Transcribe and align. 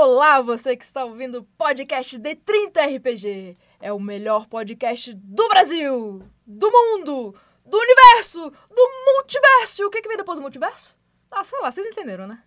Olá, 0.00 0.40
você 0.40 0.76
que 0.76 0.84
está 0.84 1.04
ouvindo 1.04 1.40
o 1.40 1.44
podcast 1.58 2.16
D30 2.20 2.98
RPG. 2.98 3.56
É 3.80 3.92
o 3.92 3.98
melhor 3.98 4.46
podcast 4.46 5.12
do 5.12 5.48
Brasil, 5.48 6.22
do 6.46 6.70
mundo, 6.70 7.34
do 7.66 7.76
universo, 7.76 8.48
do 8.48 8.90
multiverso. 9.06 9.84
O 9.84 9.90
que, 9.90 10.00
que 10.00 10.06
vem 10.06 10.16
depois 10.16 10.38
do 10.38 10.42
multiverso? 10.42 10.96
Ah, 11.28 11.42
sei 11.42 11.58
lá, 11.60 11.72
vocês 11.72 11.84
entenderam, 11.84 12.28
né? 12.28 12.40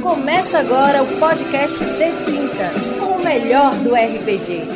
Começa 0.00 0.60
agora 0.60 1.02
o 1.02 1.18
podcast 1.18 1.80
D30, 1.80 3.00
com 3.00 3.16
o 3.16 3.24
melhor 3.24 3.74
do 3.82 3.92
RPG. 3.92 4.68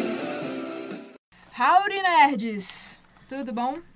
Howdy, 1.57 2.03
nerds! 2.03 3.01
Tudo 3.29 3.53
bom? 3.53 3.94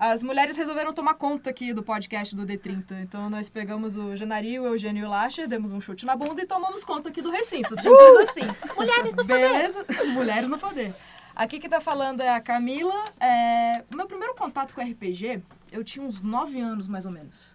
As 0.00 0.22
mulheres 0.22 0.56
resolveram 0.56 0.94
tomar 0.94 1.12
conta 1.12 1.50
aqui 1.50 1.74
do 1.74 1.82
podcast 1.82 2.34
do 2.34 2.46
D30. 2.46 3.02
Então 3.02 3.28
nós 3.28 3.50
pegamos 3.50 3.96
o 3.96 4.16
Janari, 4.16 4.58
o 4.58 4.64
Eugênio 4.64 5.02
e 5.02 5.04
o 5.04 5.10
Lacher, 5.10 5.46
demos 5.46 5.72
um 5.72 5.78
chute 5.78 6.06
na 6.06 6.16
bunda 6.16 6.40
e 6.40 6.46
tomamos 6.46 6.82
conta 6.82 7.10
aqui 7.10 7.20
do 7.20 7.30
recinto. 7.30 7.76
Simples 7.76 8.16
assim. 8.30 8.40
Mulheres 8.74 9.14
no 9.14 9.24
Beleza? 9.24 9.84
Mulheres 10.14 10.48
no 10.48 10.58
poder. 10.58 10.94
Aqui 11.36 11.60
que 11.60 11.68
tá 11.68 11.82
falando 11.82 12.22
é 12.22 12.30
a 12.30 12.40
Camila. 12.40 12.94
É... 13.20 13.84
Meu 13.94 14.06
primeiro 14.06 14.34
contato 14.34 14.74
com 14.74 14.80
RPG, 14.80 15.42
eu 15.70 15.84
tinha 15.84 16.02
uns 16.02 16.22
9 16.22 16.58
anos 16.58 16.88
mais 16.88 17.04
ou 17.04 17.12
menos. 17.12 17.54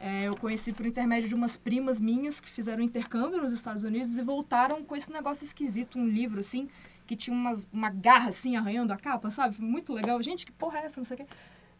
É, 0.00 0.24
eu 0.24 0.36
conheci 0.36 0.72
por 0.72 0.84
intermédio 0.84 1.28
de 1.28 1.34
umas 1.36 1.56
primas 1.56 2.00
minhas 2.00 2.40
que 2.40 2.50
fizeram 2.50 2.82
intercâmbio 2.82 3.40
nos 3.40 3.52
Estados 3.52 3.84
Unidos 3.84 4.18
e 4.18 4.22
voltaram 4.22 4.82
com 4.82 4.96
esse 4.96 5.12
negócio 5.12 5.44
esquisito, 5.44 5.96
um 5.96 6.08
livro 6.08 6.40
assim, 6.40 6.68
que 7.06 7.14
tinha 7.14 7.34
umas, 7.34 7.68
uma 7.72 7.88
garra 7.88 8.30
assim 8.30 8.56
arranhando 8.56 8.92
a 8.92 8.96
capa, 8.96 9.30
sabe? 9.30 9.62
Muito 9.62 9.92
legal. 9.92 10.20
Gente, 10.20 10.44
que 10.44 10.50
porra 10.50 10.80
é 10.80 10.86
essa? 10.86 11.00
Não 11.00 11.04
sei 11.04 11.14
o 11.14 11.18
quê. 11.18 11.26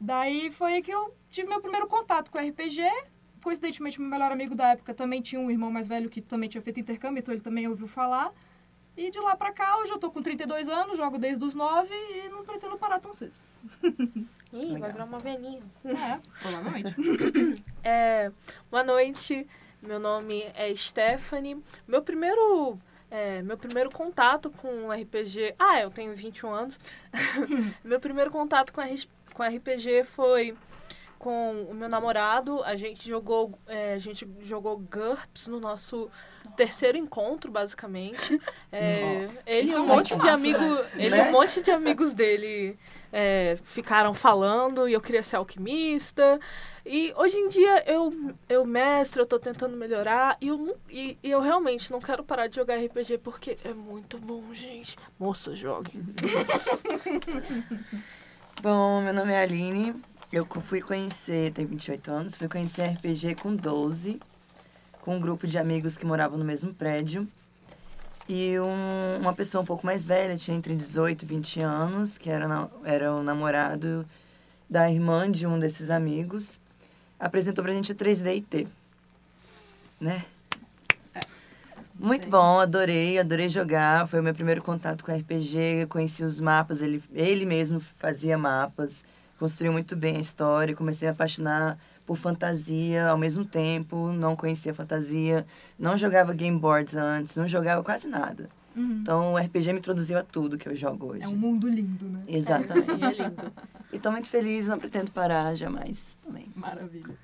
Daí 0.01 0.51
foi 0.51 0.75
aí 0.75 0.83
que 0.83 0.91
eu 0.91 1.15
tive 1.31 1.49
meu 1.49 1.61
primeiro 1.61 1.87
contato 1.87 2.31
com 2.31 2.39
RPG. 2.39 2.83
Coincidentemente, 3.43 4.01
meu 4.01 4.09
melhor 4.09 4.33
amigo 4.33 4.55
da 4.55 4.69
época 4.69 4.95
também 4.95 5.21
tinha 5.21 5.41
um 5.41 5.51
irmão 5.51 5.71
mais 5.71 5.87
velho 5.87 6.09
que 6.09 6.21
também 6.21 6.49
tinha 6.49 6.63
feito 6.63 6.81
intercâmbio, 6.81 7.21
então 7.21 7.33
ele 7.33 7.43
também 7.43 7.69
ouviu 7.69 7.87
falar. 7.87 8.33
E 8.97 9.11
de 9.11 9.19
lá 9.19 9.35
pra 9.35 9.53
cá, 9.53 9.79
hoje 9.79 9.91
eu 9.91 9.99
tô 9.99 10.11
com 10.11 10.23
32 10.23 10.69
anos, 10.69 10.97
jogo 10.97 11.19
desde 11.19 11.45
os 11.45 11.55
9 11.55 11.93
e 11.93 12.29
não 12.29 12.45
pretendo 12.45 12.79
parar 12.79 13.01
tão 13.01 13.13
cedo. 13.13 13.33
Ih, 14.53 14.79
vai 14.79 14.93
virar 14.93 15.05
uma 15.05 15.19
velhinha. 15.19 15.63
É, 15.85 16.21
provavelmente. 16.41 16.95
É, 17.83 18.33
boa 18.71 18.83
noite, 18.83 19.47
meu 19.83 19.99
nome 19.99 20.43
é 20.55 20.75
Stephanie. 20.75 21.63
Meu 21.87 22.03
primeiro, 22.03 22.79
é, 23.11 23.43
meu 23.43 23.59
primeiro 23.59 23.91
contato 23.91 24.49
com 24.49 24.91
RPG... 24.91 25.55
Ah, 25.59 25.81
eu 25.81 25.91
tenho 25.91 26.15
21 26.15 26.51
anos. 26.51 26.81
meu 27.85 28.01
primeiro 28.01 28.31
contato 28.31 28.73
com, 28.73 28.81
com 29.35 29.43
RPG 29.43 30.05
foi 30.05 30.57
com 31.19 31.67
o 31.71 31.75
meu 31.75 31.89
namorado. 31.89 32.63
A 32.65 32.77
gente 32.77 33.09
jogou, 33.09 33.59
é, 33.67 33.95
a 33.95 33.99
gente 33.99 34.29
jogou 34.41 34.79
GURPS 34.79 35.49
no 35.49 35.59
nosso 35.59 36.09
terceiro 36.57 36.99
encontro, 36.99 37.51
basicamente. 37.51 38.41
É, 38.71 39.29
ele 39.47 39.73
e 39.73 39.77
um 39.77 39.87
monte 39.87 40.17
de 40.17 40.29
amigo, 40.29 40.63
ele 40.97 41.17
e 41.17 41.21
um 41.23 41.33
monte 41.33 41.63
de 41.63 41.71
amigos 41.71 42.13
dele 42.13 42.77
é, 43.13 43.57
ficaram 43.63 44.13
falando 44.13 44.89
e 44.89 44.93
eu 44.93 45.01
queria 45.01 45.23
ser 45.23 45.37
alquimista. 45.37 46.39
E 46.85 47.15
hoje 47.17 47.39
em 47.39 47.49
dia 47.49 47.83
eu, 47.91 48.35
eu 48.47 48.67
mestre, 48.67 49.23
eu 49.23 49.27
tô 49.27 49.39
tentando 49.39 49.75
melhorar 49.77 50.37
e 50.41 50.49
eu, 50.49 50.77
e, 50.91 51.17
e 51.23 51.31
eu 51.31 51.41
realmente 51.41 51.91
não 51.91 52.01
quero 52.01 52.23
parar 52.23 52.49
de 52.49 52.57
jogar 52.57 52.77
RPG 52.77 53.17
porque 53.19 53.57
é 53.65 53.73
muito 53.73 54.19
bom, 54.19 54.53
gente. 54.53 54.99
Moça, 55.19 55.57
jogue. 55.57 55.93
Bom, 58.65 59.03
meu 59.03 59.13
nome 59.13 59.31
é 59.31 59.43
Aline. 59.43 59.95
Eu 60.33 60.47
fui 60.47 60.81
conhecer, 60.81 61.53
tenho 61.53 61.69
28 61.69 62.11
anos, 62.11 62.35
fui 62.35 62.49
conhecer 62.49 62.85
RPG 62.95 63.35
com 63.35 63.55
12, 63.55 64.19
com 65.03 65.17
um 65.17 65.21
grupo 65.21 65.47
de 65.47 65.59
amigos 65.59 65.99
que 65.99 66.07
moravam 66.07 66.39
no 66.39 66.47
mesmo 66.47 66.73
prédio. 66.73 67.29
E 68.27 68.59
um- 68.59 69.21
uma 69.21 69.35
pessoa 69.35 69.61
um 69.61 69.67
pouco 69.67 69.85
mais 69.85 70.07
velha, 70.07 70.35
tinha 70.35 70.57
entre 70.57 70.75
18 70.75 71.25
e 71.25 71.27
20 71.27 71.61
anos, 71.63 72.17
que 72.17 72.31
era, 72.31 72.49
na- 72.49 72.71
era 72.85 73.13
o 73.15 73.23
namorado 73.23 74.09
da 74.69 74.91
irmã 74.91 75.31
de 75.31 75.47
um 75.47 75.59
desses 75.59 75.91
amigos, 75.91 76.59
apresentou 77.21 77.63
pra 77.63 77.75
gente 77.75 77.93
a 77.93 77.95
3D&T, 77.95 78.67
né? 80.01 80.25
Muito 82.05 82.29
bom, 82.29 82.61
adorei, 82.61 83.19
adorei 83.19 83.49
jogar. 83.49 84.07
Foi 84.07 84.21
o 84.21 84.23
meu 84.23 84.35
primeiro 84.35 84.63
contato 84.63 85.03
com 85.03 85.11
RPG. 85.11 85.57
Eu 85.83 85.89
conheci 85.89 86.23
os 86.23 86.39
mapas, 86.39 86.83
ele, 86.83 87.03
ele 87.15 87.47
mesmo 87.47 87.81
fazia 87.81 88.37
mapas, 88.37 89.03
construiu 89.39 89.73
muito 89.73 89.97
bem 89.97 90.19
a 90.19 90.21
história. 90.21 90.77
Comecei 90.77 91.09
a 91.09 91.13
me 91.13 91.15
apaixonar 91.15 91.79
por 92.05 92.19
fantasia 92.19 93.09
ao 93.09 93.17
mesmo 93.17 93.43
tempo. 93.43 94.13
Não 94.13 94.37
conhecia 94.37 94.75
fantasia, 94.75 95.47
não 95.79 95.97
jogava 95.97 96.35
game 96.35 96.59
boards 96.59 96.95
antes, 96.95 97.37
não 97.37 97.49
jogava 97.49 97.83
quase 97.83 98.07
nada. 98.07 98.51
Então 98.77 99.33
o 99.33 99.39
RPG 99.39 99.73
me 99.73 99.79
introduziu 99.79 100.19
a 100.19 100.23
tudo 100.23 100.59
que 100.59 100.69
eu 100.69 100.75
jogo 100.75 101.13
hoje. 101.13 101.23
É 101.23 101.29
um 101.29 101.37
mundo 101.37 101.67
lindo, 101.69 102.05
né? 102.07 102.21
Exatamente. 102.29 102.85
Sim, 102.85 103.01
é 103.03 103.29
lindo. 103.29 103.53
E 103.93 103.99
tô 104.01 104.11
muito 104.11 104.29
feliz, 104.29 104.67
não 104.67 104.77
pretendo 104.77 105.09
parar 105.13 105.55
jamais 105.55 106.19
também. 106.21 106.51
Maravilha. 106.57 107.15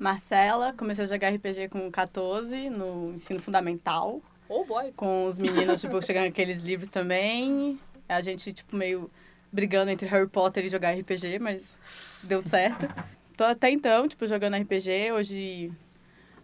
Marcela, 0.00 0.72
comecei 0.72 1.04
a 1.04 1.06
jogar 1.06 1.28
RPG 1.28 1.68
com 1.68 1.90
14 1.90 2.70
no 2.70 3.12
ensino 3.14 3.38
fundamental, 3.38 4.22
Oh 4.48 4.64
boy. 4.64 4.92
com 4.96 5.26
os 5.26 5.38
meninos, 5.38 5.78
tipo, 5.82 6.00
chegando 6.02 6.26
aqueles 6.28 6.62
livros 6.62 6.88
também. 6.88 7.78
A 8.08 8.22
gente, 8.22 8.50
tipo, 8.50 8.74
meio 8.74 9.10
brigando 9.52 9.90
entre 9.90 10.08
Harry 10.08 10.26
Potter 10.26 10.64
e 10.64 10.70
jogar 10.70 10.94
RPG, 10.98 11.38
mas 11.38 11.76
deu 12.22 12.40
certo. 12.40 12.88
Tô 13.36 13.44
até 13.44 13.70
então, 13.70 14.08
tipo, 14.08 14.26
jogando 14.26 14.56
RPG. 14.56 15.12
Hoje 15.12 15.70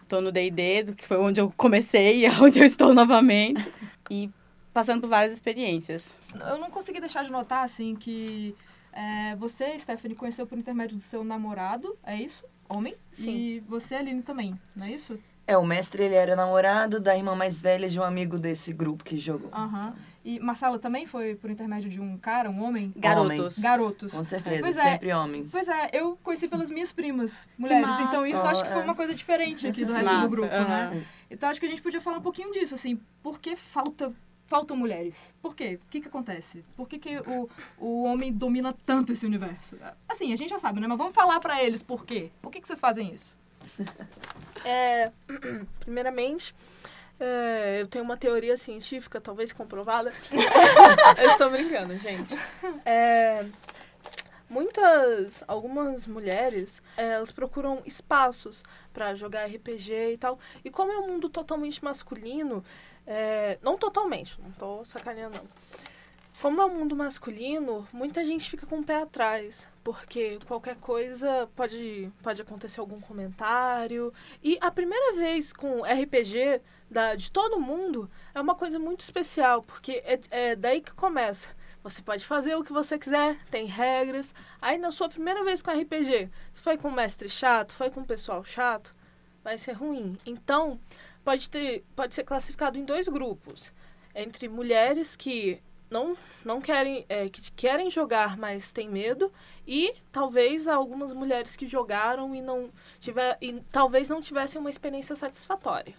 tô 0.07 0.21
no 0.21 0.31
D&D, 0.31 0.93
que 0.95 1.07
foi 1.07 1.17
onde 1.17 1.41
eu 1.41 1.51
comecei 1.57 2.19
e 2.19 2.27
é 2.29 2.31
onde 2.33 2.61
eu 2.61 2.65
estou 2.65 2.93
novamente. 2.93 3.73
E 4.11 4.31
passando 4.71 5.01
por 5.01 5.09
várias 5.09 5.33
experiências. 5.33 6.15
Eu 6.47 6.59
não 6.59 6.71
consegui 6.71 7.01
deixar 7.01 7.25
de 7.25 7.33
notar, 7.33 7.65
assim, 7.65 7.97
que 7.97 8.55
é, 8.93 9.35
você, 9.37 9.79
Stephanie, 9.79 10.15
conheceu 10.15 10.47
por 10.47 10.59
intermédio 10.59 10.97
do 10.97 11.03
seu 11.03 11.25
namorado, 11.25 11.97
é 12.05 12.17
isso? 12.17 12.45
Homem? 12.69 12.95
Sim. 13.13 13.31
E 13.37 13.61
você, 13.61 13.95
Aline, 13.97 14.23
também, 14.23 14.59
não 14.75 14.87
é 14.87 14.93
isso? 14.93 15.19
É, 15.47 15.57
o 15.57 15.65
mestre 15.65 16.03
ele 16.03 16.15
era 16.17 16.35
namorado 16.35 16.99
da 16.99 17.17
irmã 17.17 17.35
mais 17.37 17.61
velha 17.61 17.89
de 17.89 18.01
um 18.01 18.03
amigo 18.03 18.37
desse 18.37 18.73
grupo 18.73 19.05
que 19.05 19.17
jogou. 19.17 19.49
Aham. 19.53 19.95
E 20.25 20.41
Marcela 20.41 20.77
também 20.77 21.07
foi 21.07 21.37
por 21.37 21.49
intermédio 21.49 21.89
de 21.89 22.01
um 22.01 22.19
cara, 22.19 22.51
um 22.51 22.65
homem? 22.65 22.93
Garotos. 22.97 23.61
Garotos. 23.61 24.13
Com 24.13 24.25
certeza, 24.25 24.61
Pois 24.61 24.77
é. 24.77 24.83
sempre 24.83 25.13
homens. 25.13 25.53
Pois 25.53 25.69
é, 25.69 25.91
eu 25.93 26.19
conheci 26.21 26.49
pelas 26.49 26.69
minhas 26.69 26.93
primas, 26.93 27.49
mulheres. 27.57 27.87
massa. 27.87 28.03
Então 28.03 28.27
isso 28.27 28.45
acho 28.45 28.65
que 28.65 28.71
foi 28.71 28.81
É. 28.81 28.85
uma 28.85 28.97
coisa 28.97 29.15
diferente 29.15 29.69
aqui 29.69 29.85
do 29.85 29.93
resto 29.93 30.05
Massa, 30.13 30.27
do 30.27 30.31
grupo, 30.35 30.49
né? 30.49 30.57
aham. 30.59 31.03
Então 31.31 31.49
acho 31.49 31.61
que 31.61 31.67
a 31.67 31.69
gente 31.69 31.81
podia 31.83 32.01
falar 32.01 32.19
um 32.19 32.23
pouquinho 32.23 32.51
disso, 32.53 32.75
assim, 32.75 32.99
por 33.23 33.39
que 33.39 33.55
falta 33.55 34.13
faltam 34.47 34.77
mulheres? 34.77 35.35
Por 35.43 35.55
quê? 35.55 35.79
O 35.83 35.91
que 35.91 36.01
que 36.01 36.09
acontece? 36.09 36.65
Por 36.77 36.89
que, 36.89 36.99
que 36.99 37.19
o, 37.19 37.49
o 37.79 38.05
homem 38.05 38.33
domina 38.33 38.75
tanto 38.85 39.13
esse 39.13 39.27
universo? 39.27 39.77
Assim, 40.09 40.33
a 40.33 40.37
gente 40.37 40.51
já 40.51 40.59
sabe, 40.59 40.81
né? 40.81 40.87
Mas 40.87 40.99
vamos 40.99 41.15
falar 41.15 41.41
pra 41.41 41.63
eles 41.63 41.83
por 41.83 42.05
quê. 42.05 42.31
Por 42.41 42.51
que, 42.51 42.61
que 42.61 42.67
vocês 42.67 42.81
fazem 42.81 43.13
isso? 43.13 43.37
É, 44.65 45.13
primeiramente, 45.79 46.53
é, 47.21 47.79
eu 47.81 47.87
tenho 47.87 48.05
uma 48.05 48.17
teoria 48.17 48.57
científica, 48.57 49.21
talvez 49.21 49.53
comprovada. 49.53 50.13
eu 51.23 51.31
estou 51.31 51.49
brincando, 51.51 51.97
gente. 51.99 52.37
É, 52.85 53.47
muitas, 54.51 55.45
algumas 55.47 56.07
mulheres, 56.07 56.83
é, 56.97 57.11
elas 57.11 57.31
procuram 57.31 57.81
espaços 57.87 58.65
para 58.93 59.15
jogar 59.15 59.47
RPG 59.47 60.15
e 60.15 60.19
tal. 60.19 60.39
E 60.65 60.71
como 60.71 60.91
é 60.91 60.99
um 60.99 61.07
mundo 61.07 61.29
totalmente 61.29 61.85
masculino, 61.85 62.65
é, 63.07 63.59
não 63.63 63.79
totalmente, 63.79 64.41
não 64.41 64.51
tô 64.53 64.85
sacaneando 64.85 65.37
não. 65.39 65.47
Como 66.41 66.61
é 66.61 66.67
um 66.67 66.79
mundo 66.79 66.95
masculino, 66.95 67.89
muita 67.93 68.25
gente 68.25 68.49
fica 68.49 68.67
com 68.67 68.79
o 68.79 68.85
pé 68.85 69.03
atrás, 69.03 69.67
porque 69.83 70.39
qualquer 70.47 70.77
coisa 70.77 71.49
pode, 71.57 72.13
pode 72.23 72.41
acontecer 72.41 72.79
algum 72.79 73.01
comentário. 73.01 74.13
E 74.45 74.57
a 74.61 74.71
primeira 74.71 75.17
vez 75.17 75.53
com 75.53 75.83
RPG 75.83 76.61
da, 76.89 77.17
de 77.17 77.33
todo 77.33 77.59
mundo 77.59 78.09
é 78.33 78.41
uma 78.41 78.55
coisa 78.55 78.79
muito 78.79 79.01
especial, 79.01 79.63
porque 79.63 80.03
é, 80.05 80.21
é 80.31 80.55
daí 80.55 80.83
que 80.83 80.93
começa. 80.93 81.49
Você 81.83 82.03
pode 82.03 82.25
fazer 82.25 82.55
o 82.55 82.63
que 82.63 82.73
você 82.73 82.99
quiser, 82.99 83.39
tem 83.51 83.65
regras. 83.65 84.35
Aí 84.61 84.77
na 84.79 84.91
sua 84.91 85.09
primeira 85.09 85.43
vez 85.43 85.63
com 85.63 85.73
RPG, 85.73 86.31
foi 86.53 86.77
com 86.77 86.91
mestre 86.91 87.29
chato, 87.29 87.73
foi 87.73 87.91
com 87.91 88.05
pessoal 88.05 88.45
chato, 88.45 88.95
vai 89.43 89.57
ser 89.57 89.73
ruim. 89.73 90.19
Então, 90.25 90.79
pode, 91.27 91.51
ter, 91.51 91.85
pode 91.97 92.15
ser 92.15 92.23
classificado 92.23 92.79
em 92.79 92.85
dois 92.85 93.09
grupos. 93.09 93.73
Entre 94.15 94.49
mulheres 94.49 95.17
que 95.17 95.61
não, 95.91 96.17
não 96.45 96.61
querem, 96.61 97.05
é, 97.09 97.29
que 97.29 97.51
querem 97.51 97.91
jogar, 97.91 98.37
mas 98.39 98.71
têm 98.71 98.89
medo, 98.89 99.33
e 99.67 99.93
talvez 100.13 100.69
algumas 100.69 101.13
mulheres 101.13 101.57
que 101.57 101.67
jogaram 101.67 102.33
e 102.33 102.41
não 102.41 102.71
tiver, 103.01 103.37
e 103.43 103.61
talvez 103.73 104.09
não 104.09 104.23
tivessem 104.23 104.61
uma 104.61 104.71
experiência 104.71 105.17
satisfatória. 105.17 105.95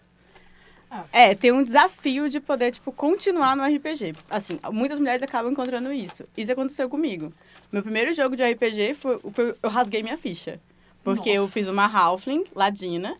É, 1.11 1.35
tem 1.35 1.51
um 1.51 1.61
desafio 1.61 2.29
de 2.29 2.39
poder, 2.39 2.71
tipo, 2.71 2.93
continuar 2.93 3.57
no 3.57 3.63
RPG. 3.65 4.15
Assim, 4.29 4.57
muitas 4.71 4.97
mulheres 4.97 5.21
acabam 5.21 5.51
encontrando 5.51 5.91
isso. 5.91 6.23
Isso 6.37 6.53
aconteceu 6.53 6.87
comigo. 6.87 7.33
Meu 7.69 7.83
primeiro 7.83 8.13
jogo 8.13 8.37
de 8.37 8.49
RPG 8.49 8.93
foi, 8.93 9.19
eu 9.61 9.69
rasguei 9.69 10.01
minha 10.01 10.17
ficha. 10.17 10.61
Porque 11.03 11.29
eu 11.29 11.41
Nossa. 11.41 11.53
fiz 11.53 11.67
uma 11.67 11.85
Halfling 11.85 12.45
ladina. 12.55 13.17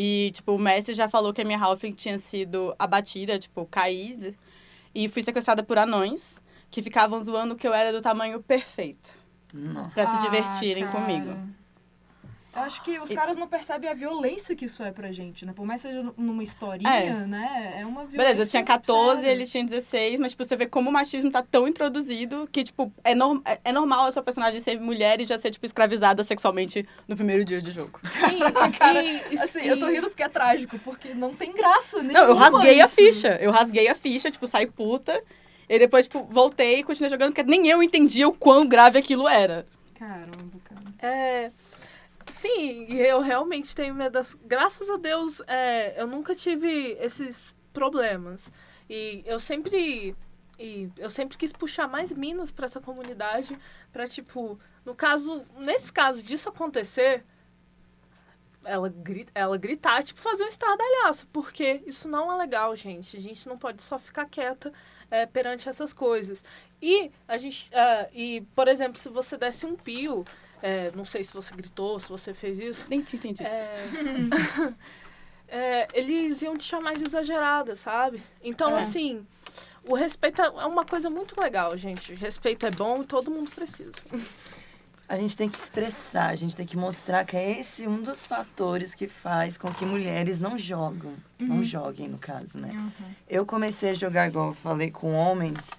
E, 0.00 0.30
tipo, 0.30 0.52
o 0.52 0.58
mestre 0.60 0.94
já 0.94 1.08
falou 1.08 1.32
que 1.32 1.40
a 1.40 1.44
minha 1.44 1.58
Halfling 1.58 1.90
tinha 1.90 2.16
sido 2.20 2.72
abatida, 2.78 3.36
tipo, 3.36 3.66
caída. 3.66 4.32
E 4.94 5.08
fui 5.08 5.22
sequestrada 5.22 5.60
por 5.60 5.76
anões, 5.76 6.40
que 6.70 6.80
ficavam 6.80 7.18
zoando 7.18 7.56
que 7.56 7.66
eu 7.66 7.74
era 7.74 7.90
do 7.90 8.00
tamanho 8.00 8.40
perfeito. 8.40 9.12
Nossa. 9.52 9.90
Pra 9.94 10.06
se 10.06 10.22
divertirem 10.22 10.86
comigo. 10.86 11.36
Eu 12.58 12.64
acho 12.64 12.82
que 12.82 12.98
os 12.98 13.10
caras 13.10 13.36
não 13.36 13.46
percebem 13.48 13.88
a 13.88 13.94
violência 13.94 14.54
que 14.54 14.64
isso 14.66 14.82
é 14.82 14.90
pra 14.90 15.10
gente, 15.12 15.46
né? 15.46 15.52
Por 15.54 15.64
mais 15.64 15.80
que 15.82 15.88
seja 15.88 16.12
numa 16.16 16.42
historinha, 16.42 16.90
É. 16.90 17.10
né? 17.26 17.76
É 17.78 17.86
uma 17.86 18.04
violência. 18.04 18.18
Beleza, 18.18 18.42
eu 18.42 18.46
tinha 18.46 18.62
14, 18.64 19.20
séria. 19.22 19.32
ele 19.34 19.46
tinha 19.46 19.64
16, 19.64 20.20
mas, 20.20 20.32
tipo, 20.32 20.44
você 20.44 20.56
vê 20.56 20.66
como 20.66 20.90
o 20.90 20.92
machismo 20.92 21.30
tá 21.30 21.42
tão 21.42 21.66
introduzido 21.68 22.48
que, 22.50 22.64
tipo, 22.64 22.92
é, 23.04 23.14
norm 23.14 23.40
é- 23.44 23.58
é 23.64 23.72
normal 23.72 24.06
a 24.06 24.12
sua 24.12 24.22
personagem 24.22 24.60
ser 24.60 24.78
mulher 24.80 25.20
e 25.20 25.24
já 25.24 25.38
ser, 25.38 25.50
tipo, 25.50 25.64
escravizada 25.66 26.22
sexualmente 26.24 26.84
no 27.06 27.14
primeiro 27.16 27.44
dia 27.44 27.60
de 27.62 27.70
jogo. 27.70 28.00
Sim, 28.04 28.38
Cara, 28.78 29.02
e, 29.02 29.22
e, 29.30 29.38
Assim, 29.38 29.62
eu 29.64 29.78
tô 29.78 29.86
rindo 29.86 30.08
porque 30.08 30.22
é 30.22 30.28
trágico, 30.28 30.78
porque 30.80 31.14
não 31.14 31.34
tem 31.34 31.52
graça 31.52 32.02
nenhuma 32.02 32.20
Não, 32.20 32.28
eu 32.28 32.34
rasguei 32.34 32.80
a 32.80 32.86
isso. 32.86 32.94
ficha. 32.96 33.38
Eu 33.40 33.50
rasguei 33.50 33.88
a 33.88 33.94
ficha, 33.94 34.30
tipo, 34.30 34.46
saí 34.46 34.66
puta. 34.66 35.22
E 35.68 35.78
depois, 35.78 36.06
tipo, 36.06 36.24
voltei 36.30 36.80
e 36.80 36.82
continuei 36.82 37.10
jogando, 37.10 37.32
porque 37.34 37.48
nem 37.48 37.68
eu 37.68 37.82
entendia 37.82 38.26
o 38.26 38.32
quão 38.32 38.66
grave 38.66 38.98
aquilo 38.98 39.28
era. 39.28 39.66
Caramba, 39.98 40.58
cara. 40.64 40.80
É, 41.00 41.50
sim, 42.38 42.86
e 42.88 43.00
eu 43.00 43.20
realmente 43.20 43.74
tenho 43.74 43.94
medo 43.94 44.12
das. 44.12 44.34
Graças 44.34 44.88
a 44.88 44.96
Deus, 44.96 45.42
é, 45.46 46.00
eu 46.00 46.06
nunca 46.06 46.34
tive 46.34 46.96
esses 47.00 47.54
problemas. 47.72 48.52
E 48.88 49.22
eu 49.26 49.38
sempre. 49.38 50.14
E 50.58 50.90
eu 50.96 51.10
sempre 51.10 51.38
quis 51.38 51.52
puxar 51.52 51.86
mais 51.88 52.12
minas 52.12 52.50
pra 52.50 52.66
essa 52.66 52.80
comunidade. 52.80 53.58
Pra, 53.92 54.08
tipo, 54.08 54.58
no 54.84 54.94
caso, 54.94 55.44
nesse 55.56 55.92
caso 55.92 56.22
disso 56.22 56.48
acontecer, 56.48 57.24
ela, 58.64 58.88
grita, 58.88 59.30
ela 59.34 59.56
gritar, 59.56 60.02
tipo, 60.02 60.20
fazer 60.20 60.44
um 60.44 60.48
estardalhaço. 60.48 61.26
Porque 61.28 61.82
isso 61.86 62.08
não 62.08 62.32
é 62.32 62.36
legal, 62.36 62.74
gente. 62.74 63.16
A 63.16 63.20
gente 63.20 63.48
não 63.48 63.58
pode 63.58 63.82
só 63.82 63.98
ficar 63.98 64.26
quieta 64.26 64.72
é, 65.10 65.26
perante 65.26 65.68
essas 65.68 65.92
coisas. 65.92 66.44
E 66.80 67.10
a 67.26 67.36
gente. 67.36 67.70
ah, 67.74 68.08
e, 68.12 68.42
por 68.54 68.68
exemplo, 68.68 68.98
se 68.98 69.08
você 69.08 69.36
desse 69.36 69.66
um 69.66 69.76
pio, 69.76 70.24
é, 70.62 70.90
não 70.94 71.04
sei 71.04 71.22
se 71.24 71.32
você 71.34 71.54
gritou, 71.54 71.98
se 72.00 72.08
você 72.08 72.32
fez 72.34 72.58
isso. 72.58 72.86
Nem 72.88 73.00
te 73.02 73.16
entendi. 73.16 73.42
é, 73.42 73.86
é, 75.48 75.88
eles 75.94 76.42
iam 76.42 76.56
te 76.56 76.64
chamar 76.64 76.94
de 76.94 77.04
exagerada, 77.04 77.74
sabe? 77.76 78.22
Então, 78.42 78.76
É. 78.76 78.80
assim, 78.80 79.26
o 79.84 79.94
respeito 79.94 80.42
é 80.42 80.48
uma 80.66 80.84
coisa 80.84 81.08
muito 81.08 81.40
legal, 81.40 81.76
gente. 81.76 82.14
Respeito 82.14 82.66
é 82.66 82.70
bom 82.70 83.02
e 83.02 83.06
todo 83.06 83.30
mundo 83.30 83.50
precisa. 83.50 83.98
A 85.08 85.16
gente 85.16 85.38
tem 85.38 85.48
que 85.48 85.56
expressar, 85.58 86.28
a 86.28 86.36
gente 86.36 86.54
tem 86.54 86.66
que 86.66 86.76
mostrar 86.76 87.24
que 87.24 87.34
é 87.34 87.58
esse 87.60 87.86
um 87.86 88.02
dos 88.02 88.26
fatores 88.26 88.94
que 88.94 89.08
faz 89.08 89.56
com 89.56 89.72
que 89.72 89.86
mulheres 89.86 90.38
não 90.38 90.58
jogam. 90.58 91.14
Não 91.38 91.62
joguem, 91.62 92.08
no 92.08 92.18
caso, 92.18 92.58
né? 92.58 92.70
Eu 93.26 93.46
comecei 93.46 93.90
a 93.90 93.94
jogar, 93.94 94.28
igual 94.28 94.48
eu 94.48 94.54
falei, 94.54 94.90
com 94.90 95.14
homens. 95.14 95.70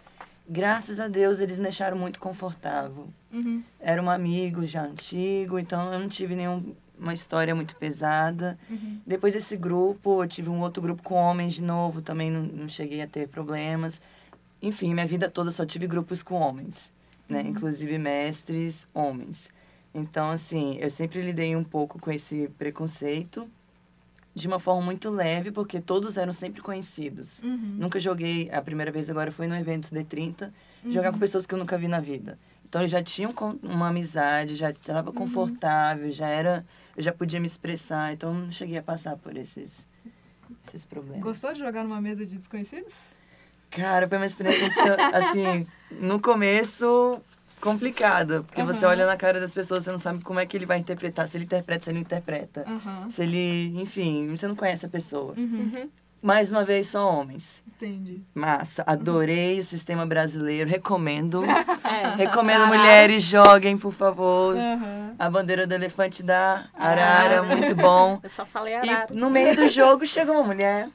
Graças 0.51 0.99
a 0.99 1.07
Deus, 1.07 1.39
eles 1.39 1.57
me 1.57 1.63
deixaram 1.63 1.95
muito 1.95 2.19
confortável. 2.19 3.07
Uhum. 3.31 3.63
Era 3.79 4.01
um 4.01 4.09
amigo 4.09 4.65
já 4.65 4.81
antigo, 4.81 5.59
então 5.59 5.93
eu 5.93 5.99
não 5.99 6.09
tive 6.09 6.35
nenhuma 6.35 7.13
história 7.13 7.53
muito 7.53 7.75
pesada. 7.75 8.57
Uhum. 8.67 8.99
Depois 9.05 9.33
desse 9.33 9.55
grupo, 9.55 10.23
eu 10.23 10.27
tive 10.27 10.49
um 10.49 10.59
outro 10.61 10.81
grupo 10.81 11.03
com 11.03 11.13
homens 11.13 11.53
de 11.53 11.61
novo, 11.61 12.01
também 12.01 12.31
não, 12.31 12.41
não 12.41 12.67
cheguei 12.67 12.99
a 12.99 13.07
ter 13.07 13.27
problemas. 13.27 14.01
Enfim, 14.59 14.91
minha 14.91 15.05
vida 15.05 15.29
toda 15.29 15.51
só 15.51 15.67
tive 15.67 15.85
grupos 15.85 16.23
com 16.23 16.33
homens, 16.33 16.91
né? 17.29 17.41
Inclusive 17.41 17.99
mestres 17.99 18.87
homens. 18.91 19.51
Então, 19.93 20.31
assim, 20.31 20.77
eu 20.79 20.89
sempre 20.89 21.21
lidei 21.21 21.55
um 21.55 21.63
pouco 21.63 21.99
com 21.99 22.11
esse 22.11 22.49
preconceito 22.57 23.47
de 24.33 24.47
uma 24.47 24.59
forma 24.59 24.81
muito 24.81 25.09
leve, 25.09 25.51
porque 25.51 25.81
todos 25.81 26.17
eram 26.17 26.31
sempre 26.31 26.61
conhecidos. 26.61 27.39
Uhum. 27.41 27.75
Nunca 27.77 27.99
joguei, 27.99 28.49
a 28.51 28.61
primeira 28.61 28.91
vez 28.91 29.09
agora 29.09 29.31
foi 29.31 29.47
no 29.47 29.55
evento 29.55 29.89
D30, 29.89 30.51
jogar 30.89 31.11
com 31.11 31.19
pessoas 31.19 31.45
que 31.45 31.53
eu 31.53 31.59
nunca 31.59 31.77
vi 31.77 31.87
na 31.87 31.99
vida. 31.99 32.37
Então 32.67 32.81
eles 32.81 32.91
já 32.91 33.01
tinham 33.01 33.33
uma 33.63 33.87
amizade, 33.87 34.55
já 34.55 34.69
estava 34.69 35.11
confortável, 35.11 36.11
já 36.11 36.27
era, 36.27 36.65
eu 36.95 37.01
já 37.01 37.11
podia 37.11 37.39
me 37.39 37.47
expressar, 37.47 38.13
então 38.13 38.31
não 38.33 38.51
cheguei 38.51 38.77
a 38.77 38.83
passar 38.83 39.17
por 39.17 39.35
esses 39.35 39.87
esses 40.67 40.85
problemas. 40.85 41.21
Gostou 41.21 41.53
de 41.53 41.59
jogar 41.59 41.83
numa 41.83 42.01
mesa 42.01 42.25
de 42.25 42.35
desconhecidos? 42.35 42.93
Cara, 43.69 44.07
foi 44.07 44.17
uma 44.17 44.25
experiência 44.25 44.95
assim, 45.13 45.65
no 45.91 46.19
começo 46.19 47.21
complicada, 47.59 48.43
porque 48.43 48.63
você 48.63 48.85
Aham. 48.85 48.93
olha 48.93 49.05
na 49.05 49.17
cara 49.17 49.39
das 49.39 49.53
pessoas, 49.53 49.83
você 49.83 49.91
não 49.91 49.99
sabe 49.99 50.23
como 50.23 50.39
é 50.39 50.45
que 50.45 50.55
ele 50.57 50.65
vai 50.65 50.77
interpretar, 50.77 51.27
se 51.27 51.37
ele 51.37 51.45
interpreta, 51.45 51.83
se 51.85 51.89
ele 51.89 51.97
não 51.97 52.01
interpreta. 52.01 52.65
Aham. 52.67 53.09
Se 53.09 53.23
ele, 53.23 53.79
enfim, 53.81 54.27
você 54.35 54.47
não 54.47 54.55
conhece 54.55 54.85
a 54.85 54.89
pessoa. 54.89 55.33
Uhum. 55.37 55.89
Mais 56.21 56.51
uma 56.51 56.65
vez, 56.65 56.87
são 56.87 57.07
homens. 57.07 57.63
Entendi. 57.65 58.21
Massa, 58.35 58.83
adorei 58.85 59.59
o 59.59 59.63
sistema 59.63 60.05
brasileiro, 60.05 60.69
recomendo. 60.69 61.43
É. 61.89 62.15
Recomendo 62.15 62.67
mulheres, 62.67 63.23
joguem, 63.23 63.75
por 63.75 63.91
favor. 63.91 64.55
Aham. 64.55 65.15
A 65.17 65.27
bandeira 65.27 65.65
do 65.65 65.73
elefante 65.73 66.21
da 66.21 66.67
Arara, 66.77 67.41
muito 67.41 67.73
bom. 67.75 68.19
Eu 68.21 68.29
só 68.29 68.45
falei 68.45 68.75
arara. 68.75 69.07
E 69.11 69.15
no 69.15 69.29
meio 69.31 69.55
do 69.55 69.67
jogo 69.67 70.05
chegou 70.05 70.35
uma 70.35 70.43
mulher. 70.43 70.87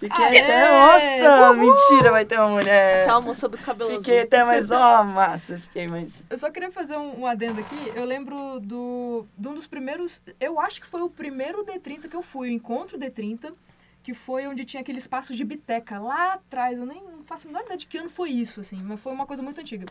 Fiquei 0.00 0.24
Aê! 0.24 0.38
até, 0.40 1.28
nossa, 1.28 1.52
mentira, 1.52 2.10
vai 2.10 2.24
ter 2.24 2.38
uma 2.38 2.48
mulher. 2.48 3.02
Aquela 3.02 3.20
moça 3.20 3.46
do 3.46 3.58
cabelo 3.58 3.98
Fiquei 3.98 4.20
até 4.20 4.42
mais, 4.42 4.70
ó, 4.70 5.04
massa, 5.04 5.58
fiquei 5.58 5.86
mais... 5.86 6.22
Eu 6.30 6.38
só 6.38 6.50
queria 6.50 6.70
fazer 6.72 6.96
um, 6.96 7.20
um 7.20 7.26
adendo 7.26 7.60
aqui. 7.60 7.92
Eu 7.94 8.06
lembro 8.06 8.58
do, 8.60 9.26
de 9.36 9.48
um 9.48 9.54
dos 9.54 9.66
primeiros. 9.66 10.22
Eu 10.40 10.58
acho 10.58 10.80
que 10.80 10.86
foi 10.86 11.02
o 11.02 11.10
primeiro 11.10 11.66
D30 11.66 12.08
que 12.08 12.16
eu 12.16 12.22
fui, 12.22 12.48
o 12.48 12.50
encontro 12.50 12.98
D30, 12.98 13.52
que 14.02 14.14
foi 14.14 14.46
onde 14.46 14.64
tinha 14.64 14.80
aquele 14.80 14.96
espaço 14.96 15.34
de 15.34 15.44
biteca 15.44 15.98
lá 15.98 16.32
atrás. 16.32 16.78
Eu 16.78 16.86
nem 16.86 17.02
não 17.02 17.22
faço 17.22 17.46
a 17.46 17.50
menor 17.50 17.64
ideia 17.64 17.76
de 17.76 17.86
que 17.86 17.98
ano 17.98 18.08
foi 18.08 18.30
isso, 18.30 18.62
assim, 18.62 18.82
mas 18.82 18.98
foi 18.98 19.12
uma 19.12 19.26
coisa 19.26 19.42
muito 19.42 19.60
antiga. 19.60 19.84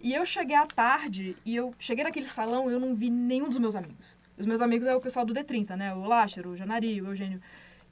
E 0.00 0.12
eu 0.12 0.26
cheguei 0.26 0.56
à 0.56 0.66
tarde 0.66 1.36
e 1.44 1.54
eu 1.54 1.72
cheguei 1.78 2.02
naquele 2.02 2.26
salão 2.26 2.68
e 2.68 2.74
eu 2.74 2.80
não 2.80 2.96
vi 2.96 3.08
nenhum 3.08 3.48
dos 3.48 3.58
meus 3.58 3.76
amigos. 3.76 4.16
Os 4.36 4.44
meus 4.44 4.60
amigos 4.60 4.88
é 4.88 4.96
o 4.96 5.00
pessoal 5.00 5.24
do 5.24 5.32
D30, 5.32 5.76
né? 5.76 5.94
O 5.94 6.04
Lácher, 6.04 6.48
o 6.48 6.56
Janari, 6.56 7.00
o 7.00 7.06
Eugênio. 7.06 7.40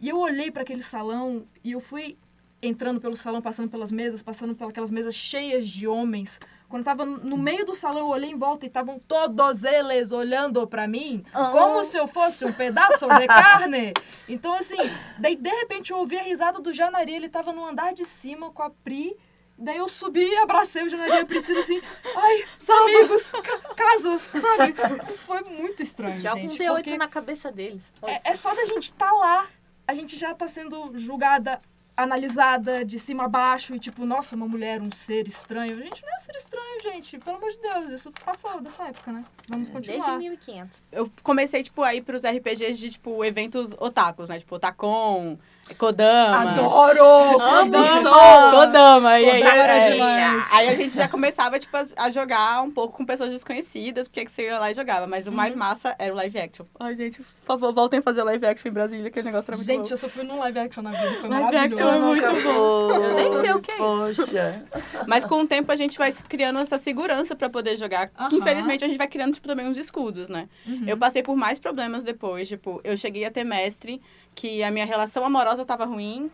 E 0.01 0.09
eu 0.09 0.19
olhei 0.19 0.51
para 0.51 0.63
aquele 0.63 0.83
salão 0.83 1.47
e 1.63 1.73
eu 1.73 1.81
fui 1.81 2.17
entrando 2.63 3.01
pelo 3.01 3.17
salão, 3.17 3.41
passando 3.41 3.71
pelas 3.71 3.91
mesas, 3.91 4.23
passando 4.23 4.55
pelas 4.55 4.91
mesas 4.91 5.15
cheias 5.15 5.67
de 5.67 5.87
homens. 5.87 6.39
Quando 6.69 6.83
eu 6.83 6.85
tava 6.85 7.05
no 7.05 7.37
meio 7.37 7.65
do 7.65 7.75
salão, 7.75 8.01
eu 8.01 8.07
olhei 8.09 8.31
em 8.31 8.37
volta 8.37 8.65
e 8.65 8.69
estavam 8.69 8.99
todos 8.99 9.65
eles 9.65 10.13
olhando 10.13 10.67
para 10.67 10.87
mim, 10.87 11.25
como 11.33 11.85
se 11.85 11.97
eu 11.97 12.07
fosse 12.07 12.45
um 12.45 12.53
pedaço 12.53 13.09
de 13.09 13.27
carne. 13.29 13.93
Então, 14.29 14.53
assim, 14.55 14.77
daí 15.19 15.35
de 15.37 15.51
repente 15.51 15.91
eu 15.91 15.99
ouvi 15.99 16.19
a 16.19 16.23
risada 16.23 16.61
do 16.61 16.73
Janari, 16.73 17.13
ele 17.15 17.29
tava 17.29 17.53
no 17.53 17.65
andar 17.65 17.93
de 17.93 18.05
cima 18.05 18.51
com 18.51 18.63
a 18.63 18.71
Pri. 18.71 19.17
Daí 19.59 19.77
eu 19.77 19.89
subi 19.91 20.25
e 20.25 20.37
abracei 20.39 20.85
o 20.85 20.89
Janari 20.89 21.13
e 21.13 21.19
a 21.19 21.27
Priscila 21.27 21.61
assim, 21.61 21.83
ai, 22.17 22.45
amigos, 22.83 23.31
ca 23.31 23.59
casa, 23.75 24.19
sabe? 24.41 24.75
Foi 25.19 25.43
muito 25.43 25.83
estranho, 25.83 26.17
um 26.17 26.21
gente. 26.21 26.59
D8 26.59 26.73
porque 26.73 26.97
na 26.97 27.09
cabeça 27.09 27.53
deles. 27.53 27.93
é, 28.07 28.31
é 28.31 28.33
só 28.33 28.55
da 28.55 28.65
gente 28.65 28.85
estar 28.85 29.13
lá, 29.13 29.47
a 29.91 29.95
gente 29.95 30.17
já 30.17 30.33
tá 30.33 30.47
sendo 30.47 30.97
julgada, 30.97 31.61
analisada 31.97 32.85
de 32.85 32.97
cima 32.97 33.25
a 33.25 33.29
baixo 33.29 33.75
e 33.75 33.81
tipo, 33.81 34.07
nossa, 34.07 34.37
uma 34.37 34.47
mulher, 34.47 34.81
um 34.81 34.91
ser 34.93 35.27
estranho. 35.27 35.77
A 35.77 35.83
gente 35.83 36.03
não 36.03 36.15
é 36.15 36.19
ser 36.21 36.37
estranho, 36.37 36.81
gente. 36.81 37.19
Pelo 37.19 37.37
amor 37.39 37.51
de 37.51 37.59
Deus, 37.59 37.91
isso 37.91 38.13
passou 38.25 38.61
dessa 38.61 38.85
época, 38.85 39.11
né? 39.11 39.25
Vamos 39.49 39.69
Desde 39.69 39.93
continuar. 39.93 40.17
1500. 40.17 40.83
Eu 40.93 41.11
comecei, 41.25 41.65
tipo, 41.65 41.83
a 41.83 41.93
ir 41.93 42.03
pros 42.03 42.23
RPGs 42.23 42.79
de, 42.79 42.91
tipo, 42.91 43.25
eventos 43.25 43.75
otakus, 43.81 44.29
né? 44.29 44.39
Tipo, 44.39 44.55
Otacon, 44.55 45.37
Kodama. 45.79 46.51
Adoro! 46.51 47.41
Amo 47.43 47.71
Kodama! 47.73 48.51
Kodama. 48.51 49.21
E 49.21 49.31
aí, 49.31 49.43
Kodama 49.43 49.63
era 49.63 49.91
demais. 49.91 50.49
aí 50.53 50.69
a 50.69 50.75
gente 50.75 50.95
já 50.95 51.09
começava, 51.09 51.59
tipo, 51.59 51.77
a, 51.97 52.11
jogar 52.11 52.63
um 52.63 52.71
pouco 52.71 52.97
com 52.97 53.05
pessoas 53.05 53.31
desconhecidas, 53.31 54.09
porque 54.09 54.25
que 54.25 54.31
você 54.31 54.43
ia 54.45 54.59
lá 54.59 54.71
e 54.71 54.75
jogava. 54.75 55.07
Mas 55.07 55.27
o 55.27 55.31
Uhum. 55.31 55.37
mais 55.37 55.55
massa 55.55 55.95
era 55.99 56.13
o 56.13 56.17
live 56.17 56.39
action. 56.39 56.67
Ai, 56.79 56.95
gente, 56.97 57.19
por 57.23 57.45
favor, 57.45 57.73
voltem 57.73 58.01
a 58.01 58.03
fazer 58.03 58.23
live 58.23 58.45
action 58.47 58.69
em 58.71 58.73
Brasília, 58.73 59.11
que 59.11 59.21
o 59.21 59.23
negócio 59.25 59.51
era 59.51 59.57
muito 59.57 59.67
Gente, 59.67 59.87
bom. 59.89 59.93
eu 59.93 59.97
só 59.97 60.09
fui 60.09 60.23
num 60.25 60.39
live 60.39 60.59
action 60.59 60.83
na 60.83 60.91
vida, 60.91 61.13
foi 61.21 61.29
Live 61.29 61.45
maravilhoso. 61.45 61.83
action 61.83 61.95
é 61.95 61.99
muito 61.99 62.31
fui. 62.43 63.05
Eu 63.05 63.15
nem 63.15 63.33
sei 63.41 63.53
o 63.53 63.61
que 63.61 63.71
é 63.73 63.75
isso. 64.11 64.23
Poxa. 64.27 64.65
Mas 65.07 65.25
com 65.25 65.37
o 65.43 65.47
tempo 65.47 65.71
a 65.73 65.77
gente 65.77 65.97
vai 65.99 66.13
criando 66.13 66.59
essa 66.59 66.79
segurança 66.79 67.35
pra 67.37 67.49
poder 67.49 67.77
jogar. 67.77 68.09
Que, 68.09 68.15
Aham. 68.23 68.37
infelizmente 68.37 68.85
a 68.85 68.89
gente 68.89 68.99
vai 68.99 69.09
criando, 69.09 69.33
tipo, 69.35 69.47
também 69.49 69.67
uns 69.67 69.79
escudos, 69.79 70.29
né? 70.29 70.49
Uhum. 70.67 70.85
Eu 70.87 70.97
passei 70.97 71.23
por 71.23 71.37
mais 71.37 71.59
problemas 71.59 72.05
depois. 72.05 72.49
Tipo, 72.49 72.81
eu 72.85 72.97
cheguei 72.97 73.25
a 73.25 73.31
ter 73.31 73.45
mestre 73.45 74.01
que 74.35 74.63
a 74.63 74.71
minha 74.71 74.87
relação 74.87 75.25
amorosa 75.25 75.65
tava 75.65 75.85
ruim. 75.85 76.31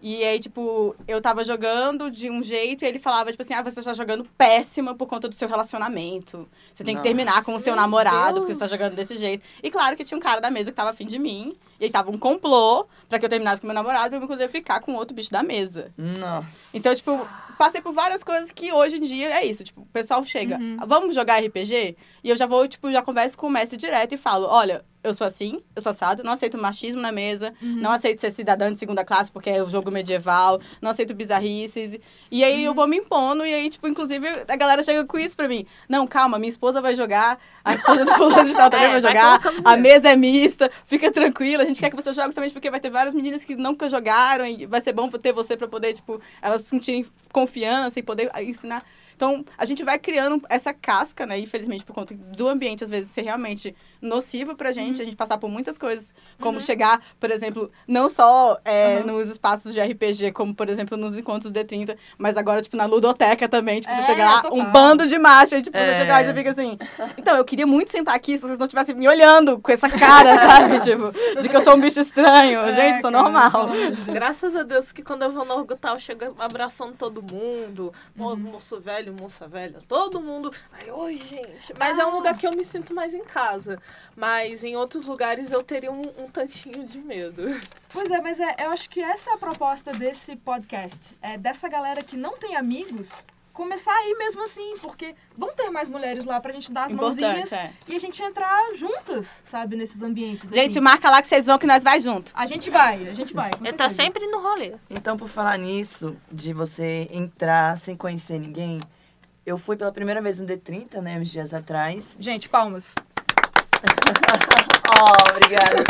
E 0.00 0.24
aí, 0.24 0.38
tipo, 0.38 0.94
eu 1.08 1.20
tava 1.20 1.42
jogando 1.44 2.10
de 2.10 2.30
um 2.30 2.42
jeito 2.42 2.84
e 2.84 2.88
ele 2.88 2.98
falava, 2.98 3.32
tipo 3.32 3.42
assim, 3.42 3.54
ah, 3.54 3.62
você 3.62 3.82
tá 3.82 3.92
jogando 3.92 4.24
péssima 4.38 4.94
por 4.94 5.06
conta 5.08 5.28
do 5.28 5.34
seu 5.34 5.48
relacionamento. 5.48 6.48
Você 6.72 6.84
tem 6.84 6.94
que 6.94 7.00
Nossa. 7.00 7.08
terminar 7.08 7.44
com 7.44 7.54
o 7.54 7.58
seu 7.58 7.74
namorado, 7.74 8.40
porque 8.40 8.52
Deus. 8.52 8.58
você 8.58 8.68
tá 8.68 8.76
jogando 8.76 8.94
desse 8.94 9.18
jeito. 9.18 9.44
E 9.62 9.70
claro 9.70 9.96
que 9.96 10.04
tinha 10.04 10.16
um 10.16 10.20
cara 10.20 10.40
da 10.40 10.48
mesa 10.48 10.70
que 10.70 10.76
tava 10.76 10.90
afim 10.90 11.06
de 11.06 11.18
mim. 11.18 11.56
E 11.80 11.84
aí 11.84 11.90
tava 11.90 12.10
um 12.10 12.18
complô 12.18 12.86
pra 13.08 13.18
que 13.18 13.24
eu 13.24 13.28
terminasse 13.28 13.60
com 13.60 13.66
meu 13.66 13.74
namorado 13.74 14.10
pra 14.10 14.20
eu 14.24 14.28
poder 14.28 14.48
ficar 14.48 14.80
com 14.80 14.94
outro 14.94 15.14
bicho 15.14 15.32
da 15.32 15.42
mesa. 15.42 15.92
Nossa. 15.98 16.76
Então, 16.76 16.94
tipo, 16.94 17.26
passei 17.60 17.82
por 17.82 17.92
várias 17.92 18.24
coisas 18.24 18.50
que 18.50 18.72
hoje 18.72 18.96
em 18.96 19.02
dia 19.02 19.38
é 19.38 19.44
isso. 19.44 19.62
Tipo, 19.62 19.82
o 19.82 19.86
pessoal 19.86 20.24
chega, 20.24 20.58
vamos 20.86 21.14
jogar 21.14 21.44
RPG? 21.44 21.94
E 22.24 22.30
eu 22.30 22.34
já 22.34 22.46
vou, 22.46 22.66
tipo, 22.66 22.90
já 22.90 23.02
converso 23.02 23.36
com 23.36 23.48
o 23.48 23.50
mestre 23.50 23.76
direto 23.76 24.14
e 24.14 24.16
falo, 24.16 24.46
olha, 24.46 24.82
eu 25.02 25.14
sou 25.14 25.26
assim, 25.26 25.62
eu 25.74 25.80
sou 25.80 25.90
assado, 25.90 26.22
não 26.22 26.32
aceito 26.32 26.58
machismo 26.58 27.00
na 27.00 27.10
mesa, 27.10 27.54
não 27.60 27.90
aceito 27.90 28.20
ser 28.20 28.30
cidadã 28.30 28.70
de 28.70 28.78
segunda 28.78 29.02
classe 29.02 29.32
porque 29.32 29.48
é 29.48 29.62
o 29.62 29.68
jogo 29.68 29.90
medieval, 29.90 30.60
não 30.80 30.90
aceito 30.90 31.14
bizarrices. 31.14 31.98
E 32.30 32.44
aí 32.44 32.64
eu 32.64 32.74
vou 32.74 32.86
me 32.86 32.98
impondo 32.98 33.44
e 33.46 33.52
aí, 33.54 33.70
tipo, 33.70 33.88
inclusive, 33.88 34.26
a 34.46 34.56
galera 34.56 34.82
chega 34.82 35.04
com 35.04 35.18
isso 35.18 35.36
pra 35.36 35.48
mim. 35.48 35.66
Não, 35.88 36.06
calma, 36.06 36.38
minha 36.38 36.50
esposa 36.50 36.82
vai 36.82 36.94
jogar, 36.94 37.38
a 37.64 37.74
esposa 37.74 38.04
do 38.04 38.12
fulano 38.12 38.48
de 38.48 38.54
tal 38.54 38.70
também 38.70 38.86
É, 38.90 38.92
vai 38.92 39.00
jogar, 39.00 39.40
a 39.64 39.76
mesa 39.76 40.10
é 40.10 40.16
mista, 40.16 40.70
fica 40.86 41.10
tranquila, 41.10 41.62
a 41.62 41.66
gente 41.66 41.80
quer 41.80 41.90
que 41.90 41.96
você 41.96 42.12
jogue 42.12 42.28
justamente 42.28 42.52
porque 42.52 42.70
vai 42.70 42.80
ter 42.80 42.90
várias 42.90 43.14
meninas 43.14 43.44
que 43.44 43.56
nunca 43.56 43.88
jogaram 43.88 44.46
e 44.46 44.66
vai 44.66 44.80
ser 44.80 44.92
bom 44.92 45.08
ter 45.10 45.32
você 45.32 45.56
pra 45.56 45.68
poder, 45.68 45.94
tipo, 45.94 46.20
elas 46.42 46.62
sentirem 46.62 47.06
confiança 47.50 47.98
e 47.98 48.02
poder 48.02 48.30
ensinar. 48.42 48.84
Então, 49.14 49.44
a 49.58 49.64
gente 49.64 49.84
vai 49.84 49.98
criando 49.98 50.40
essa 50.48 50.72
casca, 50.72 51.26
né? 51.26 51.38
Infelizmente, 51.38 51.84
por 51.84 51.92
conta 51.92 52.14
do 52.14 52.48
ambiente, 52.48 52.84
às 52.84 52.88
vezes, 52.88 53.10
ser 53.10 53.22
realmente 53.22 53.74
nocivo 54.00 54.54
pra 54.54 54.72
gente, 54.72 55.00
a 55.00 55.04
gente 55.04 55.16
passar 55.16 55.38
por 55.38 55.50
muitas 55.50 55.76
coisas, 55.76 56.14
como 56.40 56.60
chegar, 56.60 57.00
por 57.18 57.30
exemplo, 57.30 57.70
não 57.86 58.08
só 58.08 58.58
é, 58.64 59.00
nos 59.02 59.28
espaços 59.28 59.72
de 59.74 59.80
RPG, 59.80 60.32
como, 60.32 60.54
por 60.54 60.68
exemplo, 60.68 60.96
nos 60.96 61.18
encontros 61.18 61.52
D30, 61.52 61.96
mas 62.18 62.36
agora, 62.36 62.62
tipo, 62.62 62.76
na 62.76 62.86
ludoteca 62.86 63.48
também, 63.48 63.80
tipo, 63.80 63.94
você 63.94 64.00
É, 64.00 64.04
chega 64.04 64.24
lá, 64.24 64.42
total. 64.42 64.58
um 64.58 64.64
bando 64.70 65.06
de 65.06 65.18
macho, 65.18 65.54
aí, 65.54 65.62
tipo, 65.62 65.76
É. 65.76 65.92
você 65.94 66.00
chega 66.00 66.12
lá 66.12 66.22
e 66.22 66.26
você 66.26 66.34
fica 66.34 66.50
assim, 66.50 66.78
então, 67.18 67.36
eu 67.36 67.44
queria 67.44 67.66
muito 67.66 67.90
sentar 67.90 68.14
aqui 68.14 68.36
se 68.36 68.42
vocês 68.42 68.58
não 68.58 68.66
estivessem 68.66 68.94
me 68.94 69.06
olhando 69.08 69.58
com 69.60 69.70
essa 69.72 69.88
cara, 69.88 70.36
sabe? 70.46 70.78
Tipo, 70.80 71.12
de 71.40 71.48
que 71.48 71.56
eu 71.56 71.60
sou 71.62 71.74
um 71.76 71.80
bicho 71.80 72.00
estranho. 72.00 72.60
É, 72.60 72.72
gente, 72.74 73.00
sou 73.02 73.10
cara, 73.10 73.22
normal. 73.22 73.68
Graças 74.12 74.54
a 74.56 74.62
Deus 74.62 74.92
que 74.92 75.02
quando 75.02 75.22
eu 75.22 75.32
vou 75.32 75.44
no 75.44 75.54
Orgotal, 75.54 75.94
eu 75.96 76.00
chego 76.00 76.34
abraçando 76.38 76.94
todo 76.94 77.22
mundo. 77.22 77.92
Mo- 78.16 78.36
Moço 78.36 78.80
velho, 78.80 79.12
moça 79.12 79.46
velha, 79.46 79.78
todo 79.86 80.20
mundo. 80.20 80.50
Ai, 80.72 80.90
oi, 80.90 81.16
gente. 81.18 81.74
Mas 81.78 81.98
é 81.98 82.04
um 82.06 82.14
lugar 82.16 82.36
que 82.36 82.46
eu 82.46 82.52
me 82.52 82.64
sinto 82.64 82.94
mais 82.94 83.14
em 83.14 83.24
casa. 83.24 83.78
Mas 84.16 84.64
em 84.64 84.76
outros 84.76 85.06
lugares 85.06 85.50
eu 85.50 85.62
teria 85.62 85.90
um, 85.90 86.02
um 86.18 86.30
tantinho 86.30 86.86
de 86.86 86.98
medo. 86.98 87.60
Pois 87.92 88.10
é, 88.10 88.20
mas 88.20 88.38
é, 88.38 88.56
eu 88.60 88.70
acho 88.70 88.88
que 88.88 89.00
essa 89.00 89.30
é 89.30 89.34
a 89.34 89.38
proposta 89.38 89.92
desse 89.92 90.36
podcast. 90.36 91.16
É 91.20 91.36
dessa 91.36 91.68
galera 91.68 92.02
que 92.02 92.16
não 92.16 92.36
tem 92.36 92.56
amigos 92.56 93.24
começar 93.60 93.92
a 93.92 94.08
ir 94.08 94.16
mesmo 94.16 94.42
assim, 94.42 94.78
porque 94.80 95.14
vão 95.36 95.52
ter 95.52 95.68
mais 95.68 95.88
mulheres 95.88 96.24
lá 96.24 96.40
pra 96.40 96.50
gente 96.50 96.72
dar 96.72 96.84
as 96.84 96.94
mãozinhas 96.94 97.52
Importante, 97.52 97.54
é. 97.54 97.72
e 97.92 97.94
a 97.94 97.98
gente 97.98 98.22
entrar 98.22 98.72
juntas, 98.74 99.42
sabe, 99.44 99.76
nesses 99.76 100.02
ambientes. 100.02 100.48
Gente, 100.50 100.70
assim. 100.70 100.80
marca 100.80 101.10
lá 101.10 101.20
que 101.20 101.28
vocês 101.28 101.44
vão 101.44 101.58
que 101.58 101.66
nós 101.66 101.82
vai 101.82 102.00
junto. 102.00 102.32
a 102.34 102.46
gente 102.46 102.70
vai, 102.70 103.08
a 103.08 103.14
gente 103.14 103.34
vai. 103.34 103.50
Ele 103.60 103.72
tá 103.74 103.90
sempre 103.90 104.26
no 104.28 104.40
rolê. 104.40 104.76
Então, 104.88 105.16
por 105.16 105.28
falar 105.28 105.58
nisso, 105.58 106.16
de 106.32 106.54
você 106.54 107.06
entrar 107.10 107.76
sem 107.76 107.94
conhecer 107.94 108.38
ninguém, 108.38 108.80
eu 109.44 109.58
fui 109.58 109.76
pela 109.76 109.92
primeira 109.92 110.22
vez 110.22 110.40
no 110.40 110.46
D30, 110.46 111.00
né, 111.02 111.18
uns 111.18 111.30
dias 111.30 111.52
atrás. 111.52 112.16
Gente, 112.18 112.48
palmas. 112.48 112.94
Oh, 115.02 115.30
obrigada. 115.34 115.82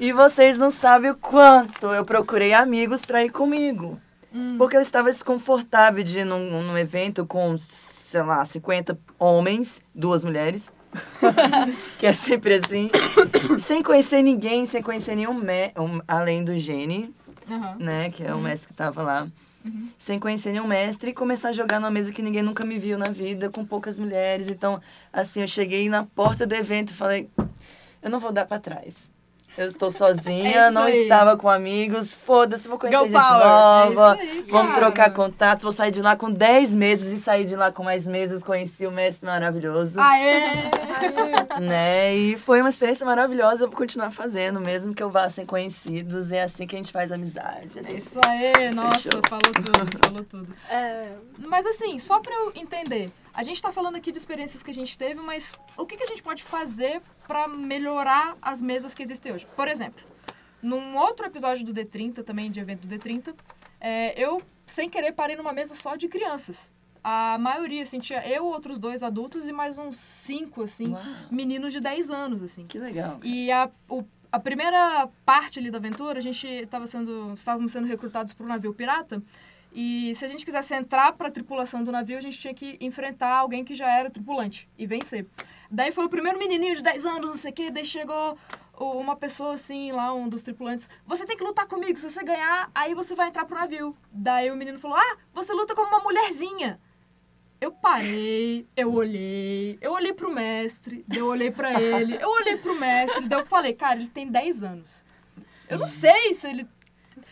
e 0.00 0.12
vocês 0.12 0.58
não 0.58 0.70
sabem 0.70 1.10
o 1.10 1.14
quanto 1.14 1.86
eu 1.86 2.04
procurei 2.04 2.52
amigos 2.52 3.04
pra 3.04 3.24
ir 3.24 3.30
comigo. 3.30 4.00
Porque 4.58 4.76
eu 4.76 4.80
estava 4.82 5.10
desconfortável 5.10 6.02
de 6.04 6.18
ir 6.20 6.24
num, 6.24 6.60
num 6.62 6.76
evento 6.76 7.24
com, 7.24 7.56
sei 7.56 8.22
lá, 8.22 8.44
50 8.44 8.98
homens, 9.18 9.80
duas 9.94 10.22
mulheres. 10.24 10.70
que 11.98 12.06
é 12.06 12.12
sempre 12.12 12.54
assim. 12.54 12.90
sem 13.58 13.82
conhecer 13.82 14.20
ninguém, 14.22 14.66
sem 14.66 14.82
conhecer 14.82 15.14
nenhum 15.16 15.32
me 15.34 15.72
um, 15.78 16.00
além 16.06 16.44
do 16.44 16.58
Gene, 16.58 17.14
Aham. 17.50 17.76
né? 17.78 18.10
Que 18.10 18.24
é 18.24 18.34
o 18.34 18.38
mestre 18.38 18.68
que 18.68 18.74
tava 18.74 19.02
lá. 19.02 19.26
Sem 19.98 20.18
conhecer 20.18 20.52
nenhum 20.52 20.66
mestre 20.66 21.10
e 21.10 21.14
começar 21.14 21.50
a 21.50 21.52
jogar 21.52 21.80
numa 21.80 21.90
mesa 21.90 22.12
que 22.12 22.22
ninguém 22.22 22.42
nunca 22.42 22.64
me 22.64 22.78
viu 22.78 22.98
na 22.98 23.10
vida, 23.10 23.50
com 23.50 23.64
poucas 23.64 23.98
mulheres. 23.98 24.48
Então, 24.48 24.80
assim, 25.12 25.40
eu 25.40 25.48
cheguei 25.48 25.88
na 25.88 26.04
porta 26.04 26.46
do 26.46 26.54
evento 26.54 26.90
e 26.90 26.94
falei: 26.94 27.30
eu 28.02 28.10
não 28.10 28.20
vou 28.20 28.32
dar 28.32 28.46
pra 28.46 28.58
trás. 28.58 29.10
Eu 29.56 29.66
estou 29.66 29.88
É 29.88 29.90
sozinha, 29.90 30.60
isso 30.66 30.70
não 30.72 30.82
aí. 30.82 31.02
estava 31.02 31.36
com 31.36 31.48
amigos. 31.48 32.12
Foda-se, 32.12 32.68
vou 32.68 32.78
conhecer 32.78 32.98
Go 32.98 33.04
gente 33.04 33.14
power. 33.14 33.46
nova. 33.46 34.16
É 34.16 34.20
aí, 34.20 34.42
Vamos 34.50 34.74
trocar 34.74 35.10
contatos. 35.12 35.62
Vou 35.62 35.72
sair 35.72 35.90
de 35.90 36.02
lá 36.02 36.14
com 36.16 36.30
10 36.30 36.74
meses 36.74 37.12
e 37.12 37.18
sair 37.22 37.44
de 37.44 37.56
lá 37.56 37.72
com 37.72 37.82
mais 37.82 38.06
meses. 38.06 38.42
Conheci 38.42 38.86
o 38.86 38.90
mestre 38.90 39.26
maravilhoso. 39.26 39.98
Aê! 40.00 40.40
Né? 41.60 42.14
E 42.14 42.36
foi 42.36 42.60
uma 42.60 42.68
experiência 42.68 43.06
maravilhosa. 43.06 43.64
Eu 43.64 43.68
vou 43.68 43.76
continuar 43.76 44.10
fazendo, 44.10 44.60
mesmo 44.60 44.94
que 44.94 45.02
eu 45.02 45.08
vá 45.10 45.28
sem 45.30 45.46
conhecidos. 45.46 46.30
É 46.30 46.42
assim 46.42 46.66
que 46.66 46.74
a 46.74 46.78
gente 46.78 46.92
faz 46.92 47.10
amizade. 47.10 47.78
É 47.78 47.90
É 47.90 47.94
Isso 47.94 48.20
aí, 48.26 48.70
nossa, 48.74 49.00
Fechou. 49.00 49.20
falou 49.28 49.52
tudo, 49.54 49.98
falou 50.06 50.24
tudo. 50.24 50.54
É, 50.68 51.12
Mas 51.38 51.64
assim, 51.66 51.98
só 51.98 52.20
pra 52.20 52.32
eu 52.34 52.52
entender, 52.54 53.10
a 53.32 53.42
gente 53.42 53.60
tá 53.62 53.72
falando 53.72 53.96
aqui 53.96 54.12
de 54.12 54.18
experiências 54.18 54.62
que 54.62 54.70
a 54.70 54.74
gente 54.74 54.96
teve, 54.98 55.20
mas 55.20 55.52
o 55.76 55.86
que, 55.86 55.96
que 55.96 56.02
a 56.02 56.06
gente 56.06 56.22
pode 56.22 56.42
fazer 56.42 57.00
pra 57.26 57.48
melhorar 57.48 58.36
as 58.40 58.60
mesas 58.62 58.94
que 58.94 59.02
existem 59.02 59.32
hoje? 59.32 59.46
Por 59.56 59.68
exemplo, 59.68 60.04
num 60.62 60.96
outro 60.96 61.26
episódio 61.26 61.64
do 61.64 61.72
D30, 61.72 62.22
também 62.24 62.50
de 62.50 62.60
evento 62.60 62.86
do 62.86 62.94
D30, 62.96 63.34
é, 63.80 64.20
eu, 64.20 64.42
sem 64.64 64.88
querer, 64.88 65.12
parei 65.12 65.36
numa 65.36 65.52
mesa 65.52 65.74
só 65.74 65.96
de 65.96 66.08
crianças. 66.08 66.70
A 67.04 67.38
maioria, 67.38 67.82
assim, 67.82 68.00
tinha 68.00 68.26
eu, 68.26 68.44
outros 68.46 68.78
dois 68.78 69.02
adultos 69.02 69.46
e 69.48 69.52
mais 69.52 69.78
uns 69.78 69.96
cinco, 69.96 70.62
assim, 70.62 70.92
Uau. 70.92 71.02
meninos 71.30 71.72
de 71.72 71.78
10 71.80 72.10
anos, 72.10 72.42
assim. 72.42 72.66
Que 72.66 72.78
legal. 72.80 73.20
E 73.22 73.50
a, 73.52 73.70
o- 73.88 74.02
a 74.32 74.40
primeira 74.40 75.08
parte 75.24 75.60
ali 75.60 75.70
da 75.70 75.78
aventura, 75.78 76.18
a 76.18 76.22
gente 76.22 76.46
estava 76.48 76.84
sendo, 76.86 77.32
estávamos 77.34 77.70
sendo 77.70 77.86
recrutados 77.86 78.32
para 78.32 78.44
o 78.44 78.48
navio 78.48 78.74
pirata. 78.74 79.22
E 79.72 80.14
se 80.16 80.24
a 80.24 80.28
gente 80.28 80.44
quisesse 80.44 80.74
entrar 80.74 81.12
para 81.12 81.28
a 81.28 81.30
tripulação 81.30 81.84
do 81.84 81.92
navio, 81.92 82.18
a 82.18 82.20
gente 82.20 82.38
tinha 82.38 82.52
que 82.54 82.76
enfrentar 82.80 83.36
alguém 83.36 83.62
que 83.64 83.74
já 83.74 83.88
era 83.88 84.10
tripulante 84.10 84.68
e 84.76 84.84
vencer. 84.86 85.26
Daí 85.70 85.92
foi 85.92 86.04
o 86.04 86.08
primeiro 86.08 86.38
menininho 86.38 86.76
de 86.76 86.82
10 86.82 87.06
anos, 87.06 87.30
não 87.34 87.40
sei 87.40 87.50
o 87.50 87.54
quê, 87.54 87.70
daí 87.70 87.84
chegou 87.84 88.36
uma 88.78 89.16
pessoa 89.16 89.54
assim, 89.54 89.90
lá, 89.90 90.12
um 90.12 90.28
dos 90.28 90.42
tripulantes. 90.42 90.88
Você 91.06 91.24
tem 91.24 91.36
que 91.36 91.44
lutar 91.44 91.66
comigo, 91.66 91.98
se 91.98 92.08
você 92.08 92.22
ganhar, 92.22 92.70
aí 92.74 92.94
você 92.94 93.14
vai 93.14 93.28
entrar 93.28 93.44
pro 93.44 93.58
navio. 93.58 93.96
Daí 94.12 94.50
o 94.50 94.56
menino 94.56 94.78
falou, 94.78 94.96
ah, 94.98 95.16
você 95.32 95.52
luta 95.52 95.74
como 95.74 95.88
uma 95.88 96.00
mulherzinha. 96.00 96.80
Eu 97.58 97.72
parei, 97.72 98.68
eu 98.76 98.92
olhei, 98.92 99.78
eu 99.80 99.92
olhei 99.92 100.12
pro 100.12 100.30
mestre, 100.30 101.02
daí 101.08 101.20
eu 101.20 101.26
olhei 101.26 101.50
pra 101.50 101.80
ele, 101.80 102.18
eu 102.20 102.28
olhei 102.28 102.58
pro 102.58 102.78
mestre, 102.78 103.26
daí 103.26 103.40
eu 103.40 103.46
falei, 103.46 103.72
cara, 103.72 103.98
ele 103.98 104.10
tem 104.10 104.28
10 104.28 104.62
anos. 104.62 105.04
Eu 105.68 105.78
não 105.78 105.86
sei 105.86 106.34
se 106.34 106.48
ele. 106.48 106.68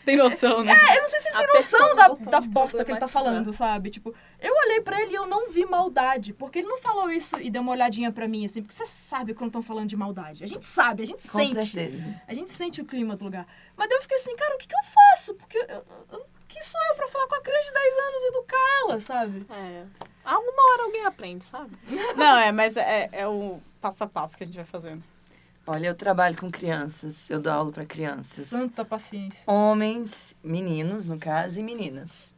Tem 0.05 0.15
noção, 0.15 0.63
né? 0.63 0.71
É, 0.71 0.97
eu 0.97 1.01
não 1.01 1.07
sei 1.09 1.19
se 1.19 1.27
ele 1.29 1.37
tem 1.37 1.47
noção 1.55 1.95
da, 1.95 2.07
da 2.09 2.41
bosta 2.41 2.85
que 2.85 2.91
ele 2.91 2.99
tá 2.99 3.07
falando, 3.07 3.51
sabe? 3.51 3.89
Tipo, 3.89 4.13
eu 4.39 4.53
olhei 4.65 4.81
pra 4.81 5.01
ele 5.01 5.13
e 5.13 5.15
eu 5.15 5.25
não 5.25 5.49
vi 5.49 5.65
maldade. 5.65 6.31
Porque 6.33 6.59
ele 6.59 6.67
não 6.67 6.77
falou 6.77 7.09
isso 7.09 7.39
e 7.41 7.49
deu 7.49 7.61
uma 7.61 7.71
olhadinha 7.71 8.11
pra 8.11 8.27
mim, 8.27 8.45
assim. 8.45 8.61
Porque 8.61 8.73
você 8.75 8.85
sabe 8.85 9.33
quando 9.33 9.49
estão 9.49 9.61
falando 9.63 9.89
de 9.89 9.97
maldade. 9.97 10.43
A 10.43 10.47
gente 10.47 10.65
sabe, 10.65 11.03
a 11.03 11.05
gente 11.05 11.27
Com 11.27 11.39
sente. 11.39 11.65
certeza. 11.65 12.21
A 12.27 12.33
gente 12.33 12.51
sente 12.51 12.81
o 12.81 12.85
clima 12.85 13.15
do 13.15 13.25
lugar. 13.25 13.47
Mas 13.75 13.89
daí 13.89 13.97
eu 13.97 14.01
fiquei 14.03 14.17
assim, 14.17 14.35
cara, 14.35 14.55
o 14.55 14.57
que, 14.59 14.67
que 14.67 14.75
eu 14.75 14.83
faço? 14.83 15.33
Porque 15.33 15.57
eu, 15.57 15.83
eu- 16.13 16.25
quem 16.47 16.61
sou 16.61 16.79
eu 16.89 16.95
pra 16.95 17.07
falar 17.07 17.27
com 17.27 17.35
a 17.35 17.41
criança 17.41 17.63
de 17.67 17.73
10 17.73 17.93
anos 17.97 18.21
e 18.21 18.27
educar 18.27 18.57
ela, 18.83 18.99
sabe? 19.01 19.45
é. 19.49 19.83
Alguma 20.23 20.71
hora 20.73 20.83
alguém 20.83 21.05
aprende, 21.05 21.45
sabe? 21.45 21.77
Não, 22.15 22.37
é, 22.37 22.51
mas 22.51 22.75
é, 22.77 23.09
é 23.11 23.27
o 23.27 23.59
passo 23.81 24.03
a 24.03 24.07
passo 24.07 24.35
que 24.37 24.43
a 24.43 24.47
gente 24.47 24.55
vai 24.55 24.65
fazendo. 24.65 25.03
Olha, 25.67 25.87
eu 25.87 25.95
trabalho 25.95 26.37
com 26.37 26.51
crianças. 26.51 27.29
Eu 27.29 27.39
dou 27.39 27.51
aula 27.51 27.71
para 27.71 27.85
crianças. 27.85 28.47
Santa 28.47 28.85
paciência. 28.85 29.43
Homens, 29.47 30.35
meninos, 30.43 31.07
no 31.07 31.17
caso, 31.17 31.59
e 31.59 31.63
meninas. 31.63 32.33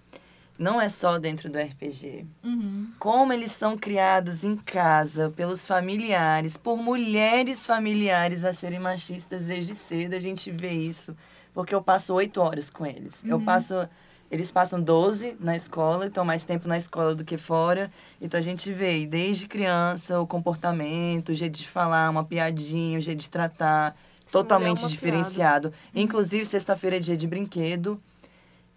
Não 0.58 0.82
é 0.82 0.90
só 0.90 1.20
dentro 1.20 1.50
do 1.50 1.60
RPG. 1.60 2.26
Uhum. 2.44 2.92
como 2.98 3.32
eles 3.32 3.52
são 3.52 3.78
criados 3.78 4.44
em 4.44 4.56
casa 4.56 5.30
pelos 5.36 5.68
familiares, 5.68 6.58
por 6.58 6.78
mulheres 6.78 7.64
familiares 7.64 8.44
a 8.44 8.52
serem 8.52 8.80
machistas 8.80 9.46
desde 9.46 9.76
cedo, 9.76 10.16
a 10.16 10.20
gente 10.20 10.50
vê 10.50 10.72
isso. 10.72 11.16
Porque 11.54 11.76
eu 11.76 11.82
passo 11.82 12.14
oito 12.16 12.42
horas 12.42 12.70
com 12.70 12.86
eles. 12.86 13.24
Eu 13.26 13.40
passo. 13.42 13.88
Eles 14.30 14.52
passam 14.52 14.82
12 14.82 15.38
na 15.40 15.56
escola, 15.56 16.08
estão 16.08 16.26
mais 16.26 16.44
tempo 16.44 16.68
na 16.68 16.78
escola 16.78 17.16
do 17.16 17.24
que 17.24 17.38
fora. 17.38 17.90
Então 18.22 18.38
a 18.38 18.44
gente 18.44 18.72
vê 18.74 19.06
desde 19.06 19.48
criança 19.48 20.20
o 20.20 20.28
comportamento, 20.28 21.30
o 21.30 21.36
jeito 21.36 21.58
de 21.58 21.68
falar, 21.68 22.10
uma 22.10 22.24
piadinha, 22.26 22.98
o 22.98 23.02
jeito 23.02 23.20
de 23.20 23.30
tratar, 23.30 23.96
totalmente 24.32 24.80
uma 24.84 24.90
diferenciado. 24.90 25.74
Inclusive, 25.96 26.46
sexta-feira 26.46 26.98
é 26.98 27.00
dia 27.00 27.16
de 27.16 27.26
brinquedo. 27.28 28.02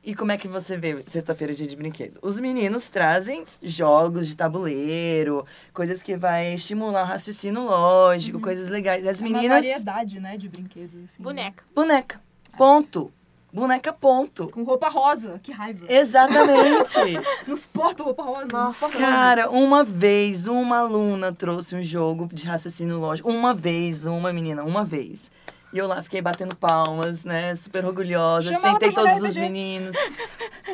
E 0.03 0.15
como 0.15 0.33
é 0.33 0.39
que 0.39 0.49
você 0.49 0.79
vê 0.79 1.03
sexta-feira, 1.07 1.53
dia 1.53 1.67
de 1.67 1.77
brinquedo? 1.77 2.19
Os 2.23 2.41
meninos 2.41 2.89
trazem 2.89 3.45
jogos 3.63 4.27
de 4.27 4.35
tabuleiro, 4.35 5.45
coisas 5.75 6.03
que 6.03 6.17
vai 6.17 6.55
estimular 6.55 7.03
o 7.03 7.07
raciocínio 7.07 7.65
lógico, 7.65 8.41
coisas 8.41 8.71
legais. 8.71 9.07
As 9.07 9.21
É 9.21 9.27
uma 9.27 9.35
meninas, 9.35 9.67
variedade, 9.67 10.19
né, 10.19 10.39
de 10.39 10.49
brinquedos. 10.49 11.05
Assim, 11.05 11.23
Boneca. 11.23 11.63
boneca. 11.75 12.19
Ponto. 12.57 13.13
Boneca 13.53 13.93
ponto. 13.93 14.49
Com 14.49 14.63
roupa 14.63 14.89
rosa. 14.89 15.41
Que 15.43 15.53
raiva. 15.53 15.87
Exatamente. 15.89 16.95
Nos 17.47 17.67
porta 17.67 18.03
roupa 18.03 18.23
rosa. 18.23 18.43
nos 18.43 18.53
Nossa, 18.53 18.81
porta 18.81 18.99
rosa. 18.99 19.11
Cara, 19.11 19.51
uma 19.51 19.85
vez 19.85 20.47
uma 20.47 20.79
aluna 20.79 21.33
trouxe 21.33 21.75
um 21.75 21.83
jogo 21.83 22.29
de 22.33 22.47
raciocínio 22.47 22.99
lógico. 22.99 23.31
Uma 23.31 23.55
vez, 23.55 24.07
uma 24.07 24.33
menina, 24.33 24.63
uma 24.63 24.85
vez. 24.85 25.31
E 25.73 25.79
eu 25.79 25.87
lá 25.87 26.03
fiquei 26.03 26.21
batendo 26.21 26.57
palmas, 26.57 27.25
né? 27.25 27.55
Super 27.55 27.85
orgulhosa. 27.85 28.53
Chama 28.53 28.73
Sentei 28.73 28.91
pra 28.91 29.05
todos 29.05 29.23
os 29.23 29.37
meninos. 29.37 29.95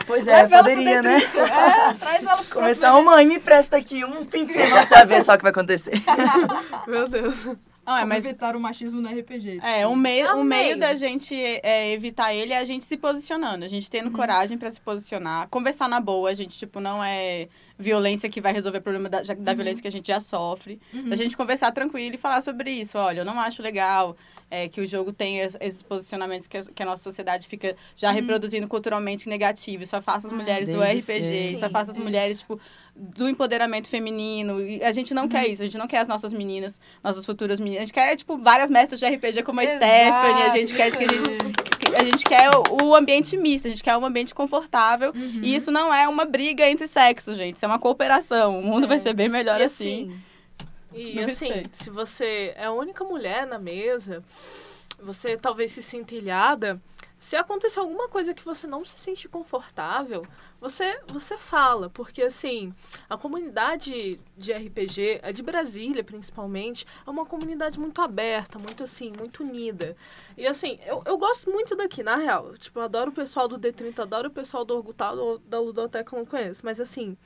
Pois 0.07 0.29
é, 0.29 0.47
poderia, 0.47 1.03
né? 1.03 1.21
D30. 1.21 1.39
É, 1.39 1.95
traz 1.95 2.25
ela 2.25 2.37
pro 2.37 2.47
Começar, 2.47 2.95
ô 2.97 3.03
mãe, 3.03 3.27
me 3.27 3.41
presta 3.41 3.77
aqui 3.77 4.05
um 4.05 4.25
fim 4.27 4.45
de 4.45 4.53
semana, 4.53 4.87
você 4.87 4.95
vai 4.95 5.07
ver 5.07 5.25
só 5.25 5.35
o 5.35 5.37
que 5.37 5.43
vai 5.43 5.51
acontecer. 5.51 6.01
Meu 6.87 7.09
Deus. 7.09 7.57
Não, 7.87 7.97
é, 7.97 8.01
Como 8.01 8.09
mas 8.09 8.25
evitar 8.25 8.57
o 8.57 8.61
machismo 8.61 9.01
no 9.01 9.09
RPG. 9.09 9.61
É, 9.63 9.87
um 9.87 9.95
meio, 9.95 10.27
um 10.35 10.41
Amei. 10.41 10.59
meio 10.65 10.79
da 10.79 10.97
gente 10.97 11.33
é, 11.35 11.93
evitar 11.93 12.35
ele 12.35 12.53
é 12.53 12.59
a 12.59 12.65
gente 12.65 12.85
se 12.85 12.97
posicionando, 12.97 13.65
a 13.65 13.69
gente 13.69 13.89
tendo 13.89 14.11
coragem 14.11 14.59
pra 14.59 14.69
se 14.73 14.81
posicionar, 14.81 15.49
conversar 15.49 15.89
na 15.89 16.01
boa, 16.01 16.29
a 16.31 16.35
gente, 16.35 16.59
tipo, 16.59 16.81
não 16.81 17.03
é 17.03 17.49
violência 17.79 18.29
que 18.29 18.41
vai 18.41 18.53
resolver 18.53 18.79
o 18.79 18.83
problema 18.83 19.09
da, 19.09 19.23
da 19.23 19.55
violência 19.55 19.81
que 19.83 19.89
a 19.89 19.93
gente 19.93 20.09
já 20.09 20.19
sofre. 20.19 20.81
Uhum. 20.93 21.11
Da 21.11 21.15
gente 21.15 21.37
conversar 21.37 21.71
tranquilo 21.71 22.17
e 22.17 22.19
falar 22.19 22.41
sobre 22.41 22.73
isso. 22.73 22.99
Olha, 22.99 23.21
eu 23.21 23.25
não 23.25 23.39
acho 23.39 23.63
legal 23.63 24.17
é, 24.51 24.69
que 24.69 24.81
o 24.81 24.87
jogo 24.87 25.15
es- 25.21 25.57
esses 25.61 25.83
posicionamentos 25.83 26.47
que 26.47 26.57
a, 26.57 26.65
que 26.65 26.83
a 26.83 26.87
nossa 26.87 27.03
sociedade 27.03 27.49
fica 27.49 27.77
já 27.97 28.11
reproduzindo 28.11 28.69
culturalmente 28.69 29.29
negativo. 29.29 29.83
Isso 29.83 29.97
afasta 29.97 30.29
as 30.29 30.33
mulheres 30.33 30.69
do 30.69 30.81
RPG, 30.81 31.01
cedo. 31.03 31.55
isso 31.55 31.65
afasta 31.65 31.93
as 31.93 31.99
mulheres, 31.99 32.41
tipo, 32.41 32.61
do 32.95 33.29
empoderamento 33.29 33.89
feminino. 33.89 34.61
E 34.61 34.83
a 34.83 34.93
gente 34.93 35.13
não 35.13 35.29
quer 35.29 35.47
isso, 35.49 35.63
a 35.63 35.67
gente 35.67 35.79
não 35.79 35.87
quer 35.89 35.99
as 35.99 36.09
nossas 36.09 36.33
meninas, 36.33 36.81
nossas 37.03 37.27
futuras 37.27 37.59
meninas. 37.59 37.83
A 37.83 37.85
gente 37.87 37.95
quer, 37.95 38.17
tipo, 38.17 38.37
várias 38.37 38.71
mestras 38.71 39.01
de 39.01 39.07
RPG 39.07 39.43
como 39.43 39.61
a 39.61 39.65
Exato, 39.65 39.77
Stephanie, 39.85 40.43
a 40.43 40.51
gente 40.51 40.75
quer 40.75 40.91
que 40.97 41.05
a 41.05 41.09
gente 41.09 41.67
a 41.99 42.05
gente 42.05 42.25
quer 42.25 42.51
o, 42.83 42.95
ambiente 42.95 43.37
misto, 43.37 43.69
a 43.69 43.71
gente 43.71 43.83
quer 43.83 43.97
um 43.97 44.05
ambiente 44.05 44.35
confortável. 44.35 45.13
Uhum. 45.15 45.41
E 45.43 45.55
isso 45.55 45.71
não 45.71 45.93
é 45.95 46.07
uma 46.07 46.25
briga 46.25 46.69
entre 46.69 46.87
sexos, 46.87 47.37
gente. 47.37 47.57
Isso 47.57 47.65
é 47.65 47.69
uma 47.69 47.79
cooperação. 47.79 48.59
O 48.59 48.63
mundo 48.63 48.87
vai 48.87 48.99
ser 48.99 49.15
bem 49.15 49.29
melhor 49.29 49.61
E 49.61 49.65
assim. 49.65 50.13
E 51.17 51.21
assim, 51.21 51.63
se 51.73 51.91
você 51.91 52.53
é 52.57 52.65
a 52.65 52.73
única 52.73 53.05
mulher 53.05 53.47
na 53.47 53.59
mesa, 53.59 54.25
você 54.99 55.37
talvez 55.37 55.73
se 55.73 55.83
sinta 55.83 56.15
ilhada. 56.15 56.81
Se 57.19 57.35
acontecer 57.35 57.81
alguma 57.81 58.09
coisa 58.09 58.35
que 58.35 58.45
você 58.45 58.67
não 58.67 58.85
se 58.85 58.99
sente 58.99 59.27
confortável, 59.29 60.23
você, 60.61 61.01
você 61.07 61.37
fala. 61.39 61.89
Porque, 61.89 62.23
assim, 62.23 62.75
a 63.09 63.17
comunidade 63.17 64.21
de 64.37 64.53
RPG, 64.53 65.21
a 65.23 65.33
de 65.33 65.43
Brasília 65.43 66.05
principalmente, 66.05 66.87
é 67.07 67.11
uma 67.11 67.25
comunidade 67.25 67.79
muito 67.81 68.03
aberta, 68.03 68.59
muito 68.59 68.85
assim, 68.85 69.13
muito 69.17 69.43
unida. 69.43 69.97
E, 70.37 70.47
assim, 70.47 70.79
eu, 70.85 71.03
eu 71.07 71.17
gosto 71.17 71.51
muito 71.51 71.75
daqui, 71.75 72.03
na 72.03 72.17
real. 72.17 72.57
Tipo, 72.59 72.81
eu 72.81 72.85
adoro 72.85 73.11
o 73.11 73.15
pessoal 73.15 73.49
do 73.49 73.59
D30, 73.59 73.99
adoro 74.01 74.29
o 74.29 74.33
pessoal 74.33 74.65
do 74.65 74.75
Orgutal, 74.75 75.39
da 75.39 75.59
Ludoteca 75.59 76.15
eu 76.15 76.19
não 76.21 76.27
conheço. 76.27 76.63
Mas, 76.65 76.81
assim, 76.81 77.17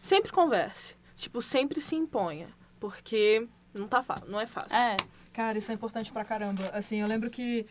sempre 0.00 0.30
converse. 0.30 0.94
Tipo, 1.16 1.40
sempre 1.42 1.80
se 1.80 1.96
imponha. 1.96 2.48
Porque 2.80 3.46
não 3.74 3.88
tá 3.88 4.02
fácil, 4.02 4.28
não 4.28 4.40
é 4.40 4.46
fácil. 4.46 4.74
É. 4.74 4.96
Cara, 5.32 5.58
isso 5.58 5.70
é 5.70 5.74
importante 5.74 6.10
pra 6.10 6.24
caramba. 6.24 6.70
Assim, 6.72 7.00
eu 7.00 7.06
lembro 7.06 7.30
que, 7.30 7.66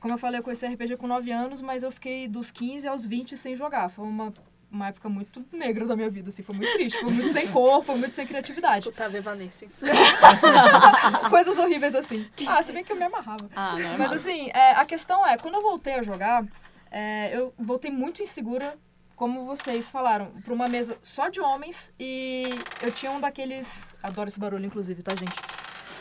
como 0.00 0.14
eu 0.14 0.18
falei, 0.18 0.40
eu 0.40 0.42
conheci 0.42 0.66
RPG 0.66 0.96
com 0.96 1.06
9 1.06 1.30
anos, 1.30 1.60
mas 1.60 1.82
eu 1.82 1.92
fiquei 1.92 2.26
dos 2.26 2.50
15 2.50 2.88
aos 2.88 3.04
20 3.04 3.36
sem 3.36 3.54
jogar. 3.54 3.88
Foi 3.88 4.04
uma, 4.04 4.32
uma 4.70 4.88
época 4.88 5.08
muito 5.08 5.44
negra 5.52 5.86
da 5.86 5.94
minha 5.94 6.10
vida, 6.10 6.30
assim. 6.30 6.42
Foi 6.42 6.56
muito 6.56 6.72
triste, 6.72 6.98
foi 6.98 7.12
muito 7.12 7.28
sem 7.28 7.46
cor, 7.48 7.84
foi 7.84 7.96
muito 7.96 8.14
sem 8.14 8.26
criatividade. 8.26 8.80
Escutar 8.80 9.14
Evanescence. 9.14 9.84
Coisas 11.30 11.56
horríveis 11.58 11.94
assim. 11.94 12.26
Ah, 12.46 12.62
se 12.62 12.72
bem 12.72 12.82
que 12.82 12.92
eu 12.92 12.96
me 12.96 13.04
amarrava. 13.04 13.48
Ah, 13.54 13.76
não 13.78 13.98
Mas 13.98 14.12
assim, 14.12 14.50
é, 14.50 14.72
a 14.72 14.84
questão 14.84 15.26
é, 15.26 15.36
quando 15.36 15.54
eu 15.54 15.62
voltei 15.62 15.94
a 15.94 16.02
jogar, 16.02 16.44
é, 16.90 17.36
eu 17.36 17.52
voltei 17.58 17.90
muito 17.90 18.22
insegura, 18.22 18.76
como 19.18 19.44
vocês 19.44 19.90
falaram, 19.90 20.26
pra 20.44 20.54
uma 20.54 20.68
mesa 20.68 20.96
só 21.02 21.28
de 21.28 21.40
homens 21.40 21.92
e 21.98 22.56
eu 22.80 22.92
tinha 22.92 23.10
um 23.10 23.20
daqueles. 23.20 23.92
Adoro 24.00 24.28
esse 24.28 24.38
barulho, 24.38 24.64
inclusive, 24.64 25.02
tá, 25.02 25.12
gente? 25.16 25.34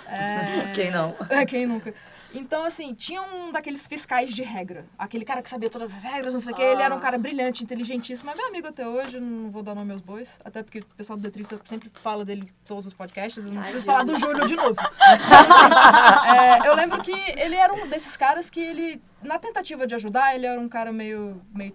É, 0.06 0.72
Quem 0.74 0.92
não? 0.92 1.16
é, 1.28 1.44
quem 1.44 1.66
nunca? 1.66 1.94
Então, 2.34 2.64
assim, 2.64 2.94
tinha 2.94 3.22
um 3.22 3.52
daqueles 3.52 3.88
fiscais 3.88 4.32
de 4.34 4.44
regra. 4.44 4.86
Aquele 5.00 5.26
cara 5.26 5.42
que 5.42 5.50
sabia 5.50 5.70
todas 5.70 5.96
as 5.96 6.04
regras, 6.04 6.34
não 6.34 6.40
sei 6.40 6.54
o 6.54 6.56
quê. 6.56 6.62
Ele 6.62 6.82
era 6.82 6.94
um 6.94 7.00
cara 7.00 7.18
brilhante, 7.18 7.64
inteligentíssimo. 7.64 8.30
É 8.30 8.36
meu 8.36 8.48
amigo 8.48 8.68
até 8.68 8.88
hoje, 8.88 9.20
não 9.20 9.50
vou 9.50 9.64
dar 9.64 9.74
nome 9.74 9.94
aos 9.94 10.02
bois. 10.02 10.38
Até 10.46 10.62
porque 10.62 10.80
o 10.80 10.86
pessoal 10.86 11.18
do 11.18 11.28
D30 11.28 11.60
sempre 11.66 11.90
fala 12.02 12.24
dele 12.24 12.44
em 12.44 12.66
todos 12.66 12.86
os 12.86 12.94
podcasts. 12.94 13.44
Eu 13.44 13.52
não 13.52 13.64
preciso 13.64 13.86
falar 13.86 14.04
do 14.04 14.16
Júlio 14.18 14.46
de 14.46 14.56
novo. 14.56 14.76
Mas, 14.76 15.50
assim, 15.50 16.62
é, 16.66 16.68
eu 16.68 16.76
lembro 16.76 17.02
que 17.02 17.12
ele 17.12 17.56
era 17.56 17.74
um 17.74 17.88
desses 17.88 18.16
caras 18.16 18.50
que 18.50 18.60
ele, 18.60 19.02
na 19.24 19.40
tentativa 19.40 19.88
de 19.88 19.96
ajudar, 19.96 20.36
ele 20.36 20.46
era 20.46 20.60
um 20.60 20.70
cara 20.70 20.92
meio, 20.92 21.42
meio 21.56 21.74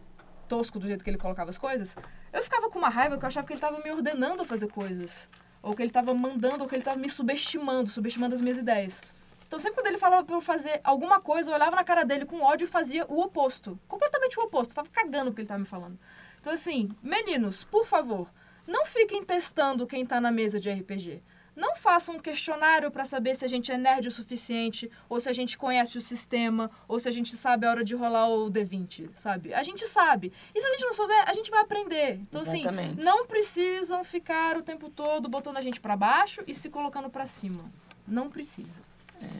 tosco 0.52 0.78
do 0.78 0.86
jeito 0.86 1.02
que 1.02 1.08
ele 1.08 1.16
colocava 1.16 1.48
as 1.48 1.56
coisas. 1.56 1.96
Eu 2.30 2.42
ficava 2.42 2.68
com 2.68 2.78
uma 2.78 2.90
raiva 2.90 3.16
que 3.16 3.24
eu 3.24 3.26
achava 3.26 3.46
que 3.46 3.54
ele 3.54 3.60
tava 3.60 3.82
me 3.82 3.90
ordenando 3.90 4.42
a 4.42 4.44
fazer 4.44 4.68
coisas. 4.68 5.30
Ou 5.62 5.74
que 5.74 5.82
ele 5.82 5.90
tava 5.90 6.12
mandando, 6.12 6.62
ou 6.62 6.68
que 6.68 6.74
ele 6.74 6.82
tava 6.82 6.98
me 6.98 7.08
subestimando, 7.08 7.88
subestimando 7.88 8.34
as 8.34 8.42
minhas 8.42 8.58
ideias. 8.58 9.00
Então, 9.46 9.58
sempre 9.58 9.76
quando 9.76 9.86
ele 9.86 9.96
falava 9.96 10.24
pra 10.24 10.36
eu 10.36 10.42
fazer 10.42 10.78
alguma 10.84 11.22
coisa, 11.22 11.50
eu 11.50 11.54
olhava 11.54 11.74
na 11.74 11.84
cara 11.84 12.04
dele 12.04 12.26
com 12.26 12.42
ódio 12.42 12.66
e 12.66 12.68
fazia 12.68 13.06
o 13.08 13.18
oposto. 13.22 13.80
Completamente 13.88 14.38
o 14.38 14.42
oposto. 14.42 14.72
Eu 14.72 14.74
tava 14.74 14.90
cagando 14.90 15.30
o 15.30 15.34
que 15.34 15.40
ele 15.40 15.48
tava 15.48 15.60
me 15.60 15.66
falando. 15.66 15.98
Então, 16.38 16.52
assim, 16.52 16.90
meninos, 17.02 17.64
por 17.64 17.86
favor, 17.86 18.28
não 18.66 18.84
fiquem 18.84 19.24
testando 19.24 19.86
quem 19.86 20.04
tá 20.04 20.20
na 20.20 20.30
mesa 20.30 20.60
de 20.60 20.70
RPG. 20.70 21.22
Não 21.54 21.76
façam 21.76 22.16
um 22.16 22.18
questionário 22.18 22.90
pra 22.90 23.04
saber 23.04 23.34
se 23.34 23.44
a 23.44 23.48
gente 23.48 23.70
é 23.70 23.76
nerd 23.76 24.08
o 24.08 24.10
suficiente, 24.10 24.90
ou 25.08 25.20
se 25.20 25.28
a 25.28 25.32
gente 25.32 25.58
conhece 25.58 25.98
o 25.98 26.00
sistema, 26.00 26.70
ou 26.88 26.98
se 26.98 27.08
a 27.08 27.12
gente 27.12 27.34
sabe 27.36 27.66
a 27.66 27.70
hora 27.70 27.84
de 27.84 27.94
rolar 27.94 28.28
o 28.28 28.50
D20, 28.50 29.10
sabe? 29.14 29.52
A 29.52 29.62
gente 29.62 29.86
sabe. 29.86 30.32
E 30.54 30.60
se 30.60 30.66
a 30.66 30.70
gente 30.70 30.84
não 30.84 30.94
souber, 30.94 31.28
a 31.28 31.32
gente 31.34 31.50
vai 31.50 31.60
aprender. 31.60 32.14
Então, 32.22 32.42
Exatamente. 32.42 32.94
assim, 32.94 33.02
não 33.02 33.26
precisam 33.26 34.02
ficar 34.02 34.56
o 34.56 34.62
tempo 34.62 34.88
todo 34.88 35.28
botando 35.28 35.58
a 35.58 35.60
gente 35.60 35.80
pra 35.80 35.96
baixo 35.96 36.42
e 36.46 36.54
se 36.54 36.70
colocando 36.70 37.10
pra 37.10 37.26
cima. 37.26 37.70
Não 38.06 38.30
precisa. 38.30 38.82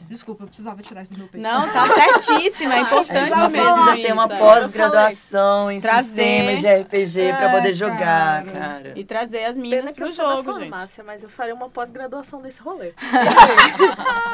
Desculpa, 0.07 0.43
eu 0.43 0.47
precisava 0.47 0.81
tirar 0.81 1.01
isso 1.01 1.11
do 1.13 1.17
meu 1.19 1.27
peito. 1.27 1.41
Não, 1.43 1.67
tá 1.71 1.87
certíssima. 1.87 2.73
É 2.75 2.77
A 2.79 2.81
importante 2.81 3.29
gente 3.29 3.51
mesmo. 3.51 3.51
precisa 3.83 3.95
ter 4.07 4.13
uma 4.13 4.25
é. 4.25 4.37
pós-graduação 4.39 5.71
em 5.71 5.81
Trazer. 5.81 6.03
sistemas 6.07 6.59
de 6.61 6.67
RPG 6.67 7.33
pra 7.37 7.49
É, 7.51 7.55
poder 7.55 7.73
jogar, 7.73 8.45
cara. 8.45 8.51
cara. 8.51 8.93
E 8.95 9.03
trazer 9.03 9.45
as 9.45 9.55
meninas 9.55 9.79
Pena 9.79 9.91
que 9.93 9.97
pro 10.01 10.07
eu 10.07 10.11
sou 10.13 10.27
da 10.27 10.35
jogo, 10.35 10.53
gente. 10.59 10.69
farmácia, 10.69 11.03
mas 11.03 11.23
eu 11.23 11.29
faria 11.29 11.53
uma 11.55 11.69
pós-graduação 11.69 12.41
desse 12.41 12.61
rolê. 12.61 12.93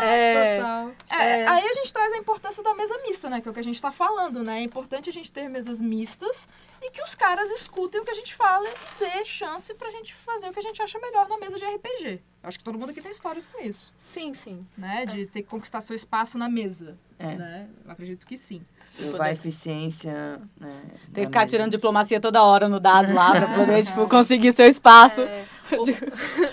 É, 0.01 0.55
é, 0.55 0.57
Total. 0.61 0.91
É, 1.11 1.47
Aí 1.47 1.65
a 1.67 1.73
gente 1.73 1.91
traz 1.93 2.13
a 2.13 2.17
importância 2.17 2.63
da 2.63 2.73
mesa 2.73 2.97
mista, 3.05 3.29
né? 3.29 3.41
Que 3.41 3.47
é 3.47 3.51
o 3.51 3.53
que 3.53 3.59
a 3.59 3.63
gente 3.63 3.81
tá 3.81 3.91
falando, 3.91 4.43
né? 4.43 4.59
É 4.59 4.61
importante 4.63 5.09
a 5.09 5.13
gente 5.13 5.31
ter 5.31 5.49
mesas 5.49 5.81
mistas 5.81 6.47
e 6.81 6.89
que 6.91 7.01
os 7.03 7.13
caras 7.15 7.49
escutem 7.51 7.99
o 8.01 8.05
que 8.05 8.11
a 8.11 8.15
gente 8.15 8.33
fala 8.33 8.67
e 8.67 8.73
dê 8.99 9.25
chance 9.25 9.73
pra 9.73 9.91
gente 9.91 10.13
fazer 10.13 10.47
o 10.47 10.53
que 10.53 10.59
a 10.59 10.63
gente 10.63 10.81
acha 10.81 10.97
melhor 10.99 11.27
na 11.27 11.37
mesa 11.37 11.57
de 11.57 11.65
RPG. 11.65 12.21
Eu 12.41 12.47
acho 12.47 12.57
que 12.57 12.63
todo 12.63 12.79
mundo 12.79 12.91
aqui 12.91 13.01
tem 13.01 13.11
histórias 13.11 13.45
com 13.45 13.61
isso, 13.61 13.91
sim, 13.97 14.33
sim. 14.33 14.65
né? 14.77 15.05
De 15.05 15.25
ter 15.25 15.41
que 15.41 15.49
conquistar 15.49 15.81
seu 15.81 15.93
espaço 15.95 16.37
na 16.37 16.47
mesa, 16.47 16.97
É. 17.19 17.35
né? 17.35 17.67
Eu 17.85 17.91
acredito 17.91 18.25
que 18.25 18.37
sim. 18.37 18.61
Levar 18.97 19.25
a 19.25 19.31
eficiência, 19.33 20.39
né? 20.59 20.81
Tem 20.81 20.89
que 20.89 21.11
da 21.11 21.21
ficar 21.23 21.39
mesa. 21.41 21.51
tirando 21.51 21.71
diplomacia 21.71 22.19
toda 22.19 22.41
hora 22.41 22.69
no 22.69 22.79
dado 22.79 23.13
lá 23.13 23.31
pra 23.31 23.47
poder, 23.55 23.83
tipo, 23.85 24.07
conseguir 24.07 24.53
seu 24.53 24.65
espaço 24.67 25.19
É, 25.21 25.45
o- 25.77 25.85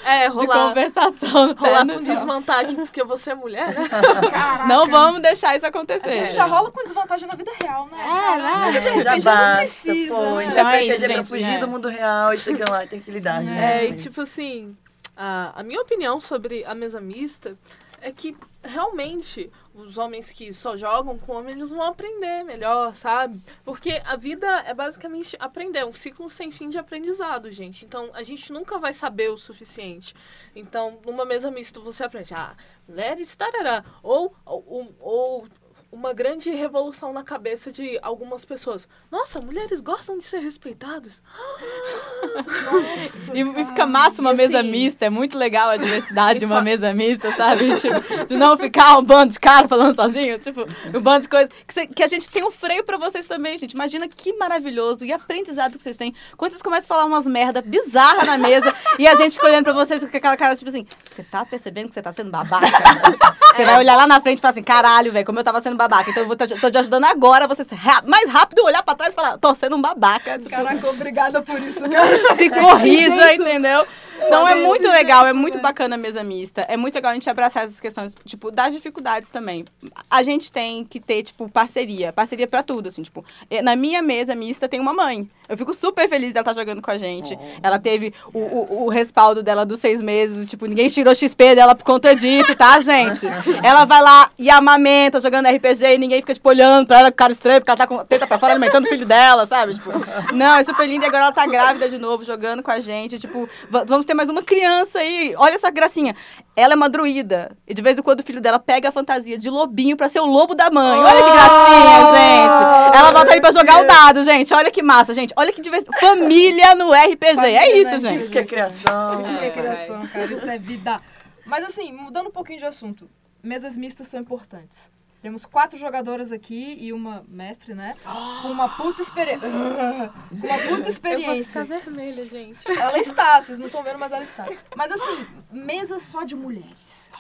é, 0.04 0.28
de 0.28 0.34
rolar, 0.34 0.68
conversação. 0.68 1.54
rolar 1.54 1.84
né? 1.84 1.94
com 1.94 2.02
desvantagem 2.02 2.74
porque 2.74 3.02
você 3.04 3.30
é 3.30 3.34
mulher, 3.36 3.72
né? 3.72 3.88
Caraca. 4.28 4.66
Não 4.66 4.86
vamos 4.86 5.22
deixar 5.22 5.56
isso 5.56 5.66
A 5.66 5.68
acontecer. 5.68 6.08
gente 6.24 6.32
já 6.34 6.46
rola 6.46 6.70
com 6.72 6.82
desvantagem 6.82 7.28
na 7.28 7.36
vida 7.36 7.52
real, 7.62 7.86
né? 7.88 7.96
É, 8.00 8.38
né? 8.42 8.72
De 8.72 9.02
Já 9.04 9.14
RPG 9.14 9.24
não 9.24 9.34
basta, 9.34 9.56
precisa, 9.58 10.14
pô. 10.16 10.22
A 10.38 10.40
né? 10.42 10.50
vai 10.64 10.76
é 10.78 10.84
isso, 10.84 10.92
RPG 10.96 11.06
pra 11.06 11.16
gente, 11.16 11.28
fugir 11.28 11.46
né? 11.52 11.58
do 11.58 11.68
mundo 11.68 11.88
real 11.88 12.34
e 12.34 12.38
chega 12.38 12.64
lá 12.70 12.84
e 12.84 12.88
tem 12.88 13.00
que 13.00 13.10
lidar. 13.10 13.40
né? 13.40 13.84
É, 13.84 13.88
e 13.88 13.94
tipo 13.94 14.20
assim, 14.20 14.76
a, 15.16 15.60
a 15.60 15.62
minha 15.62 15.80
opinião 15.80 16.20
sobre 16.20 16.64
a 16.64 16.74
mesa 16.74 17.00
mista 17.00 17.56
é 18.00 18.12
que 18.12 18.36
realmente 18.62 19.50
os 19.74 19.98
homens 19.98 20.30
que 20.32 20.52
só 20.52 20.76
jogam 20.76 21.18
com 21.18 21.32
homens 21.32 21.56
eles 21.56 21.70
vão 21.70 21.82
aprender 21.82 22.44
melhor, 22.44 22.94
sabe? 22.94 23.40
Porque 23.64 24.00
a 24.04 24.16
vida 24.16 24.46
é 24.60 24.74
basicamente 24.74 25.36
aprender, 25.38 25.80
é 25.80 25.86
um 25.86 25.92
ciclo 25.92 26.28
sem 26.30 26.50
fim 26.50 26.68
de 26.68 26.78
aprendizado, 26.78 27.50
gente. 27.50 27.84
Então 27.84 28.10
a 28.12 28.22
gente 28.22 28.52
nunca 28.52 28.78
vai 28.78 28.92
saber 28.92 29.30
o 29.30 29.38
suficiente. 29.38 30.14
Então, 30.54 31.00
numa 31.04 31.24
mesa 31.24 31.50
mista 31.50 31.80
você 31.80 32.04
aprende, 32.04 32.34
ah, 32.34 32.54
mulheres, 32.88 33.34
tarará. 33.34 33.84
Ou, 34.02 34.34
ou, 34.44 34.94
ou 35.00 35.48
uma 35.96 36.12
grande 36.12 36.50
revolução 36.50 37.10
na 37.12 37.24
cabeça 37.24 37.72
de 37.72 37.98
algumas 38.02 38.44
pessoas. 38.44 38.86
Nossa, 39.10 39.40
mulheres 39.40 39.80
gostam 39.80 40.18
de 40.18 40.26
ser 40.26 40.38
respeitadas. 40.40 41.22
Nossa, 42.36 43.36
E, 43.36 43.40
e 43.40 43.64
fica 43.64 43.86
massa 43.86 44.20
uma 44.20 44.32
E 44.32 44.36
mesa 44.36 44.60
assim- 44.60 44.70
mista, 44.70 45.06
é 45.06 45.10
muito 45.10 45.38
legal 45.38 45.70
a 45.70 45.76
diversidade 45.78 46.40
de 46.40 46.44
uma 46.44 46.60
mesa 46.60 46.92
mista, 46.92 47.32
sabe? 47.34 47.74
Tipo, 47.80 48.26
de 48.26 48.36
não 48.36 48.56
ficar 48.56 48.98
um 48.98 49.02
bando 49.02 49.32
de 49.32 49.40
cara 49.40 49.66
falando 49.68 49.94
sozinho, 49.96 50.38
tipo, 50.38 50.64
um 50.94 51.00
bando 51.00 51.22
de 51.22 51.28
coisas. 51.28 51.48
Que, 51.66 51.72
cê- 51.74 51.86
que 51.86 52.02
a 52.02 52.08
gente 52.08 52.28
tem 52.30 52.44
um 52.44 52.50
freio 52.50 52.84
pra 52.84 52.98
vocês 52.98 53.26
também, 53.26 53.56
gente. 53.56 53.72
Imagina 53.72 54.06
que 54.08 54.32
maravilhoso 54.34 55.04
e 55.04 55.12
aprendizado 55.12 55.76
que 55.76 55.82
vocês 55.82 55.96
têm. 55.96 56.14
Quando 56.36 56.52
vocês 56.52 56.62
começam 56.62 56.84
a 56.84 56.88
falar 56.88 57.04
umas 57.06 57.26
merda 57.26 57.62
bizarra 57.62 58.24
na 58.24 58.36
mesa 58.38 58.74
e 58.98 59.06
a 59.06 59.14
gente 59.14 59.32
fica 59.34 59.46
olhando 59.46 59.64
pra 59.64 59.72
vocês 59.72 60.02
com 60.02 60.14
aquela 60.16 60.36
cara, 60.36 60.54
tipo 60.56 60.68
assim, 60.68 60.86
você 61.10 61.22
tá 61.22 61.44
percebendo 61.44 61.88
que 61.88 61.94
você 61.94 62.02
tá 62.02 62.12
sendo 62.12 62.30
babaca? 62.30 62.66
Você 63.56 63.64
vai 63.64 63.78
olhar 63.78 63.96
lá 63.96 64.06
na 64.06 64.20
frente 64.20 64.36
e 64.36 64.40
falar 64.42 64.52
assim, 64.52 64.62
caralho, 64.62 65.10
velho, 65.10 65.24
como 65.24 65.38
eu 65.38 65.44
tava 65.44 65.62
sendo 65.62 65.76
babaca. 65.76 65.85
Então 66.10 66.22
eu 66.22 66.26
vou, 66.26 66.36
tô, 66.36 66.46
te 66.46 66.78
ajudando 66.78 67.04
agora, 67.04 67.46
você 67.46 67.64
mais 68.04 68.28
rápido 68.30 68.62
olhar 68.64 68.82
pra 68.82 68.94
trás 68.94 69.12
e 69.12 69.16
falar, 69.16 69.38
tô 69.38 69.54
sendo 69.54 69.76
um 69.76 69.80
babaca. 69.80 70.38
Tipo, 70.38 70.50
Caraca, 70.50 70.90
obrigada 70.90 71.42
por 71.42 71.60
isso, 71.60 71.80
cara. 71.88 72.36
se 72.36 72.50
corrija, 72.50 73.34
entendeu? 73.34 73.86
Então 74.18 74.48
é 74.48 74.54
muito 74.54 74.88
legal, 74.88 75.26
é 75.26 75.32
muito 75.32 75.58
bacana 75.58 75.94
a 75.94 75.98
mesa 75.98 76.24
mista. 76.24 76.62
É 76.62 76.76
muito 76.76 76.94
legal 76.94 77.10
a 77.10 77.14
gente 77.14 77.28
abraçar 77.28 77.64
essas 77.64 77.80
questões, 77.80 78.14
tipo, 78.24 78.50
das 78.50 78.72
dificuldades 78.72 79.30
também. 79.30 79.64
A 80.10 80.22
gente 80.22 80.50
tem 80.50 80.84
que 80.84 80.98
ter, 80.98 81.22
tipo, 81.22 81.48
parceria. 81.50 82.12
Parceria 82.12 82.46
pra 82.46 82.62
tudo, 82.62 82.88
assim, 82.88 83.02
tipo. 83.02 83.24
eh, 83.50 83.60
Na 83.60 83.76
minha 83.76 84.00
mesa 84.02 84.34
mista 84.34 84.68
tem 84.68 84.80
uma 84.80 84.94
mãe. 84.94 85.28
Eu 85.48 85.56
fico 85.56 85.72
super 85.74 86.08
feliz 86.08 86.32
dela 86.32 86.42
estar 86.48 86.58
jogando 86.60 86.80
com 86.82 86.90
a 86.90 86.98
gente. 86.98 87.38
Ela 87.62 87.78
teve 87.78 88.12
o, 88.32 88.38
o, 88.38 88.84
o 88.84 88.88
respaldo 88.88 89.42
dela 89.42 89.64
dos 89.64 89.78
seis 89.78 90.00
meses, 90.02 90.46
tipo, 90.46 90.66
ninguém 90.66 90.88
tirou 90.88 91.14
XP 91.14 91.54
dela 91.54 91.74
por 91.74 91.84
conta 91.84 92.14
disso, 92.14 92.54
tá, 92.54 92.80
gente? 92.80 93.26
ela 93.62 93.84
vai 93.84 94.02
lá 94.02 94.28
e 94.38 94.50
amamenta 94.50 95.20
jogando 95.20 95.46
RPG 95.48 95.84
e 95.94 95.98
ninguém 95.98 96.20
fica, 96.20 96.34
tipo, 96.34 96.48
olhando 96.48 96.86
pra 96.86 97.00
ela 97.00 97.10
com 97.10 97.16
cara 97.16 97.32
estranha, 97.32 97.60
porque 97.60 97.70
ela 97.70 97.78
tá 97.78 97.86
com 97.86 97.98
teta 98.04 98.26
pra 98.26 98.38
fora 98.38 98.52
alimentando 98.52 98.84
o 98.84 98.88
filho 98.88 99.06
dela, 99.06 99.46
sabe? 99.46 99.74
Tipo, 99.74 99.90
não, 100.34 100.56
é 100.56 100.62
super 100.64 100.86
lindo. 100.86 101.04
E 101.04 101.08
agora 101.08 101.24
ela 101.24 101.32
tá 101.32 101.46
grávida 101.46 101.88
de 101.88 101.98
novo, 101.98 102.24
jogando 102.24 102.62
com 102.62 102.70
a 102.70 102.80
gente. 102.80 103.18
Tipo, 103.18 103.48
va- 103.70 103.84
vamos 103.84 104.04
ter 104.06 104.14
mais 104.14 104.28
uma 104.28 104.42
criança 104.42 104.98
aí. 104.98 105.34
Olha 105.36 105.58
só 105.58 105.68
que 105.68 105.74
gracinha. 105.74 106.14
Ela 106.54 106.72
é 106.72 106.76
uma 106.76 106.88
druida. 106.88 107.50
E 107.68 107.74
de 107.74 107.82
vez 107.82 107.98
em 107.98 108.02
quando 108.02 108.20
o 108.20 108.22
filho 108.22 108.40
dela 108.40 108.58
pega 108.58 108.88
a 108.88 108.92
fantasia 108.92 109.36
de 109.36 109.50
lobinho 109.50 109.94
pra 109.96 110.08
ser 110.08 110.20
o 110.20 110.26
lobo 110.26 110.54
da 110.54 110.70
mãe. 110.70 110.98
Olha 111.00 111.22
que 111.22 111.30
gracinha, 111.30 112.00
gente. 112.12 112.96
Ela 112.98 113.12
volta 113.12 113.32
aí 113.34 113.40
pra 113.40 113.52
jogar 113.52 113.82
o 113.82 113.86
dado, 113.86 114.24
gente. 114.24 114.54
Olha 114.54 114.70
que 114.70 114.82
massa, 114.82 115.12
gente. 115.12 115.34
Olha 115.36 115.52
que 115.52 115.60
diversão. 115.60 115.92
Família 116.00 116.74
no 116.74 116.90
RPG. 116.92 117.34
Família 117.36 117.60
é 117.60 117.78
isso, 117.78 117.98
gente. 117.98 118.14
Isso 118.22 118.32
que 118.32 118.38
é 118.38 118.44
criação. 118.44 119.20
Isso 119.20 119.38
que 119.38 119.44
é 119.44 119.50
criação, 119.50 120.06
cara. 120.08 120.32
Isso 120.32 120.48
é 120.48 120.58
vida. 120.58 121.00
Mas 121.44 121.64
assim, 121.64 121.92
mudando 121.92 122.28
um 122.28 122.32
pouquinho 122.32 122.58
de 122.58 122.64
assunto. 122.64 123.08
Mesas 123.42 123.76
mistas 123.76 124.06
são 124.08 124.18
importantes. 124.18 124.90
Temos 125.22 125.44
quatro 125.44 125.78
jogadoras 125.78 126.30
aqui 126.32 126.76
e 126.80 126.92
uma 126.92 127.24
mestre, 127.28 127.74
né? 127.74 127.94
Com 128.42 128.48
uma 128.48 128.68
puta 128.76 129.02
experiência. 129.02 129.40
Com 130.30 130.46
uma 130.46 130.58
puta 130.68 130.88
experiência. 130.88 131.64
vermelha, 131.64 132.24
gente. 132.26 132.58
Ela 132.70 132.98
está, 132.98 133.40
vocês 133.40 133.58
não 133.58 133.66
estão 133.66 133.82
vendo, 133.82 133.98
mas 133.98 134.12
ela 134.12 134.22
está. 134.24 134.46
Mas 134.76 134.92
assim, 134.92 135.26
mesas 135.50 136.02
só 136.02 136.22
de 136.22 136.36
mulheres. 136.36 137.10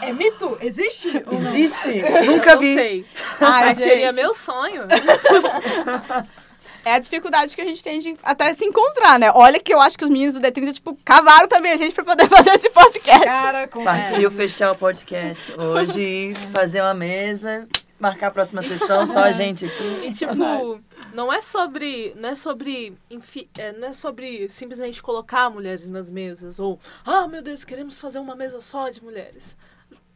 É 0.00 0.12
mito? 0.12 0.58
Existe? 0.60 1.12
não? 1.24 1.32
Existe? 1.32 2.02
Nunca 2.26 2.54
Não 2.54 2.60
vi. 2.60 2.74
sei. 2.74 3.06
Ai, 3.40 3.64
Mas 3.66 3.78
seria 3.78 4.06
gente. 4.06 4.14
meu 4.16 4.34
sonho. 4.34 4.82
É 6.86 6.94
a 6.94 6.98
dificuldade 7.00 7.56
que 7.56 7.60
a 7.60 7.64
gente 7.64 7.82
tem 7.82 7.98
de 7.98 8.16
até 8.22 8.52
se 8.52 8.64
encontrar, 8.64 9.18
né? 9.18 9.28
Olha 9.34 9.58
que 9.58 9.74
eu 9.74 9.80
acho 9.80 9.98
que 9.98 10.04
os 10.04 10.08
meninos 10.10 10.36
do 10.36 10.40
D30, 10.40 10.72
tipo, 10.74 10.96
cavaram 11.04 11.48
também 11.48 11.72
a 11.72 11.76
gente 11.76 11.92
pra 11.92 12.04
poder 12.04 12.28
fazer 12.30 12.50
esse 12.50 12.70
podcast. 12.70 13.24
Cara, 13.24 13.66
com 13.66 13.82
Partiu 13.82 14.30
fechar 14.30 14.70
o 14.70 14.76
podcast 14.78 15.52
hoje 15.58 16.32
fazer 16.54 16.80
uma 16.82 16.94
mesa, 16.94 17.66
marcar 17.98 18.28
a 18.28 18.30
próxima 18.30 18.62
sessão, 18.62 19.04
só 19.04 19.18
a 19.18 19.32
gente 19.32 19.64
aqui. 19.66 19.82
E 20.06 20.12
tipo, 20.12 20.80
não 21.12 21.32
é 21.32 21.40
sobre. 21.40 22.14
Não 22.16 22.28
é 22.28 22.34
sobre. 22.36 22.96
enfi- 23.10 23.50
é, 23.58 23.72
não 23.72 23.88
é 23.88 23.92
sobre 23.92 24.48
simplesmente 24.48 25.02
colocar 25.02 25.50
mulheres 25.50 25.88
nas 25.88 26.08
mesas. 26.08 26.60
Ou, 26.60 26.78
ah, 27.04 27.26
meu 27.26 27.42
Deus, 27.42 27.64
queremos 27.64 27.98
fazer 27.98 28.20
uma 28.20 28.36
mesa 28.36 28.60
só 28.60 28.88
de 28.90 29.02
mulheres. 29.02 29.56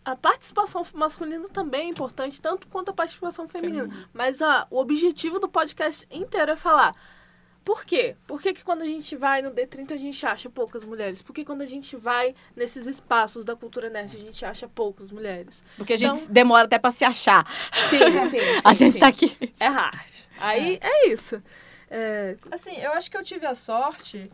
A 0.05 0.17
participação 0.17 0.85
masculina 0.95 1.49
também 1.49 1.83
é 1.83 1.91
importante, 1.91 2.41
tanto 2.41 2.67
quanto 2.69 2.91
a 2.91 2.95
participação 2.95 3.47
feminina. 3.49 3.89
Mas 4.13 4.41
a, 4.41 4.67
o 4.71 4.79
objetivo 4.79 5.39
do 5.39 5.49
podcast 5.49 6.07
inteiro 6.11 6.53
é 6.53 6.57
falar. 6.57 6.95
Por 7.63 7.85
quê? 7.85 8.17
Por 8.27 8.41
que, 8.41 8.55
que 8.55 8.65
quando 8.65 8.81
a 8.83 8.87
gente 8.87 9.15
vai 9.15 9.43
no 9.43 9.51
D30 9.51 9.93
a 9.93 9.97
gente 9.99 10.25
acha 10.25 10.49
poucas 10.49 10.83
mulheres? 10.85 11.21
Por 11.21 11.35
que 11.35 11.45
quando 11.45 11.61
a 11.61 11.67
gente 11.67 11.95
vai 11.95 12.35
nesses 12.57 12.87
espaços 12.87 13.45
da 13.45 13.55
cultura 13.55 13.91
nerd 13.91 14.17
a 14.17 14.21
gente 14.21 14.45
acha 14.45 14.67
poucas 14.67 15.11
mulheres? 15.11 15.63
Porque 15.77 15.93
a 15.93 15.99
gente 15.99 16.17
Então- 16.17 16.33
demora 16.33 16.65
até 16.65 16.79
pra 16.79 16.91
se 16.91 17.05
achar. 17.05 17.47
Sim, 17.91 17.99
sim. 18.31 18.39
a 18.65 18.71
sim, 18.75 18.79
gente 18.87 18.95
sim. 18.95 19.01
tá 19.01 19.09
aqui. 19.09 19.37
É 19.61 19.67
hard. 19.67 20.11
Aí 20.39 20.79
é, 20.81 21.09
isso. 21.09 21.41
É, 21.91 22.37
Assim, 22.51 22.77
eu 22.79 22.93
acho 22.93 23.11
que 23.11 23.17
eu 23.19 23.23
tive 23.23 23.45
a 23.45 23.55
sorte 23.55 24.31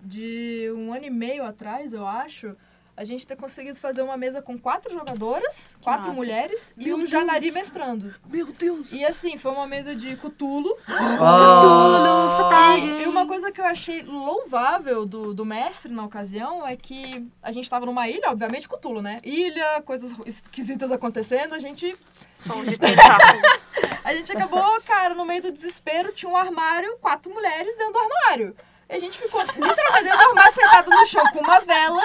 de 0.00 0.70
um 0.76 0.92
ano 0.94 1.06
e 1.06 1.10
meio 1.10 1.44
atrás, 1.44 1.92
eu 1.92 2.06
acho, 2.06 2.56
a 2.98 3.04
gente 3.04 3.24
ter 3.24 3.36
conseguido 3.36 3.78
fazer 3.78 4.02
uma 4.02 4.16
mesa 4.16 4.42
com 4.42 4.58
quatro 4.58 4.92
jogadoras, 4.92 5.76
quatro 5.80 6.08
massa. 6.08 6.16
mulheres 6.16 6.74
e 6.76 6.86
Meu 6.86 6.96
um 6.96 6.98
Deus. 6.98 7.10
Janari 7.10 7.52
mestrando. 7.52 8.12
Meu 8.28 8.46
Deus! 8.46 8.92
E 8.92 9.04
assim, 9.04 9.38
foi 9.38 9.52
uma 9.52 9.68
mesa 9.68 9.94
de 9.94 10.16
Cthulhu. 10.16 10.76
Oh, 10.88 12.76
E, 12.76 13.02
e 13.04 13.06
uma 13.06 13.24
coisa 13.24 13.52
que 13.52 13.60
eu 13.60 13.64
achei 13.64 14.02
louvável 14.02 15.06
do, 15.06 15.32
do 15.32 15.44
mestre 15.44 15.92
na 15.92 16.04
ocasião 16.04 16.66
é 16.66 16.74
que 16.74 17.24
a 17.40 17.52
gente 17.52 17.70
tava 17.70 17.86
numa 17.86 18.08
ilha, 18.08 18.30
obviamente 18.30 18.68
Cthulhu, 18.68 19.00
né? 19.00 19.20
Ilha, 19.22 19.80
coisas 19.82 20.12
esquisitas 20.26 20.90
acontecendo, 20.90 21.54
a 21.54 21.60
gente 21.60 21.96
Som 22.40 22.64
de 22.64 22.76
tentáculos. 22.76 23.64
a 24.02 24.14
gente 24.14 24.32
acabou, 24.32 24.80
cara, 24.82 25.14
no 25.14 25.24
meio 25.24 25.42
do 25.42 25.52
desespero, 25.52 26.12
tinha 26.12 26.30
um 26.30 26.36
armário, 26.36 26.96
quatro 27.00 27.32
mulheres 27.32 27.76
dentro 27.76 27.92
do 27.92 27.98
armário. 27.98 28.56
E 28.88 28.94
a 28.94 28.98
gente 28.98 29.18
ficou 29.18 29.40
literalmente 29.42 30.08
armário, 30.08 30.52
sentado 30.54 30.90
no 30.90 31.06
chão 31.06 31.24
com 31.32 31.40
uma 31.40 31.60
vela. 31.60 32.02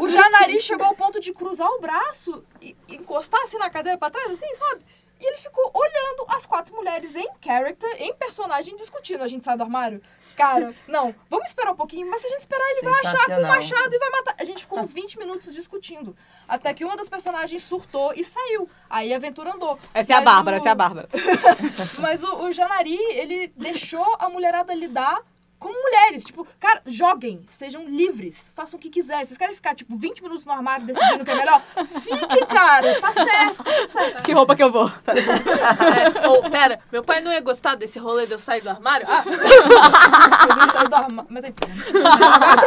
O 0.00 0.08
Janari 0.08 0.60
chegou 0.60 0.86
ao 0.86 0.94
ponto 0.94 1.20
de 1.20 1.32
cruzar 1.32 1.68
o 1.68 1.80
braço 1.80 2.42
e 2.60 2.76
encostar 2.88 3.40
assim 3.42 3.58
na 3.58 3.70
cadeira 3.70 3.98
pra 3.98 4.10
trás, 4.10 4.30
assim, 4.32 4.52
sabe? 4.54 4.84
E 5.20 5.26
ele 5.26 5.38
ficou 5.38 5.70
olhando 5.72 6.24
as 6.28 6.44
quatro 6.44 6.74
mulheres 6.74 7.14
em 7.14 7.26
character, 7.42 7.90
em 8.02 8.14
personagem, 8.14 8.74
discutindo. 8.76 9.22
A 9.22 9.28
gente 9.28 9.44
sai 9.44 9.56
do 9.56 9.62
armário. 9.62 10.02
Cara, 10.36 10.74
não, 10.86 11.14
vamos 11.30 11.48
esperar 11.48 11.72
um 11.72 11.76
pouquinho, 11.76 12.06
mas 12.10 12.20
se 12.20 12.26
a 12.26 12.30
gente 12.30 12.40
esperar, 12.40 12.70
ele 12.72 12.82
vai 12.82 12.92
achar 13.00 13.24
com 13.24 13.40
o 13.40 13.46
machado 13.48 13.94
e 13.94 13.98
vai 13.98 14.10
matar. 14.10 14.34
A 14.38 14.44
gente 14.44 14.60
ficou 14.62 14.78
uns 14.80 14.92
20 14.92 15.18
minutos 15.18 15.54
discutindo. 15.54 16.14
Até 16.46 16.74
que 16.74 16.84
uma 16.84 16.94
das 16.94 17.08
personagens 17.08 17.62
surtou 17.62 18.12
e 18.14 18.22
saiu. 18.22 18.68
Aí 18.90 19.14
a 19.14 19.16
aventura 19.16 19.54
andou. 19.54 19.78
Essa 19.94 20.12
é 20.12 20.16
a 20.16 20.20
Mas 20.20 20.24
Bárbara, 20.26 20.56
o- 20.56 20.58
essa 20.58 20.68
é 20.68 20.72
a 20.72 20.74
Bárbara. 20.74 21.08
mas 22.00 22.22
o, 22.22 22.36
o 22.44 22.52
Janari, 22.52 22.98
ele 23.12 23.48
deixou 23.56 24.16
a 24.18 24.28
mulherada 24.28 24.74
lidar 24.74 25.22
como 25.66 25.82
mulheres. 25.82 26.22
Tipo, 26.22 26.46
cara, 26.60 26.80
joguem, 26.86 27.42
sejam 27.46 27.88
livres, 27.88 28.52
façam 28.54 28.78
o 28.78 28.80
que 28.80 28.88
quiserem. 28.88 29.24
Vocês 29.24 29.36
querem 29.36 29.54
ficar, 29.54 29.74
tipo, 29.74 29.96
20 29.96 30.22
minutos 30.22 30.46
no 30.46 30.52
armário 30.52 30.86
decidindo 30.86 31.22
o 31.22 31.24
que 31.24 31.30
é 31.32 31.34
melhor? 31.34 31.60
Fique, 32.02 32.46
cara, 32.46 33.00
tá 33.00 33.12
certo, 33.12 33.64
tá 33.64 33.86
certo. 33.86 34.22
Que 34.26 34.32
roupa 34.32 34.54
que 34.54 34.62
eu 34.62 34.70
vou? 34.70 34.90
É, 35.06 36.28
ou, 36.28 36.48
pera, 36.50 36.78
meu 36.92 37.02
pai 37.02 37.20
não 37.20 37.32
ia 37.32 37.40
gostar 37.40 37.74
desse 37.74 37.98
rolê 37.98 38.26
de 38.26 38.32
eu 38.32 38.38
sair 38.38 38.60
do 38.60 38.70
armário? 38.70 39.06
Ah, 39.08 39.24
Mas 39.26 40.58
eu 40.58 40.72
saí 40.72 40.88
do 40.88 40.94
armário. 40.94 41.30
Mas 41.30 41.44
enfim. 41.44 41.54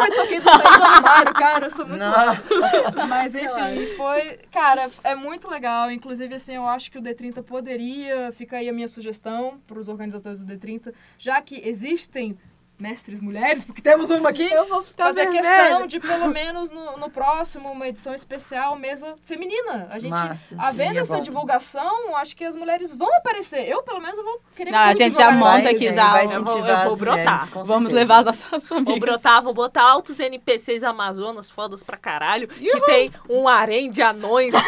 Eu 0.09 0.15
toquei 0.15 0.39
do 0.39 0.49
sair 0.49 0.77
do 0.77 0.83
armário, 0.83 1.33
cara, 1.33 1.65
eu 1.65 1.71
sou 1.71 1.85
muito. 1.85 1.99
Não. 1.99 3.07
Mas 3.07 3.33
enfim, 3.35 3.95
foi. 3.95 4.39
Cara, 4.51 4.89
é 5.03 5.15
muito 5.15 5.49
legal. 5.49 5.91
Inclusive, 5.91 6.35
assim, 6.35 6.55
eu 6.55 6.67
acho 6.67 6.91
que 6.91 6.97
o 6.97 7.01
D30 7.01 7.43
poderia. 7.43 8.31
Fica 8.31 8.57
aí 8.57 8.67
a 8.69 8.73
minha 8.73 8.87
sugestão 8.87 9.59
para 9.67 9.79
os 9.79 9.87
organizadores 9.87 10.43
do 10.43 10.53
D30, 10.53 10.93
já 11.17 11.41
que 11.41 11.61
existem 11.67 12.37
mestres 12.79 13.19
mulheres, 13.19 13.65
porque 13.65 13.81
temos 13.81 14.09
uma 14.09 14.29
aqui. 14.29 14.49
eu 14.51 14.67
vou 14.67 14.83
ficar 14.83 15.05
fazer 15.05 15.23
vermelha. 15.23 15.41
questão 15.41 15.87
de, 15.87 15.99
pelo 15.99 16.27
menos 16.29 16.71
no, 16.71 16.97
no 16.97 17.09
próximo, 17.09 17.69
uma 17.71 17.87
edição 17.87 18.13
especial, 18.15 18.75
mesa 18.77 19.15
feminina. 19.25 19.87
A 19.91 19.99
gente, 19.99 20.11
Massa, 20.11 20.55
havendo 20.57 20.91
sim, 20.93 20.97
é 20.97 21.01
essa 21.01 21.17
bom. 21.17 21.21
divulgação, 21.21 22.15
acho 22.15 22.35
que 22.35 22.43
as 22.45 22.55
mulheres 22.55 22.93
vão 22.93 23.13
aparecer. 23.17 23.67
Eu, 23.67 23.83
pelo 23.83 23.99
menos, 23.99 24.17
vou 24.23 24.39
querer 24.55 24.71
Não, 24.71 24.79
a 24.79 24.93
gente 24.93 25.17
já 25.17 25.31
monta 25.31 25.69
aqui 25.69 25.91
já. 25.91 26.11
Vai 26.11 26.25
Eu 26.25 26.29
vou- 26.29 26.37
eu 26.39 26.43
vou 26.45 26.57
mulheres, 26.61 26.97
brotar. 26.97 27.49
com 27.51 27.63
Vamos 27.63 27.91
levar 27.91 28.19
as 28.19 28.25
nossas 28.25 28.63
Vou 28.69 28.77
amigas. 28.77 28.99
brotar, 28.99 29.41
vou 29.43 29.53
botar 29.53 29.83
altos 29.83 30.19
NPCs 30.19 30.83
amazonas 30.83 31.49
fodas 31.49 31.83
pra 31.83 31.97
caralho, 31.97 32.47
que 32.47 32.81
tem 32.81 33.11
um 33.29 33.47
harém 33.47 33.89
de 33.89 34.01
anões. 34.01 34.53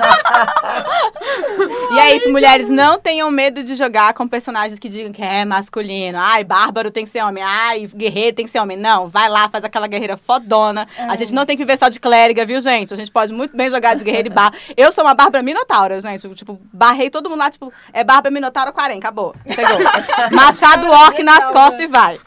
E 1.92 1.98
é 1.98 2.14
isso, 2.16 2.30
mulheres, 2.30 2.68
não 2.68 2.98
tenham 3.00 3.30
medo 3.30 3.64
de 3.64 3.74
jogar 3.74 4.14
com 4.14 4.26
personagens 4.28 4.78
que 4.78 4.88
digam 4.88 5.12
que 5.12 5.22
é 5.22 5.44
masculino. 5.44 6.18
Ai, 6.20 6.44
bárbaro 6.44 6.90
tem 6.90 7.04
que 7.04 7.10
ser 7.10 7.20
homem. 7.22 7.42
Ai, 7.52 7.86
guerreiro 7.88 8.36
tem 8.36 8.44
que 8.44 8.50
ser 8.50 8.60
homem. 8.60 8.76
Não, 8.76 9.08
vai 9.08 9.28
lá, 9.28 9.48
faz 9.48 9.64
aquela 9.64 9.88
guerreira 9.88 10.16
fodona. 10.16 10.86
A 10.96 11.16
gente 11.16 11.34
não 11.34 11.44
tem 11.44 11.56
que 11.56 11.64
viver 11.64 11.76
só 11.76 11.88
de 11.88 11.98
clériga, 11.98 12.46
viu, 12.46 12.60
gente? 12.60 12.94
A 12.94 12.96
gente 12.96 13.10
pode 13.10 13.32
muito 13.32 13.56
bem 13.56 13.68
jogar 13.68 13.94
de 13.96 14.04
guerreiro 14.04 14.28
e 14.28 14.30
bar. 14.30 14.52
Eu 14.76 14.92
sou 14.92 15.02
uma 15.02 15.14
bárbara 15.14 15.42
minotaura, 15.42 16.00
gente. 16.00 16.24
Eu, 16.24 16.34
tipo, 16.34 16.60
barrei 16.72 17.10
todo 17.10 17.28
mundo 17.28 17.40
lá, 17.40 17.50
tipo, 17.50 17.72
é 17.92 18.04
bárbara 18.04 18.32
minotaura 18.32 18.70
40, 18.70 18.98
acabou. 18.98 19.34
Chegou. 19.52 19.78
Machado 20.30 20.88
orc 20.88 21.20
nas 21.24 21.48
costas 21.48 21.80
e 21.80 21.86
vai. 21.88 22.20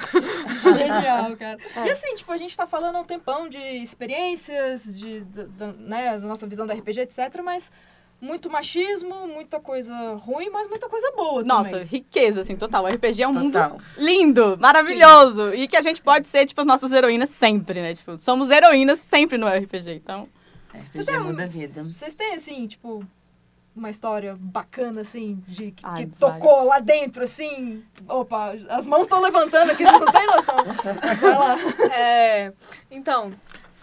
Genial, 0.61 1.35
cara. 1.37 1.57
É. 1.75 1.87
E 1.87 1.91
assim, 1.91 2.15
tipo, 2.15 2.31
a 2.31 2.37
gente 2.37 2.55
tá 2.55 2.67
falando 2.67 2.95
há 2.97 2.99
um 2.99 3.05
tempão 3.05 3.47
de 3.47 3.57
experiências, 3.57 4.83
de, 4.83 5.21
da- 5.21 5.43
da- 5.67 5.73
né, 5.79 6.11
da 6.19 6.27
nossa 6.27 6.45
visão 6.47 6.67
da 6.67 6.73
RPG, 6.73 7.01
etc. 7.01 7.41
Mas 7.43 7.71
muito 8.23 8.49
machismo, 8.49 9.27
muita 9.27 9.59
coisa 9.59 9.93
ruim, 10.13 10.49
mas 10.49 10.69
muita 10.69 10.87
coisa 10.87 11.11
boa 11.11 11.43
Nossa, 11.43 11.71
também. 11.71 11.85
riqueza, 11.85 12.39
assim, 12.39 12.55
total. 12.55 12.85
O 12.85 12.87
RPG 12.87 13.21
é 13.21 13.27
um 13.27 13.33
mundo 13.33 13.51
Total. 13.51 13.77
lindo, 13.97 14.57
maravilhoso. 14.57 15.53
E 15.53 15.67
que 15.67 15.75
a 15.75 15.81
gente 15.81 16.01
pode 16.01 16.29
ser, 16.29 16.45
tipo, 16.45 16.61
as 16.61 16.65
nossas 16.65 16.93
heroínas 16.93 17.29
sempre, 17.29 17.81
né? 17.81 17.93
Tipo, 17.93 18.17
somos 18.17 18.49
heroínas 18.49 18.99
sempre 18.99 19.37
no 19.37 19.45
RPG. 19.45 19.95
Então, 19.95 20.29
RPG 20.73 21.05
tem 21.05 21.19
muda 21.19 21.43
a 21.43 21.47
vida. 21.47 21.83
Vocês 21.83 22.15
têm, 22.15 22.33
assim, 22.33 22.65
tipo, 22.65 23.05
uma 23.75 23.89
história 23.89 24.37
bacana, 24.39 25.01
assim, 25.01 25.43
de 25.45 25.71
que, 25.71 25.83
Ai, 25.85 26.05
que 26.05 26.15
tocou 26.17 26.63
lá 26.63 26.79
dentro, 26.79 27.23
assim? 27.23 27.83
Opa, 28.07 28.53
as 28.69 28.87
mãos 28.87 29.01
estão 29.01 29.19
levantando 29.19 29.71
aqui, 29.71 29.83
vocês 29.83 29.99
não 29.99 30.11
têm 30.11 30.27
noção. 30.27 30.55
Vai 31.19 31.37
lá. 31.37 31.57
É, 31.93 32.53
então, 32.89 33.33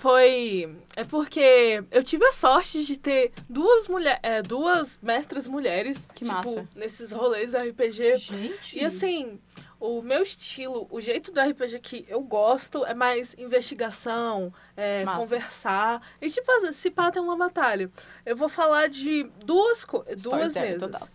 foi. 0.01 0.77
É 0.97 1.05
porque 1.05 1.85
eu 1.91 2.03
tive 2.03 2.25
a 2.25 2.33
sorte 2.33 2.83
de 2.85 2.99
ter 2.99 3.33
duas, 3.49 3.87
mulher, 3.87 4.19
é, 4.23 4.43
duas 4.43 4.99
mestras 5.03 5.47
mulheres. 5.47 6.09
Que 6.15 6.25
tipo, 6.25 6.35
massa. 6.35 6.69
nesses 6.75 7.13
rolês 7.13 7.53
do 7.53 7.59
RPG. 7.59 8.17
Gente. 8.17 8.79
E 8.79 8.85
assim, 8.85 9.39
o 9.81 10.03
meu 10.03 10.23
estilo, 10.23 10.87
o 10.91 11.01
jeito 11.01 11.33
do 11.33 11.41
RPG 11.41 11.81
que 11.81 12.05
eu 12.07 12.21
gosto 12.21 12.85
é 12.85 12.93
mais 12.93 13.35
investigação, 13.39 14.53
é, 14.77 15.07
conversar. 15.17 16.03
E 16.21 16.29
tipo, 16.29 16.53
se 16.73 16.91
pá 16.91 17.11
tem 17.11 17.23
uma 17.23 17.37
batalha. 17.37 17.91
Eu 18.27 18.37
vou 18.37 18.51
falar 18.51 18.91
de 18.91 19.25
duas, 19.43 19.87
duas 20.19 20.55
mesas. 20.55 21.11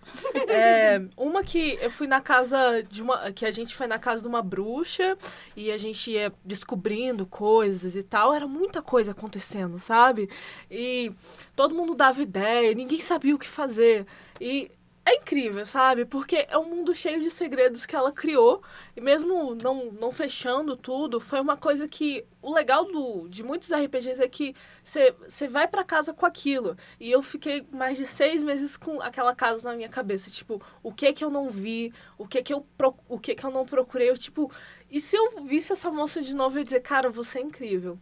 É, 0.49 0.99
uma 1.15 1.43
que 1.43 1.77
eu 1.79 1.91
fui 1.91 2.07
na 2.07 2.19
casa 2.19 2.81
de 2.89 3.03
uma. 3.03 3.31
Que 3.31 3.45
a 3.45 3.51
gente 3.51 3.75
foi 3.75 3.85
na 3.85 3.99
casa 3.99 4.23
de 4.23 4.27
uma 4.27 4.41
bruxa 4.41 5.15
e 5.55 5.71
a 5.71 5.77
gente 5.77 6.09
ia 6.09 6.33
descobrindo 6.43 7.25
coisas 7.27 7.95
e 7.95 8.01
tal. 8.01 8.33
Era 8.33 8.47
muita 8.47 8.81
coisa 8.81 9.11
acontecendo, 9.11 9.79
sabe? 9.79 10.27
E 10.71 11.11
todo 11.55 11.75
mundo 11.75 11.93
dava 11.93 12.19
ideia, 12.21 12.73
ninguém 12.73 12.99
sabia 12.99 13.35
o 13.35 13.39
que 13.39 13.47
fazer. 13.47 14.07
E 14.41 14.71
é 15.07 15.15
incrível, 15.17 15.63
sabe? 15.67 16.03
Porque 16.03 16.47
é 16.49 16.57
um 16.57 16.67
mundo 16.67 16.93
cheio 16.95 17.21
de 17.21 17.29
segredos 17.29 17.85
que 17.85 17.95
ela 17.95 18.11
criou. 18.11 18.63
E 18.95 19.01
mesmo 19.01 19.53
não, 19.53 19.91
não 19.91 20.11
fechando 20.11 20.75
tudo, 20.75 21.19
foi 21.19 21.39
uma 21.39 21.55
coisa 21.55 21.87
que. 21.87 22.25
O 22.41 22.53
legal 22.53 22.85
do, 22.85 23.27
de 23.27 23.43
muitos 23.43 23.71
RPGs 23.71 24.21
é 24.21 24.27
que 24.27 24.55
você 24.83 25.47
vai 25.47 25.67
pra 25.67 25.83
casa 25.83 26.13
com 26.13 26.25
aquilo. 26.25 26.75
E 26.99 27.11
eu 27.11 27.21
fiquei 27.21 27.67
mais 27.71 27.97
de 27.97 28.07
seis 28.07 28.41
meses 28.41 28.77
com 28.77 29.01
aquela 29.01 29.35
casa 29.35 29.67
na 29.69 29.75
minha 29.75 29.89
cabeça. 29.89 30.31
Tipo, 30.31 30.61
o 30.81 30.91
que 30.91 31.13
que 31.13 31.23
eu 31.23 31.29
não 31.29 31.49
vi, 31.49 31.93
o 32.17 32.27
que 32.27 32.41
que 32.41 32.53
eu, 32.53 32.65
o 33.07 33.19
que 33.19 33.35
que 33.35 33.43
eu 33.43 33.51
não 33.51 33.65
procurei. 33.65 34.09
Eu, 34.09 34.17
tipo, 34.17 34.51
e 34.89 34.99
se 34.99 35.15
eu 35.15 35.43
visse 35.43 35.71
essa 35.71 35.91
moça 35.91 36.21
de 36.21 36.33
novo, 36.33 36.55
eu 36.55 36.59
ia 36.59 36.65
dizer, 36.65 36.81
cara, 36.81 37.09
você 37.09 37.39
é 37.39 37.41
incrível. 37.41 37.99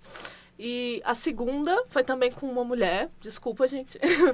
E 0.66 1.02
a 1.04 1.14
segunda 1.14 1.84
foi 1.90 2.06
também 2.06 2.32
com 2.32 2.48
uma 2.50 2.64
mulher, 2.64 3.10
desculpa, 3.20 3.68
gente. 3.68 4.00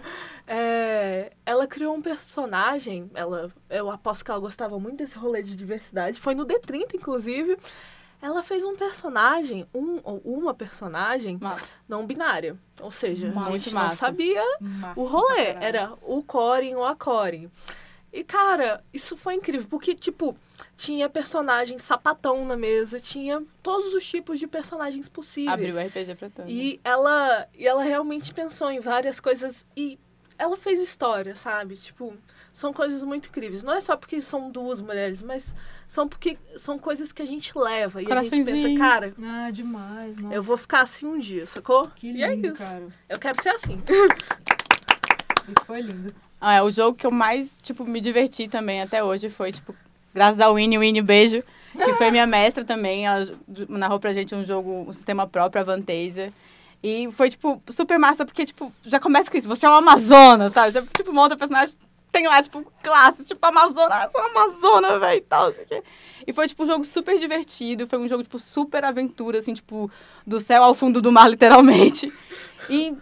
É, 0.52 1.32
ela 1.46 1.68
criou 1.68 1.96
um 1.96 2.02
personagem, 2.02 3.10
ela, 3.14 3.52
eu 3.70 3.90
aposto 3.92 4.26
que 4.26 4.32
ela 4.32 4.40
gostava 4.40 4.80
muito 4.80 4.98
desse 4.98 5.16
rolê 5.16 5.44
de 5.44 5.56
diversidade, 5.56 6.20
foi 6.20 6.34
no 6.34 6.44
D30, 6.46 6.96
inclusive. 6.96 7.56
Ela 8.22 8.42
fez 8.44 8.64
um 8.66 8.76
personagem, 8.76 9.68
um 9.74 10.00
ou 10.04 10.20
uma 10.26 10.54
personagem 10.54 11.38
Massa. 11.40 11.70
não 11.88 12.06
binária. 12.06 12.58
Ou 12.82 12.92
seja, 12.92 13.28
a 13.30 13.32
Muito 13.32 13.52
gente 13.60 13.74
não 13.74 13.82
massa. 13.84 13.96
sabia 13.96 14.44
Massa 14.60 15.00
o 15.00 15.06
rolê. 15.06 15.50
Era 15.62 15.94
o 16.02 16.22
Corin 16.24 16.76
ou 16.76 16.84
a 16.84 16.96
Corin. 16.96 17.50
E, 18.12 18.24
cara, 18.24 18.84
isso 18.92 19.16
foi 19.16 19.36
incrível, 19.36 19.68
porque, 19.70 19.94
tipo, 19.94 20.36
tinha 20.76 21.08
personagem 21.10 21.78
sapatão 21.78 22.44
na 22.46 22.58
mesa, 22.58 23.00
tinha 23.00 23.44
todos 23.62 23.94
os 23.94 24.06
tipos 24.08 24.40
de 24.40 24.48
personagens 24.48 25.08
possíveis. 25.08 25.54
Abriu 25.54 25.76
o 25.76 25.80
RPG 25.88 26.16
pra 26.16 26.30
tanto. 26.30 26.50
E 26.50 26.80
ela, 26.84 27.48
e 27.54 27.68
ela 27.68 27.84
realmente 27.84 28.34
pensou 28.34 28.72
em 28.72 28.80
várias 28.80 29.20
coisas 29.20 29.66
e 29.78 30.00
ela 30.40 30.58
fez 30.58 30.80
história, 30.80 31.36
sabe? 31.36 31.76
Tipo, 31.76 32.14
são 32.52 32.74
coisas 32.74 33.04
muito 33.04 33.30
incríveis. 33.30 33.62
Não 33.62 33.74
é 33.74 33.82
só 33.82 33.96
porque 33.96 34.20
são 34.22 34.50
duas 34.50 34.82
mulheres, 34.82 35.22
mas 35.22 35.54
são 35.88 36.08
porque 36.08 36.38
são 36.56 36.80
coisas 36.80 37.12
que 37.12 37.22
a 37.22 37.26
gente 37.26 37.56
leva 37.56 38.02
e 38.02 38.12
a 38.12 38.24
gente 38.24 38.44
pensa, 38.44 38.76
cara, 38.78 39.14
Ah, 39.22 39.52
demais. 39.52 40.18
Nossa. 40.18 40.34
eu 40.34 40.42
vou 40.42 40.58
ficar 40.58 40.82
assim 40.82 41.06
um 41.06 41.20
dia, 41.20 41.46
sacou? 41.46 41.90
Que 41.92 42.12
e 42.12 42.24
é 42.24 42.34
lindo, 42.34 42.48
isso. 42.48 42.58
cara. 42.64 42.88
Eu 43.08 43.20
quero 43.20 43.42
ser 43.42 43.50
assim. 43.50 43.82
Isso 45.48 45.66
foi 45.66 45.82
lindo. 45.82 46.14
Ah, 46.42 46.56
é, 46.56 46.62
o 46.62 46.70
jogo 46.70 46.98
que 46.98 47.06
eu 47.06 47.12
mais, 47.12 47.56
tipo, 47.62 47.84
me 47.86 48.00
diverti 48.00 48.48
também 48.48 48.82
até 48.82 49.04
hoje 49.04 49.30
foi, 49.30 49.52
tipo, 49.52 49.76
graças 50.14 50.40
ao 50.40 50.56
Winnie, 50.56 50.80
Winnie, 50.80 51.02
beijo, 51.02 51.44
que 51.74 51.94
foi 51.94 52.12
minha 52.12 52.26
mestra 52.26 52.64
também. 52.64 53.06
Ela 53.06 53.26
narrou 53.68 54.00
pra 54.00 54.14
gente 54.14 54.34
um 54.34 54.46
jogo, 54.46 54.86
um 54.88 54.94
sistema 54.94 55.28
próprio, 55.28 55.62
a. 55.62 56.32
E 56.82 57.10
foi, 57.12 57.30
tipo, 57.30 57.62
super 57.70 58.00
massa, 58.00 58.26
porque, 58.26 58.46
tipo, 58.46 58.72
já 58.86 59.00
começa 59.00 59.30
com 59.30 59.38
isso. 59.38 59.50
Você 59.50 59.66
é 59.66 59.70
uma 59.70 59.80
Amazona, 59.80 60.50
sabe? 60.50 60.72
Você, 60.72 60.82
tipo, 60.96 61.12
monta 61.12 61.36
personagem, 61.36 61.76
tem 62.10 62.26
lá, 62.26 62.42
tipo, 62.42 62.66
classe, 62.82 63.26
tipo, 63.26 63.46
Amazona, 63.46 63.96
ah, 63.96 64.10
sou 64.10 64.22
uma 64.22 64.30
Amazona, 64.30 64.98
velho, 64.98 65.18
e 65.18 65.22
tal. 65.22 65.52
E 66.26 66.32
foi, 66.32 66.48
tipo, 66.48 66.64
um 66.64 66.68
jogo 66.68 66.86
super 66.86 67.20
divertido. 67.20 67.86
Foi 67.86 68.00
um 68.00 68.08
jogo, 68.08 68.24
tipo, 68.24 68.40
super 68.40 68.86
aventura, 68.86 69.40
assim, 69.40 69.54
tipo, 69.54 69.92
do 70.26 70.40
céu 70.40 70.64
ao 70.64 70.74
fundo 70.74 71.02
do 71.02 71.12
mar, 71.12 71.28
literalmente. 71.30 72.14
E 72.70 72.96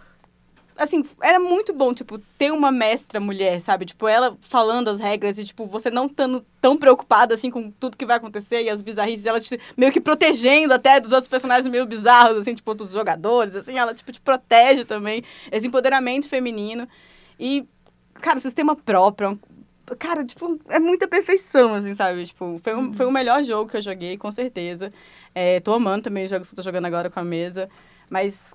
assim, 0.78 1.04
era 1.20 1.40
muito 1.40 1.72
bom, 1.72 1.92
tipo, 1.92 2.18
ter 2.38 2.52
uma 2.52 2.70
mestra 2.70 3.18
mulher, 3.18 3.60
sabe? 3.60 3.84
Tipo, 3.84 4.06
ela 4.06 4.38
falando 4.40 4.88
as 4.88 5.00
regras 5.00 5.36
e, 5.36 5.44
tipo, 5.44 5.66
você 5.66 5.90
não 5.90 6.06
estando 6.06 6.46
tão 6.60 6.76
preocupada, 6.76 7.34
assim, 7.34 7.50
com 7.50 7.70
tudo 7.70 7.96
que 7.96 8.06
vai 8.06 8.16
acontecer 8.16 8.62
e 8.62 8.70
as 8.70 8.80
bizarrices, 8.80 9.26
ela 9.26 9.40
te, 9.40 9.60
meio 9.76 9.90
que 9.90 10.00
protegendo 10.00 10.72
até 10.72 11.00
dos 11.00 11.10
outros 11.10 11.28
personagens 11.28 11.70
meio 11.70 11.84
bizarros, 11.84 12.38
assim, 12.38 12.54
tipo, 12.54 12.72
dos 12.74 12.92
jogadores, 12.92 13.56
assim, 13.56 13.76
ela, 13.76 13.92
tipo, 13.92 14.12
te 14.12 14.20
protege 14.20 14.84
também. 14.84 15.24
Esse 15.50 15.66
empoderamento 15.66 16.28
feminino. 16.28 16.88
E, 17.38 17.66
cara, 18.20 18.38
o 18.38 18.40
sistema 18.40 18.76
próprio, 18.76 19.38
é 19.90 19.94
cara, 19.96 20.24
tipo, 20.24 20.60
é 20.68 20.78
muita 20.78 21.08
perfeição, 21.08 21.74
assim, 21.74 21.94
sabe? 21.94 22.24
Tipo, 22.24 22.60
foi, 22.62 22.74
um, 22.76 22.92
foi 22.92 23.06
o 23.06 23.10
melhor 23.10 23.42
jogo 23.42 23.68
que 23.70 23.76
eu 23.76 23.82
joguei, 23.82 24.16
com 24.16 24.30
certeza. 24.30 24.92
É, 25.34 25.58
tô 25.58 25.74
amando 25.74 26.04
também 26.04 26.24
os 26.24 26.30
jogos 26.30 26.48
que 26.48 26.54
eu 26.54 26.56
tô 26.56 26.62
jogando 26.62 26.86
agora 26.86 27.10
com 27.10 27.18
a 27.18 27.24
mesa. 27.24 27.68
Mas 28.08 28.54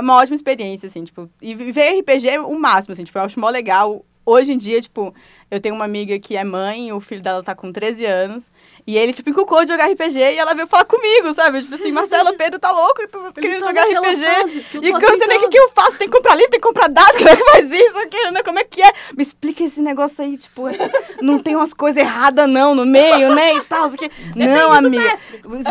uma 0.00 0.16
ótima 0.16 0.34
experiência, 0.34 0.88
assim, 0.88 1.04
tipo, 1.04 1.30
e 1.40 1.54
ver 1.54 2.00
RPG 2.00 2.28
é 2.28 2.40
o 2.40 2.58
máximo, 2.58 2.92
assim, 2.92 3.04
tipo, 3.04 3.18
eu 3.18 3.22
acho 3.22 3.38
mó 3.38 3.48
legal. 3.48 4.04
Hoje 4.26 4.54
em 4.54 4.56
dia, 4.56 4.80
tipo, 4.80 5.14
eu 5.50 5.60
tenho 5.60 5.74
uma 5.74 5.84
amiga 5.84 6.18
que 6.18 6.36
é 6.36 6.42
mãe, 6.42 6.90
o 6.92 7.00
filho 7.00 7.20
dela 7.20 7.42
tá 7.42 7.54
com 7.54 7.70
13 7.70 8.06
anos, 8.06 8.50
e 8.86 8.98
ele, 8.98 9.14
tipo, 9.14 9.30
encucou 9.30 9.62
de 9.62 9.68
jogar 9.68 9.86
RPG 9.86 10.18
e 10.18 10.38
ela 10.38 10.52
veio 10.52 10.66
falar 10.66 10.84
comigo, 10.84 11.32
sabe? 11.32 11.62
Tipo 11.62 11.74
assim, 11.74 11.90
Marcela, 11.90 12.34
Pedro 12.36 12.58
tá 12.58 12.70
louco, 12.70 13.06
tô 13.08 13.32
querendo 13.32 13.60
tá 13.62 13.68
jogar 13.68 13.84
RPG. 13.84 14.24
fase 14.24 14.60
que 14.70 14.76
eu 14.76 14.82
E 14.82 14.88
eu 14.90 15.00
não 15.00 15.18
sei 15.18 15.26
nem 15.26 15.38
o 15.38 15.48
que, 15.48 15.58
eu 15.58 15.70
faço, 15.70 15.96
tem 15.96 16.06
que 16.08 16.14
comprar 16.14 16.34
livro, 16.34 16.50
tem 16.50 16.60
que 16.60 16.66
comprar 16.66 16.88
dado, 16.88 17.12
como 17.16 17.28
é 17.30 17.36
que 17.36 17.44
faz 17.50 17.72
isso, 17.72 17.98
aqui, 17.98 18.30
né? 18.30 18.42
como 18.42 18.58
é 18.58 18.64
que 18.64 18.82
é? 18.82 18.92
Me 19.16 19.22
explica 19.22 19.64
esse 19.64 19.80
negócio 19.80 20.22
aí, 20.22 20.36
tipo, 20.36 20.64
não 21.22 21.38
tem 21.38 21.56
umas 21.56 21.72
coisas 21.72 22.02
erradas 22.02 22.46
não 22.46 22.74
no 22.74 22.84
meio, 22.84 23.34
né, 23.34 23.54
e 23.54 23.60
tal, 23.62 23.86
isso 23.86 23.94
aqui. 23.94 24.10
Não, 24.36 24.70
amiga, 24.70 25.18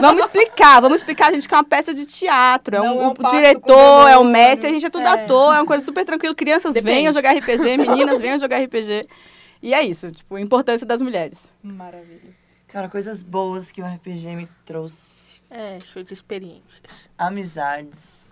vamos 0.01 0.23
explicar, 0.23 0.81
vamos 0.81 0.97
explicar, 0.97 1.31
gente, 1.31 1.47
que 1.47 1.53
é 1.53 1.57
uma 1.57 1.63
peça 1.63 1.93
de 1.93 2.05
teatro, 2.07 2.75
é 2.75 2.81
um, 2.81 3.03
é 3.03 3.07
um 3.09 3.13
diretor, 3.29 4.07
é 4.07 4.15
o 4.17 4.19
demônio. 4.19 4.31
mestre, 4.31 4.67
a 4.67 4.71
gente 4.71 4.85
é 4.87 4.89
tudo 4.89 5.07
É. 5.07 5.11
ator, 5.11 5.55
é 5.55 5.59
uma 5.59 5.67
coisa 5.67 5.85
super 5.85 6.03
tranquila, 6.03 6.33
crianças 6.33 6.73
Depende. 6.73 6.95
venham 6.95 7.13
jogar 7.13 7.33
RPG, 7.35 7.77
meninas 7.77 8.19
venham 8.19 8.39
jogar 8.39 8.57
RPG, 8.57 9.07
e 9.61 9.71
é 9.73 9.83
isso, 9.83 10.11
tipo, 10.11 10.35
a 10.35 10.41
importância 10.41 10.87
das 10.87 10.99
mulheres. 10.99 11.45
Maravilha. 11.61 12.42
Cara, 12.73 12.89
coisas 12.89 13.21
boas 13.21 13.71
que 13.71 13.83
o 13.83 13.85
RPG 13.85 14.35
me 14.35 14.49
trouxe. 14.65 15.39
É, 15.47 15.77
show 15.93 16.01
de 16.01 16.11
experiências. 16.11 17.07
Amizades. 17.15 18.25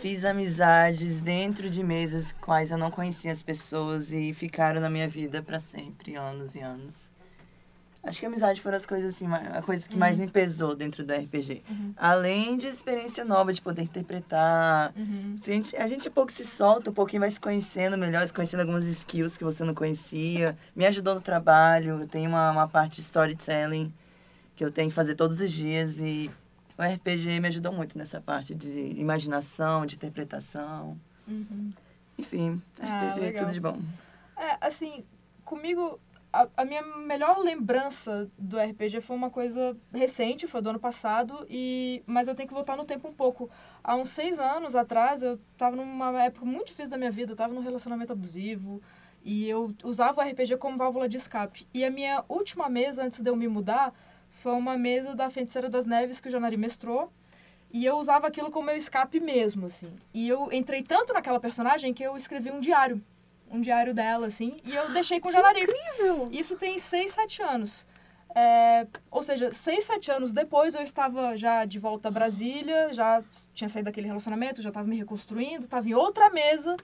Fiz 0.00 0.24
amizades 0.24 1.20
dentro 1.20 1.68
de 1.68 1.82
mesas 1.82 2.32
quais 2.32 2.70
eu 2.70 2.78
não 2.78 2.92
conhecia 2.92 3.32
as 3.32 3.42
pessoas 3.42 4.12
e 4.12 4.32
ficaram 4.32 4.80
na 4.80 4.88
minha 4.88 5.08
vida 5.08 5.42
pra 5.42 5.58
sempre, 5.58 6.14
anos 6.14 6.54
e 6.54 6.60
anos. 6.60 7.10
Acho 8.04 8.18
que 8.18 8.26
a 8.26 8.28
amizade 8.28 8.60
foram 8.60 8.76
as 8.76 8.84
coisas 8.84 9.14
assim, 9.14 9.26
a 9.32 9.62
coisa 9.62 9.88
que 9.88 9.96
mais 9.96 10.18
me 10.18 10.26
pesou 10.26 10.74
dentro 10.74 11.04
do 11.04 11.12
RPG. 11.12 11.62
Além 11.96 12.56
de 12.56 12.66
experiência 12.66 13.24
nova 13.24 13.52
de 13.52 13.62
poder 13.62 13.82
interpretar. 13.82 14.92
Uhum. 14.96 15.36
A 15.40 15.44
gente, 15.50 15.76
a 15.76 15.86
gente 15.86 16.10
pouco 16.10 16.32
se 16.32 16.44
solta, 16.44 16.90
um 16.90 16.92
pouquinho 16.92 17.20
vai 17.20 17.30
se 17.30 17.40
conhecendo 17.40 17.96
melhor, 17.96 18.26
se 18.26 18.34
conhecendo 18.34 18.60
algumas 18.60 18.84
skills 18.86 19.36
que 19.36 19.44
você 19.44 19.62
não 19.62 19.72
conhecia. 19.72 20.58
Me 20.74 20.84
ajudou 20.86 21.14
no 21.14 21.20
trabalho, 21.20 22.00
eu 22.00 22.08
tenho 22.08 22.28
uma, 22.28 22.50
uma 22.50 22.66
parte 22.68 22.96
de 22.96 23.02
storytelling 23.02 23.92
que 24.56 24.64
eu 24.64 24.72
tenho 24.72 24.88
que 24.88 24.94
fazer 24.94 25.14
todos 25.14 25.40
os 25.40 25.52
dias 25.52 25.98
e 26.00 26.28
o 26.76 26.82
RPG 26.82 27.38
me 27.40 27.48
ajudou 27.48 27.72
muito 27.72 27.96
nessa 27.96 28.20
parte 28.20 28.52
de 28.54 28.94
imaginação, 28.98 29.86
de 29.86 29.94
interpretação. 29.94 30.98
Uhum. 31.28 31.72
Enfim, 32.18 32.60
Ah, 32.80 33.06
RPG 33.10 33.18
é 33.20 33.22
legal. 33.26 33.44
tudo 33.44 33.54
de 33.54 33.60
bom. 33.60 33.78
É, 34.36 34.56
assim, 34.60 35.04
comigo, 35.44 36.00
a, 36.32 36.48
a 36.56 36.64
minha 36.64 36.82
melhor 36.82 37.38
lembrança 37.38 38.30
do 38.38 38.58
RPG 38.58 39.02
foi 39.02 39.14
uma 39.14 39.30
coisa 39.30 39.76
recente, 39.92 40.46
foi 40.46 40.62
do 40.62 40.70
ano 40.70 40.80
passado, 40.80 41.46
e 41.48 42.02
mas 42.06 42.26
eu 42.26 42.34
tenho 42.34 42.48
que 42.48 42.54
voltar 42.54 42.76
no 42.76 42.84
tempo 42.84 43.08
um 43.08 43.12
pouco. 43.12 43.50
Há 43.84 43.94
uns 43.96 44.08
seis 44.08 44.40
anos 44.40 44.74
atrás, 44.74 45.22
eu 45.22 45.38
tava 45.58 45.76
numa 45.76 46.22
época 46.24 46.46
muito 46.46 46.68
difícil 46.68 46.90
da 46.90 46.96
minha 46.96 47.10
vida, 47.10 47.32
eu 47.32 47.36
tava 47.36 47.52
num 47.52 47.60
relacionamento 47.60 48.12
abusivo, 48.12 48.80
e 49.22 49.48
eu 49.48 49.72
usava 49.84 50.22
o 50.22 50.24
RPG 50.28 50.56
como 50.56 50.78
válvula 50.78 51.08
de 51.08 51.18
escape. 51.18 51.66
E 51.72 51.84
a 51.84 51.90
minha 51.90 52.24
última 52.28 52.68
mesa, 52.68 53.04
antes 53.04 53.20
de 53.20 53.28
eu 53.28 53.36
me 53.36 53.46
mudar, 53.46 53.94
foi 54.30 54.52
uma 54.52 54.76
mesa 54.78 55.14
da 55.14 55.28
Feiticeira 55.28 55.68
das 55.68 55.84
Neves 55.84 56.18
que 56.18 56.28
o 56.28 56.30
Janari 56.30 56.56
mestrou, 56.56 57.12
e 57.70 57.84
eu 57.84 57.96
usava 57.96 58.26
aquilo 58.26 58.50
como 58.50 58.66
meu 58.66 58.76
escape 58.76 59.20
mesmo, 59.20 59.66
assim. 59.66 59.92
E 60.14 60.28
eu 60.28 60.50
entrei 60.52 60.82
tanto 60.82 61.12
naquela 61.12 61.40
personagem 61.40 61.92
que 61.92 62.02
eu 62.02 62.16
escrevi 62.16 62.50
um 62.50 62.60
diário 62.60 63.02
um 63.52 63.60
diário 63.60 63.92
dela, 63.92 64.26
assim, 64.26 64.60
e 64.64 64.74
eu 64.74 64.92
deixei 64.92 65.20
com 65.20 65.28
o 65.28 65.32
Janari. 65.32 65.62
Incrível! 65.62 66.28
Isso 66.32 66.56
tem 66.56 66.78
6, 66.78 67.10
7 67.12 67.42
anos. 67.42 67.86
É, 68.34 68.86
ou 69.10 69.22
seja, 69.22 69.52
6, 69.52 69.84
7 69.84 70.10
anos 70.10 70.32
depois 70.32 70.74
eu 70.74 70.82
estava 70.82 71.36
já 71.36 71.66
de 71.66 71.78
volta 71.78 72.08
a 72.08 72.10
Brasília, 72.10 72.90
já 72.90 73.22
tinha 73.52 73.68
saído 73.68 73.84
daquele 73.84 74.06
relacionamento, 74.06 74.62
já 74.62 74.70
estava 74.70 74.88
me 74.88 74.96
reconstruindo, 74.96 75.66
estava 75.66 75.86
em 75.86 75.92
outra 75.92 76.30
mesa, 76.30 76.74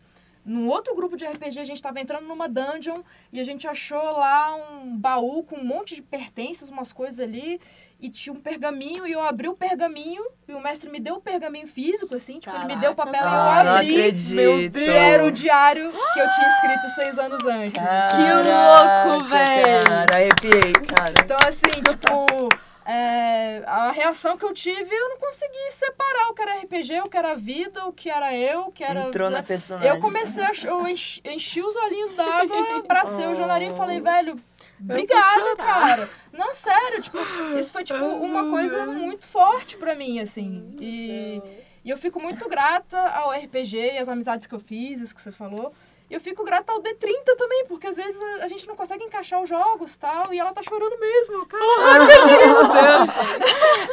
num 0.45 0.69
outro 0.69 0.95
grupo 0.95 1.17
de 1.17 1.27
RPG, 1.27 1.61
a 1.61 1.65
gente 1.65 1.77
estava 1.77 2.01
entrando 2.01 2.27
numa 2.27 2.49
dungeon 2.49 3.03
e 3.33 3.41
a 3.41 3.45
gente 3.45 3.67
achou 3.67 4.03
lá 4.03 4.57
um 4.57 4.97
baú 4.97 5.43
com 5.43 5.57
um 5.57 5.65
monte 5.65 5.95
de 5.95 6.03
pertences, 6.03 6.69
umas 6.69 6.93
coisas 6.93 7.19
ali, 7.19 7.59
e 8.01 8.09
tinha 8.09 8.33
um 8.33 8.41
pergaminho, 8.41 9.07
e 9.07 9.13
eu 9.13 9.21
abri 9.21 9.49
o 9.49 9.55
pergaminho, 9.55 10.25
e 10.47 10.53
o 10.55 10.61
mestre 10.61 10.89
me 10.89 11.01
deu 11.01 11.17
o 11.17 11.21
pergaminho 11.21 11.67
físico, 11.67 12.15
assim, 12.15 12.39
tipo, 12.39 12.55
ele 12.55 12.67
me 12.67 12.77
deu 12.77 12.93
o 12.93 12.95
papel 12.95 13.21
Ah, 13.25 13.61
e 13.61 13.65
não 13.65 13.71
eu 13.73 13.77
abri. 13.77 14.01
acredito. 14.01 14.79
E 14.79 14.89
era 14.89 15.25
o 15.25 15.31
diário 15.33 15.91
que 16.13 16.21
eu 16.21 16.31
tinha 16.31 16.49
escrito 16.49 16.89
seis 16.95 17.19
anos 17.19 17.45
antes. 17.45 17.83
assim. 17.83 18.17
Que 18.17 18.33
louco, 18.35 19.29
Caraca, 19.29 19.29
véi. 19.29 19.81
Cara, 19.83 20.17
arrepiei, 20.17 20.73
cara. 20.95 21.15
Então, 21.25 21.37
assim, 21.47 21.83
tipo, 21.83 22.49
é, 22.87 23.63
a 23.67 23.91
reação 23.91 24.39
que 24.39 24.45
eu 24.45 24.55
tive, 24.55 24.95
eu 24.95 25.09
não 25.11 25.19
consegui 25.19 25.71
separar 25.71 26.29
o 26.31 26.35
que 26.35 26.41
era 26.43 26.55
RPG, 26.61 27.01
o 27.03 27.09
que 27.09 27.17
era 27.19 27.35
vida, 27.35 27.85
o 27.85 27.93
que 27.93 28.09
era 28.09 28.35
eu, 28.35 28.61
o 28.69 28.73
que 28.73 28.83
era. 28.83 29.09
Entrou 29.09 29.29
na 29.29 29.43
personagem. 29.43 29.91
Eu 29.91 29.99
comecei 30.01 30.43
a. 30.43 30.53
Eu 30.65 30.87
enchi, 30.87 31.21
enchi 31.25 31.61
os 31.61 31.77
olhinhos 31.77 32.15
d'água, 32.15 32.79
abracei 32.79 33.27
o 33.27 33.35
Jonari 33.35 33.67
e 33.67 33.71
falei, 33.77 34.01
velho. 34.01 34.37
Obrigada, 34.81 35.57
cara. 35.57 36.09
Não, 36.33 36.55
sério, 36.55 37.03
tipo, 37.03 37.19
isso 37.59 37.73
foi 37.73 37.85
tipo 37.85 38.05
uma 38.05 38.51
coisa 38.51 38.87
muito 38.87 39.27
forte 39.27 39.77
pra 39.77 39.95
mim, 39.95 40.21
assim. 40.21 40.77
E, 40.81 41.43
e 41.85 41.91
eu 41.91 41.97
fico 41.97 42.21
muito 42.21 42.49
grata 42.49 42.99
ao 42.99 43.33
RPG 43.33 43.77
e 43.77 43.99
às 43.99 44.09
amizades 44.09 44.47
que 44.47 44.55
eu 44.55 44.61
fiz, 44.61 45.01
isso 45.01 45.15
que 45.15 45.23
você 45.23 45.33
falou. 45.33 45.73
E 46.11 46.15
eu 46.15 46.21
fico 46.21 46.43
grata 46.43 46.73
ao 46.73 46.81
D30 46.81 47.37
também, 47.37 47.67
porque 47.67 47.87
às 47.87 47.97
vezes 47.97 48.19
a, 48.19 48.45
a 48.45 48.49
gente 48.49 48.67
não 48.67 48.75
consegue 48.75 49.05
encaixar 49.05 49.43
os 49.43 49.49
jogos 49.49 49.95
e 49.95 49.99
tal, 49.99 50.33
e 50.33 50.39
ela 50.39 50.55
tá 50.55 50.63
chorando 50.63 50.99
mesmo, 50.99 51.45
cara. 51.45 51.63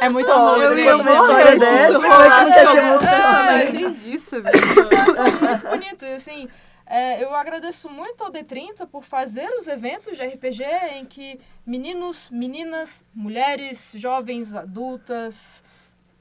É 0.00 0.08
muito 0.08 0.32
amor. 0.32 0.58
você 0.58 0.88
eu 0.88 0.96
conta 0.98 1.02
uma 1.02 1.10
amo 1.10 1.20
história 1.26 1.58
dessa, 1.58 1.92
como 2.00 2.06
é 2.06 2.30
que 2.30 2.44
não 2.44 2.52
quer 2.52 2.70
te 2.70 2.76
emocionar? 2.76 3.60
É. 3.60 3.64
entendi 3.64 4.14
isso, 4.14 4.40
velho. 4.42 4.58
foi 4.58 5.48
muito 5.48 5.68
bonito. 5.68 6.04
E 6.06 6.14
assim, 6.14 6.44
é, 6.44 6.48
eu 7.20 7.34
agradeço 7.34 7.88
muito 7.90 8.22
ao 8.22 8.30
D30 8.30 8.86
por 8.86 9.02
fazer 9.02 9.48
os 9.58 9.66
eventos 9.66 10.16
de 10.16 10.24
RPG 10.24 10.62
em 10.94 11.04
que 11.04 11.40
meninos, 11.66 12.30
meninas, 12.30 13.04
mulheres, 13.12 13.92
jovens, 13.96 14.54
adultas 14.54 15.64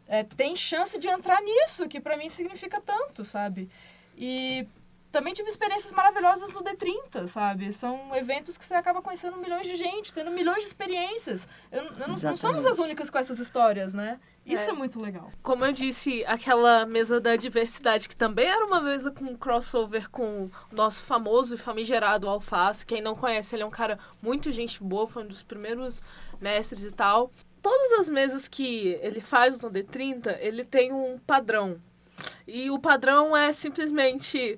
é, 0.07 0.23
têm 0.23 0.55
chance 0.55 0.97
de 0.97 1.07
entrar 1.07 1.41
nisso, 1.41 1.87
que 1.87 1.99
pra 1.99 2.17
mim 2.17 2.29
significa 2.29 2.81
tanto, 2.81 3.23
sabe? 3.23 3.69
E 4.17 4.67
também 5.11 5.33
tive 5.33 5.47
experiências 5.47 5.93
maravilhosas 5.93 6.51
no 6.51 6.63
D30, 6.63 7.27
sabe? 7.27 7.71
São 7.71 8.15
eventos 8.15 8.57
que 8.57 8.65
você 8.65 8.73
acaba 8.73 9.01
conhecendo 9.01 9.37
milhões 9.37 9.67
de 9.67 9.75
gente, 9.75 10.13
tendo 10.13 10.31
milhões 10.31 10.59
de 10.59 10.65
experiências. 10.65 11.47
Eu, 11.71 11.83
eu 11.83 12.07
não, 12.07 12.17
não 12.17 12.37
somos 12.37 12.65
as 12.65 12.79
únicas 12.79 13.09
com 13.09 13.17
essas 13.17 13.39
histórias, 13.39 13.93
né? 13.93 14.19
Isso 14.45 14.69
é, 14.69 14.73
É. 14.73 14.75
muito 14.75 15.01
legal. 15.01 15.31
Como 15.41 15.65
eu 15.65 15.71
disse, 15.71 16.23
aquela 16.25 16.85
mesa 16.85 17.19
da 17.19 17.35
diversidade, 17.35 18.07
que 18.07 18.15
também 18.15 18.45
era 18.45 18.65
uma 18.65 18.79
mesa 18.79 19.09
com 19.11 19.35
crossover 19.35 20.09
com 20.09 20.45
o 20.71 20.75
nosso 20.75 21.03
famoso 21.03 21.55
e 21.55 21.57
famigerado 21.57 22.29
Alface. 22.29 22.85
Quem 22.85 23.01
não 23.01 23.15
conhece, 23.15 23.55
ele 23.55 23.63
é 23.63 23.65
um 23.65 23.71
cara 23.71 23.97
muito 24.21 24.51
gente 24.51 24.83
boa, 24.83 25.07
foi 25.07 25.23
um 25.23 25.27
dos 25.27 25.41
primeiros 25.41 26.01
mestres 26.39 26.83
e 26.83 26.91
tal. 26.91 27.31
Todas 27.61 27.99
as 27.99 28.09
mesas 28.09 28.47
que 28.47 28.99
ele 29.01 29.19
faz 29.19 29.59
no 29.61 29.71
D30, 29.71 30.37
ele 30.39 30.63
tem 30.63 30.93
um 30.93 31.17
padrão. 31.17 31.81
E 32.47 32.69
o 32.69 32.77
padrão 32.77 33.35
é 33.35 33.51
simplesmente. 33.51 34.57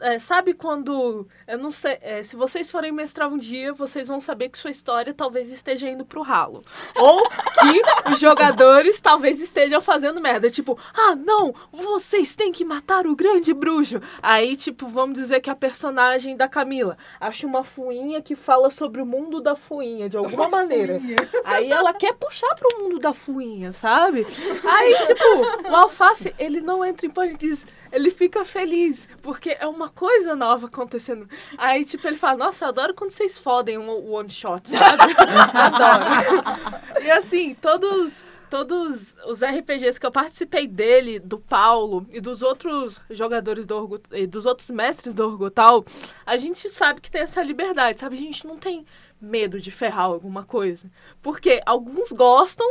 é, 0.00 0.18
sabe 0.18 0.54
quando. 0.54 1.28
Eu 1.46 1.58
não 1.58 1.70
sei. 1.70 1.98
é, 2.00 2.22
se 2.22 2.36
vocês 2.36 2.70
forem 2.70 2.90
mestrar 2.90 3.28
um 3.28 3.36
dia, 3.36 3.72
vocês 3.72 4.08
vão 4.08 4.20
saber 4.20 4.48
que 4.48 4.58
sua 4.58 4.70
história 4.70 5.12
talvez 5.12 5.50
esteja 5.50 5.88
indo 5.88 6.04
pro 6.04 6.22
ralo. 6.22 6.64
Ou 6.96 7.28
que 7.28 8.10
os 8.10 8.18
jogadores 8.18 9.00
talvez 9.00 9.40
estejam 9.40 9.80
fazendo 9.80 10.20
merda. 10.20 10.50
Tipo, 10.50 10.78
ah, 10.94 11.14
não, 11.14 11.54
vocês 11.70 12.34
têm 12.34 12.50
que 12.50 12.64
matar 12.64 13.06
o 13.06 13.14
grande 13.14 13.52
bruxo. 13.52 14.00
Aí, 14.22 14.56
tipo, 14.56 14.86
vamos 14.86 15.18
dizer 15.18 15.40
que 15.40 15.50
a 15.50 15.54
personagem 15.56 16.36
da 16.36 16.48
Camila 16.48 16.96
acha 17.20 17.46
uma 17.46 17.62
fuinha 17.62 18.22
que 18.22 18.34
fala 18.34 18.70
sobre 18.70 19.02
o 19.02 19.06
mundo 19.06 19.40
da 19.40 19.54
fuinha, 19.54 20.08
de 20.08 20.16
alguma 20.16 20.48
maneira. 20.48 21.00
Aí 21.44 21.70
ela 21.70 21.92
quer 21.92 22.14
puxar 22.14 22.54
pro 22.54 22.82
mundo 22.82 22.98
da 22.98 23.12
fuinha, 23.12 23.70
sabe? 23.72 24.26
Aí, 24.64 24.94
tipo, 25.06 25.70
o 25.70 25.76
alface, 25.76 26.34
ele 26.38 26.60
não 26.60 26.82
entra 26.88 27.06
em 27.06 27.10
pânico, 27.10 27.38
diz- 27.38 27.66
ele 27.92 28.10
fica 28.10 28.44
feliz, 28.44 29.08
porque 29.22 29.56
é 29.58 29.66
uma 29.66 29.88
coisa 29.88 30.34
nova 30.34 30.66
acontecendo. 30.66 31.28
Aí, 31.56 31.84
tipo, 31.84 32.06
ele 32.06 32.16
fala, 32.16 32.36
nossa, 32.38 32.66
adoro 32.66 32.94
quando 32.94 33.10
vocês 33.10 33.38
fodem 33.38 33.78
um 33.78 34.12
one 34.12 34.30
shot, 34.30 34.68
sabe? 34.68 35.14
adoro. 35.54 37.02
E 37.04 37.10
assim, 37.10 37.54
todos. 37.54 38.22
Todos 38.50 39.14
os 39.26 39.42
RPGs 39.42 40.00
que 40.00 40.06
eu 40.06 40.10
participei 40.10 40.66
dele, 40.66 41.18
do 41.18 41.38
Paulo 41.38 42.06
e 42.10 42.18
dos 42.18 42.40
outros 42.40 42.98
jogadores 43.10 43.66
do 43.66 43.76
Orgo, 43.76 44.00
e 44.10 44.26
dos 44.26 44.46
outros 44.46 44.70
mestres 44.70 45.12
do 45.12 45.22
Orgotal, 45.26 45.84
a 46.24 46.34
gente 46.38 46.66
sabe 46.70 47.02
que 47.02 47.10
tem 47.10 47.20
essa 47.20 47.42
liberdade, 47.42 48.00
sabe? 48.00 48.16
A 48.16 48.18
gente 48.18 48.46
não 48.46 48.56
tem 48.56 48.86
medo 49.20 49.60
de 49.60 49.70
ferrar 49.70 50.06
alguma 50.06 50.44
coisa. 50.44 50.90
Porque 51.20 51.60
alguns 51.66 52.10
gostam, 52.10 52.66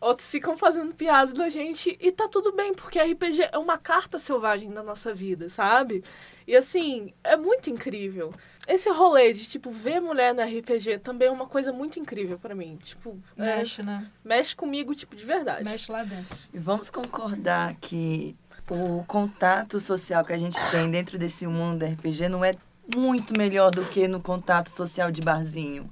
outros 0.00 0.30
ficam 0.30 0.56
fazendo 0.56 0.94
piada 0.94 1.32
da 1.32 1.48
gente 1.48 1.96
e 2.00 2.12
tá 2.12 2.28
tudo 2.28 2.52
bem, 2.52 2.74
porque 2.74 2.98
RPG 2.98 3.48
é 3.52 3.58
uma 3.58 3.78
carta 3.78 4.18
selvagem 4.18 4.70
da 4.70 4.82
nossa 4.82 5.14
vida, 5.14 5.48
sabe? 5.48 6.02
E 6.46 6.54
assim, 6.54 7.12
é 7.24 7.36
muito 7.36 7.70
incrível. 7.70 8.32
Esse 8.68 8.88
rolê 8.90 9.32
de, 9.32 9.44
tipo, 9.44 9.70
ver 9.70 10.00
mulher 10.00 10.34
no 10.34 10.42
RPG 10.42 10.98
também 10.98 11.28
é 11.28 11.30
uma 11.30 11.46
coisa 11.46 11.72
muito 11.72 11.98
incrível 11.98 12.38
pra 12.38 12.54
mim. 12.54 12.78
Tipo, 12.84 13.18
é, 13.36 13.58
Mexe, 13.58 13.82
né? 13.82 14.08
mexe 14.24 14.54
comigo, 14.54 14.94
tipo, 14.94 15.16
de 15.16 15.24
verdade. 15.24 15.64
Mexe 15.64 15.90
lá 15.90 16.04
dentro. 16.04 16.36
E 16.52 16.58
vamos 16.58 16.90
concordar 16.90 17.74
que 17.80 18.36
o 18.70 19.04
contato 19.04 19.78
social 19.80 20.24
que 20.24 20.32
a 20.32 20.38
gente 20.38 20.58
tem 20.70 20.90
dentro 20.90 21.18
desse 21.18 21.46
mundo 21.46 21.80
do 21.80 21.86
RPG 21.86 22.28
não 22.28 22.44
é 22.44 22.54
muito 22.94 23.36
melhor 23.36 23.70
do 23.70 23.84
que 23.84 24.06
no 24.06 24.20
contato 24.20 24.70
social 24.70 25.10
de 25.10 25.20
barzinho. 25.20 25.88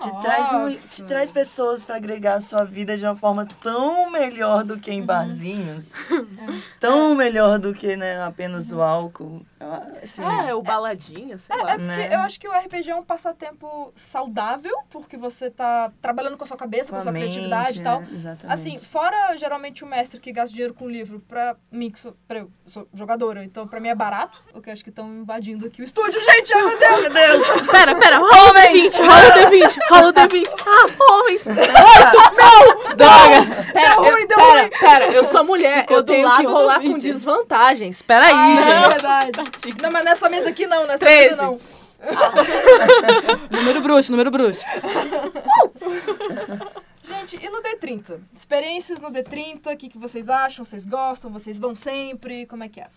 Te 0.00 0.20
traz, 0.20 0.90
te 0.90 1.04
traz 1.04 1.32
pessoas 1.32 1.84
para 1.84 1.96
agregar 1.96 2.34
a 2.34 2.40
sua 2.40 2.64
vida 2.64 2.96
de 2.96 3.04
uma 3.04 3.16
forma 3.16 3.46
tão 3.62 4.10
melhor 4.10 4.62
do 4.64 4.78
que 4.78 4.90
em 4.92 5.02
barzinhos. 5.02 5.90
tão 6.78 7.14
melhor 7.14 7.58
do 7.58 7.72
que 7.74 7.96
né, 7.96 8.22
apenas 8.22 8.70
o 8.70 8.80
álcool. 8.82 9.44
Ah, 9.60 9.82
Assim, 10.02 10.22
É, 10.22 10.54
o 10.54 10.62
baladinha, 10.62 11.38
sei 11.38 11.56
lá. 11.56 11.72
É 11.72 11.74
porque 11.78 11.82
Né? 11.86 12.14
eu 12.14 12.18
acho 12.20 12.38
que 12.38 12.46
o 12.48 12.52
RPG 12.52 12.90
é 12.90 12.94
um 12.96 13.02
passatempo 13.02 13.92
saudável, 13.96 14.72
porque 14.90 15.16
você 15.16 15.50
tá 15.50 15.90
trabalhando 16.00 16.36
com 16.36 16.44
a 16.44 16.46
sua 16.46 16.56
cabeça, 16.56 16.90
com 16.92 16.98
a 16.98 17.00
sua 17.00 17.12
mente, 17.12 17.24
criatividade 17.32 17.80
e 17.80 17.82
tal. 17.82 18.00
né? 18.00 18.08
Exatamente. 18.12 18.52
Assim, 18.52 18.78
fora 18.78 19.34
geralmente 19.36 19.82
o 19.82 19.86
mestre 19.86 20.20
que 20.20 20.32
gasta 20.32 20.52
dinheiro 20.52 20.74
com 20.74 20.88
livro, 20.88 21.20
pra 21.20 21.56
mim, 21.72 21.90
que 21.90 21.98
sou, 21.98 22.14
pra 22.28 22.40
eu 22.40 22.50
sou 22.66 22.86
jogadora, 22.94 23.42
então 23.44 23.66
pra 23.66 23.80
mim 23.80 23.88
é 23.88 23.94
barato, 23.94 24.42
porque 24.52 24.68
eu 24.68 24.72
acho 24.72 24.84
que 24.84 24.90
estão 24.90 25.08
invadindo 25.08 25.66
aqui 25.66 25.80
o 25.80 25.84
estúdio, 25.84 26.20
gente! 26.22 26.52
Ai, 26.54 26.62
meu 26.62 26.78
Deus! 26.78 27.00
Meu 27.00 27.12
Deus! 27.12 27.46
Pera, 27.70 27.94
pera, 27.98 28.18
rola 28.18 28.50
o 28.50 28.54
D20, 28.54 28.96
rola 28.98 29.46
o 29.46 29.50
D20, 29.50 29.78
rola 29.88 30.08
o 30.08 30.12
D20. 30.12 30.46
Ah, 30.66 30.86
homens! 31.12 31.46
Oito! 31.46 31.56
Não! 32.36 32.96
Droga! 32.96 33.46
Pera, 33.72 33.94
Deu 33.96 34.04
eu, 34.04 34.10
ruim, 34.12 34.26
deu 34.26 34.36
pera, 34.38 34.70
pera, 34.80 35.06
eu 35.12 35.24
sou 35.24 35.44
mulher, 35.44 35.80
Ficou 35.82 35.96
eu 35.98 36.02
tenho 36.04 36.36
que 36.36 36.44
rolar 36.44 36.80
com 36.80 36.94
20. 36.94 37.02
desvantagens. 37.02 38.02
Pera 38.02 38.26
aí, 38.26 38.32
Ah, 38.34 38.52
é 38.52 38.62
gente. 38.80 38.88
verdade. 38.92 39.32
Não, 39.82 39.90
mas 39.90 40.04
nessa 40.04 40.28
mesa 40.28 40.48
aqui 40.50 40.66
não, 40.66 40.86
nessa 40.86 41.04
Treze. 41.04 41.30
mesa 41.30 41.42
não. 41.42 41.58
Número 43.50 43.80
bruxo, 43.80 44.10
número 44.12 44.30
bruxo. 44.30 44.62
Gente, 47.04 47.36
e 47.40 47.48
no 47.48 47.62
D30? 47.62 48.18
Experiências 48.34 49.00
no 49.00 49.10
D30, 49.12 49.72
o 49.72 49.76
que, 49.76 49.88
que 49.88 49.96
vocês 49.98 50.28
acham? 50.28 50.64
Vocês 50.64 50.84
gostam? 50.84 51.30
Vocês 51.30 51.56
vão 51.58 51.72
sempre? 51.74 52.46
Como 52.46 52.64
é 52.64 52.68
que 52.68 52.80
é? 52.80 52.88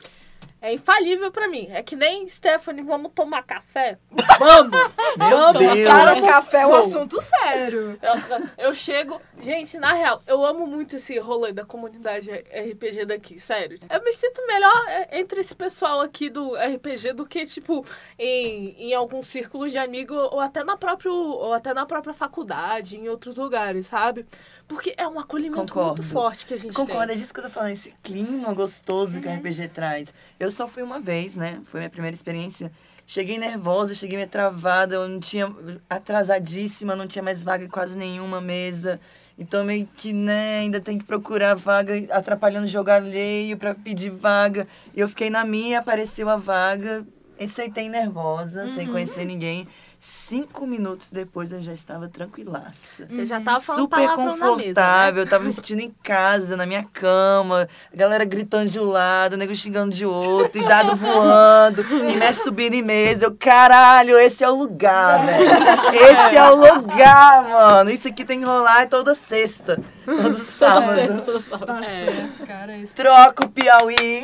É 0.62 0.74
infalível 0.74 1.32
pra 1.32 1.48
mim. 1.48 1.67
É 1.72 1.82
que 1.82 1.95
nem 1.95 2.28
Stephanie, 2.28 2.84
vamos 2.84 3.12
tomar 3.13 3.43
café? 3.43 3.98
Vamos! 4.38 4.78
Meu 5.17 5.30
Vamos! 5.30 5.60
Deus! 5.60 5.88
Cara, 5.88 6.22
café 6.22 6.62
é 6.62 6.67
um 6.67 6.76
assunto 6.76 7.22
sério. 7.22 7.98
Eu, 8.02 8.65
eu 8.65 8.76
chego. 8.76 9.22
Gente, 9.41 9.78
na 9.78 9.93
real, 9.93 10.22
eu 10.28 10.45
amo 10.45 10.67
muito 10.67 10.98
esse 10.98 11.17
rolê 11.17 11.54
da 11.54 11.63
comunidade 11.63 12.30
RPG 12.30 13.06
daqui, 13.06 13.39
sério. 13.39 13.80
Eu 13.89 14.04
me 14.04 14.12
sinto 14.12 14.45
melhor 14.48 14.86
é, 14.89 15.19
entre 15.19 15.39
esse 15.39 15.56
pessoal 15.56 16.02
aqui 16.02 16.30
do 16.30 16.56
RPG 16.56 17.13
do 17.13 17.26
que, 17.26 17.45
tipo, 17.45 17.86
em, 18.17 18.76
em 18.78 18.93
alguns 18.93 19.28
círculos 19.28 19.72
de 19.72 19.78
amigo 19.78 20.13
ou 20.13 20.41
até 20.41 20.63
na 20.63 20.76
própria, 20.76 21.12
ou 21.12 21.54
até 21.54 21.74
na 21.74 21.86
própria 21.86 22.13
faculdade, 22.13 22.98
em 22.98 23.08
outros 23.08 23.38
lugares, 23.38 23.88
sabe? 23.88 24.26
Porque 24.69 24.93
é 24.97 25.08
um 25.08 25.19
acolhimento 25.19 25.58
Concordo. 25.73 26.01
muito 26.03 26.13
forte 26.13 26.45
que 26.45 26.53
a 26.53 26.58
gente 26.58 26.73
Concordo, 26.73 27.08
tem. 27.08 27.15
é 27.15 27.19
disso 27.19 27.34
que 27.34 27.39
eu 27.39 27.43
tô 27.45 27.49
falando, 27.49 27.71
esse 27.71 27.91
clima 28.03 28.53
gostoso 28.53 29.19
que 29.19 29.27
Uhum. 29.27 29.34
o 29.34 29.38
RPG 29.38 29.67
traz. 29.69 30.13
Eu 30.39 30.51
só 30.51 30.67
fui 30.67 30.84
uma 30.84 30.99
vez, 30.99 31.36
né? 31.36 31.60
Foi 31.65 31.79
minha 31.79 31.89
primeira 31.89 32.13
experiência. 32.15 32.71
Cheguei 33.08 33.39
nervosa, 33.39 33.95
cheguei 33.95 34.15
meio 34.17 34.29
travada, 34.29 34.93
eu 34.95 35.10
não 35.10 35.19
tinha. 35.19 35.51
atrasadíssima, 35.89 36.95
não 36.95 37.08
tinha 37.08 37.23
mais 37.23 37.43
vaga 37.43 37.65
em 37.65 37.67
quase 37.67 37.97
nenhuma 37.97 38.39
mesa. 38.39 38.99
Então 39.38 39.63
meio 39.63 39.88
que, 39.97 40.13
né, 40.13 40.60
ainda 40.60 40.79
tem 40.79 40.97
que 40.99 41.03
procurar 41.05 41.55
vaga, 41.55 41.93
atrapalhando 42.12 42.67
jogar 42.67 42.95
alheio 42.97 43.58
pra 43.58 43.73
pedir 43.73 44.10
vaga. 44.12 44.67
E 44.93 44.99
eu 44.99 45.10
fiquei 45.10 45.29
na 45.29 45.43
minha, 45.45 45.79
apareceu 45.79 46.29
a 46.29 46.36
vaga. 46.38 47.05
sentei 47.47 47.88
nervosa, 47.88 48.67
sem 48.75 48.86
Uhum. 48.86 48.91
conhecer 48.91 49.23
ninguém. 49.23 49.65
Cinco 50.01 50.65
minutos 50.65 51.12
depois 51.12 51.51
eu 51.51 51.62
já 51.62 51.73
estava 51.73 52.07
tranquilaça. 52.07 53.05
Você 53.09 53.25
já 53.25 53.41
tava 53.41 53.59
falando 53.59 53.81
Super 53.81 53.97
na 53.97 54.15
mesa, 54.15 54.17
né? 54.17 54.31
confortável, 54.31 55.23
eu 55.23 55.29
tava 55.29 55.43
me 55.43 55.51
sentindo 55.51 55.81
em 55.81 55.93
casa, 56.01 56.55
na 56.55 56.65
minha 56.65 56.85
cama, 56.85 57.67
a 57.91 57.97
galera 57.97 58.23
gritando 58.23 58.69
de 58.69 58.79
um 58.79 58.85
lado, 58.85 59.33
o 59.33 59.37
nego 59.37 59.54
xingando 59.54 59.93
de 59.93 60.06
outro, 60.06 60.62
e 60.62 60.63
dado 60.65 60.95
voando, 60.95 61.81
e 61.81 62.15
mexe 62.15 62.43
subindo 62.43 62.75
em 62.75 62.81
mesa. 62.81 63.25
Eu, 63.25 63.35
caralho, 63.37 64.17
esse 64.17 64.41
é 64.41 64.50
o 64.50 64.56
lugar, 64.56 65.25
velho. 65.25 65.50
Esse 65.93 66.37
é 66.37 66.50
o 66.50 66.56
lugar, 66.56 67.43
mano. 67.50 67.89
Isso 67.91 68.08
aqui 68.08 68.23
tem 68.23 68.39
que 68.39 68.45
rolar 68.45 68.87
toda 68.87 69.13
sexta, 69.13 69.81
todo 70.06 70.35
sábado. 70.39 71.23
Tá 71.65 71.83
certo, 71.83 72.47
cara. 72.47 72.77
Isso. 72.77 72.95
Troca 72.95 73.45
o 73.45 73.50
Piauí, 73.50 74.23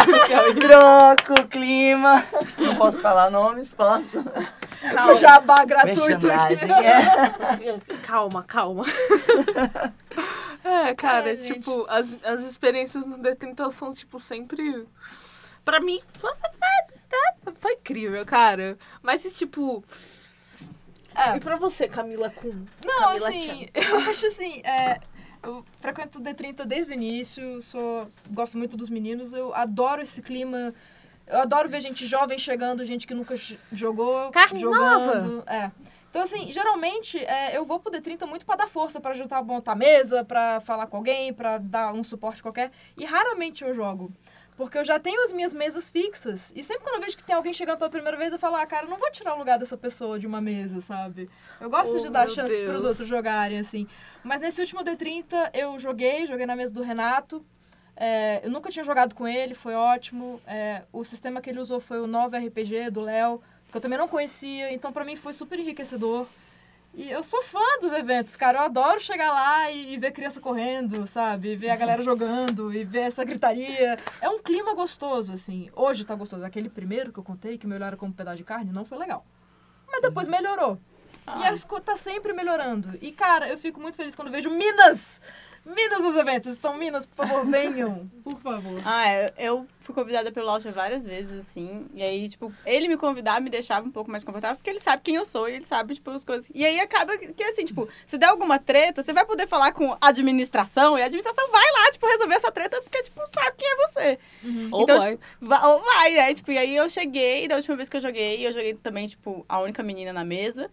troca 0.58 1.42
o 1.42 1.46
clima. 1.46 2.24
Não 2.56 2.76
posso 2.76 2.98
falar 3.02 3.30
nomes, 3.30 3.74
posso? 3.74 4.24
O 5.10 5.14
jabá 5.14 5.64
gratuito. 5.64 6.26
É. 6.30 7.78
Calma, 8.02 8.42
calma. 8.42 8.84
é, 10.64 10.94
cara, 10.94 11.32
É, 11.32 11.36
tipo, 11.36 11.86
as, 11.88 12.16
as 12.24 12.40
experiências 12.42 13.04
no 13.04 13.18
D30 13.18 13.70
são, 13.70 13.92
tipo, 13.92 14.18
sempre. 14.18 14.86
Pra 15.64 15.80
mim, 15.80 16.00
foi, 17.58 17.72
incrível, 17.74 18.24
cara. 18.24 18.78
Mas 19.02 19.24
e 19.24 19.30
tipo. 19.30 19.84
É. 21.14 21.36
E 21.36 21.40
pra 21.40 21.56
você, 21.56 21.88
Camila 21.88 22.30
Kuhn? 22.30 22.64
Não, 22.84 23.00
Camila 23.00 23.28
assim, 23.28 23.68
eu 23.74 23.98
acho 23.98 24.26
assim, 24.26 24.60
é, 24.60 25.00
eu 25.42 25.64
frequento 25.80 26.18
o 26.18 26.22
D30 26.22 26.64
desde 26.64 26.92
o 26.92 26.94
início, 26.94 27.60
sou, 27.62 28.10
gosto 28.30 28.56
muito 28.56 28.76
dos 28.76 28.88
meninos, 28.88 29.32
eu 29.32 29.54
adoro 29.54 30.02
esse 30.02 30.22
clima, 30.22 30.72
eu 31.30 31.40
adoro 31.40 31.68
ver 31.68 31.80
gente 31.80 32.06
jovem 32.06 32.38
chegando, 32.38 32.84
gente 32.84 33.06
que 33.06 33.14
nunca 33.14 33.34
jogou, 33.72 34.30
Carne 34.30 34.60
jogando. 34.60 35.42
É. 35.46 35.70
Então, 36.10 36.22
assim, 36.22 36.50
geralmente 36.50 37.18
é, 37.18 37.56
eu 37.56 37.64
vou 37.64 37.78
pro 37.78 37.92
D30 37.92 38.26
muito 38.26 38.44
pra 38.44 38.56
dar 38.56 38.66
força, 38.66 39.00
pra 39.00 39.12
ajudar 39.12 39.38
a 39.38 39.42
montar 39.44 39.72
a 39.72 39.76
mesa, 39.76 40.24
pra 40.24 40.60
falar 40.60 40.88
com 40.88 40.96
alguém, 40.96 41.32
pra 41.32 41.58
dar 41.58 41.92
um 41.94 42.02
suporte 42.02 42.42
qualquer, 42.42 42.72
e 42.96 43.04
raramente 43.04 43.62
eu 43.62 43.72
jogo. 43.72 44.10
Porque 44.56 44.76
eu 44.76 44.84
já 44.84 44.98
tenho 44.98 45.22
as 45.22 45.32
minhas 45.32 45.54
mesas 45.54 45.88
fixas. 45.88 46.52
E 46.54 46.62
sempre 46.62 46.82
quando 46.82 46.96
eu 46.96 47.00
vejo 47.00 47.16
que 47.16 47.24
tem 47.24 47.34
alguém 47.34 47.54
chegando 47.54 47.78
pela 47.78 47.88
primeira 47.88 48.16
vez, 48.18 48.30
eu 48.32 48.38
falo, 48.38 48.56
ah, 48.56 48.66
cara, 48.66 48.84
eu 48.84 48.90
não 48.90 48.98
vou 48.98 49.10
tirar 49.10 49.34
o 49.34 49.38
lugar 49.38 49.58
dessa 49.58 49.74
pessoa 49.76 50.18
de 50.18 50.26
uma 50.26 50.38
mesa, 50.40 50.82
sabe? 50.82 51.30
Eu 51.58 51.70
gosto 51.70 51.96
Oh, 51.96 52.00
de 52.00 52.10
dar 52.10 52.28
chance 52.28 52.54
Deus. 52.56 52.68
pros 52.70 52.84
outros 52.84 53.08
jogarem, 53.08 53.58
assim. 53.58 53.86
Mas 54.22 54.40
nesse 54.40 54.60
último 54.60 54.84
D30 54.84 55.50
eu 55.54 55.78
joguei, 55.78 56.26
joguei 56.26 56.44
na 56.44 56.54
mesa 56.56 56.74
do 56.74 56.82
Renato. 56.82 57.42
É, 58.02 58.40
eu 58.42 58.50
nunca 58.50 58.70
tinha 58.70 58.82
jogado 58.82 59.14
com 59.14 59.28
ele, 59.28 59.54
foi 59.54 59.74
ótimo. 59.74 60.40
É, 60.46 60.84
o 60.90 61.04
sistema 61.04 61.42
que 61.42 61.50
ele 61.50 61.60
usou 61.60 61.78
foi 61.80 62.00
o 62.00 62.06
novo 62.06 62.34
RPG 62.34 62.88
do 62.90 63.02
Léo, 63.02 63.42
que 63.70 63.76
eu 63.76 63.80
também 63.80 63.98
não 63.98 64.08
conhecia, 64.08 64.72
então 64.72 64.90
pra 64.90 65.04
mim 65.04 65.16
foi 65.16 65.34
super 65.34 65.58
enriquecedor. 65.58 66.26
E 66.94 67.10
eu 67.10 67.22
sou 67.22 67.42
fã 67.42 67.60
dos 67.78 67.92
eventos, 67.92 68.34
cara. 68.36 68.58
Eu 68.58 68.62
adoro 68.62 68.98
chegar 68.98 69.30
lá 69.30 69.70
e, 69.70 69.92
e 69.92 69.98
ver 69.98 70.12
criança 70.12 70.40
correndo, 70.40 71.06
sabe? 71.06 71.54
Ver 71.54 71.68
a 71.68 71.76
galera 71.76 72.02
jogando 72.02 72.74
e 72.74 72.82
ver 72.84 73.00
essa 73.00 73.22
gritaria. 73.22 73.98
É 74.18 74.28
um 74.30 74.42
clima 74.42 74.74
gostoso, 74.74 75.34
assim. 75.34 75.70
Hoje 75.76 76.02
tá 76.02 76.14
gostoso. 76.14 76.42
Aquele 76.42 76.70
primeiro 76.70 77.12
que 77.12 77.18
eu 77.18 77.22
contei, 77.22 77.58
que 77.58 77.66
me 77.66 77.74
olharam 77.74 77.98
como 77.98 78.10
um 78.10 78.14
pedaço 78.14 78.38
de 78.38 78.44
carne, 78.44 78.72
não 78.72 78.84
foi 78.84 78.96
legal. 78.96 79.24
Mas 79.86 80.00
depois 80.00 80.26
melhorou. 80.26 80.80
E 81.38 81.44
as 81.44 81.64
coisas 81.64 81.84
tá 81.84 81.96
sempre 81.96 82.32
melhorando. 82.32 82.98
E, 83.00 83.12
cara, 83.12 83.48
eu 83.48 83.58
fico 83.58 83.78
muito 83.78 83.96
feliz 83.96 84.16
quando 84.16 84.30
vejo 84.30 84.50
Minas! 84.50 85.20
Minas 85.64 86.00
nos 86.00 86.16
eventos. 86.16 86.56
Então, 86.56 86.76
Minas, 86.76 87.04
por 87.06 87.26
favor, 87.26 87.46
venham. 87.46 88.10
Por 88.24 88.40
favor. 88.40 88.80
Ah, 88.84 89.12
eu, 89.12 89.30
eu 89.38 89.66
fui 89.80 89.94
convidada 89.94 90.30
pelo 90.32 90.46
Launcher 90.46 90.72
várias 90.72 91.04
vezes, 91.04 91.36
assim. 91.36 91.86
E 91.94 92.02
aí, 92.02 92.28
tipo, 92.28 92.52
ele 92.64 92.86
me 92.88 92.96
convidar 92.96 93.40
me 93.40 93.50
deixava 93.50 93.86
um 93.86 93.90
pouco 93.90 94.10
mais 94.10 94.22
confortável, 94.24 94.56
porque 94.56 94.70
ele 94.70 94.78
sabe 94.78 95.02
quem 95.02 95.16
eu 95.16 95.24
sou 95.24 95.48
e 95.48 95.54
ele 95.54 95.64
sabe, 95.64 95.94
tipo, 95.94 96.10
as 96.12 96.24
coisas. 96.24 96.46
E 96.54 96.64
aí 96.64 96.78
acaba 96.80 97.16
que, 97.18 97.42
assim, 97.44 97.64
tipo, 97.64 97.88
se 98.06 98.16
der 98.16 98.26
alguma 98.26 98.58
treta, 98.58 99.02
você 99.02 99.12
vai 99.12 99.24
poder 99.26 99.46
falar 99.48 99.72
com 99.72 99.92
a 99.92 99.98
administração 100.08 100.96
e 100.98 101.02
a 101.02 101.06
administração 101.06 101.50
vai 101.50 101.72
lá, 101.72 101.90
tipo, 101.90 102.06
resolver 102.06 102.34
essa 102.34 102.52
treta, 102.52 102.80
porque, 102.82 103.02
tipo, 103.02 103.20
sabe 103.34 103.56
quem 103.58 103.68
é 103.68 103.76
você. 103.86 104.18
Ou 104.70 104.82
Então, 104.82 104.98
vai. 104.98 105.18
Va- 105.40 105.66
Ou 105.66 105.82
vai, 105.82 106.14
né? 106.14 106.34
Tipo, 106.34 106.52
e 106.52 106.58
aí 106.58 106.74
eu 106.76 106.88
cheguei, 106.88 107.46
da 107.48 107.56
última 107.56 107.76
vez 107.76 107.88
que 107.88 107.96
eu 107.96 108.00
joguei, 108.00 108.46
eu 108.46 108.52
joguei 108.52 108.74
também, 108.74 109.06
tipo, 109.08 109.44
a 109.48 109.58
única 109.60 109.82
menina 109.82 110.12
na 110.12 110.24
mesa. 110.24 110.70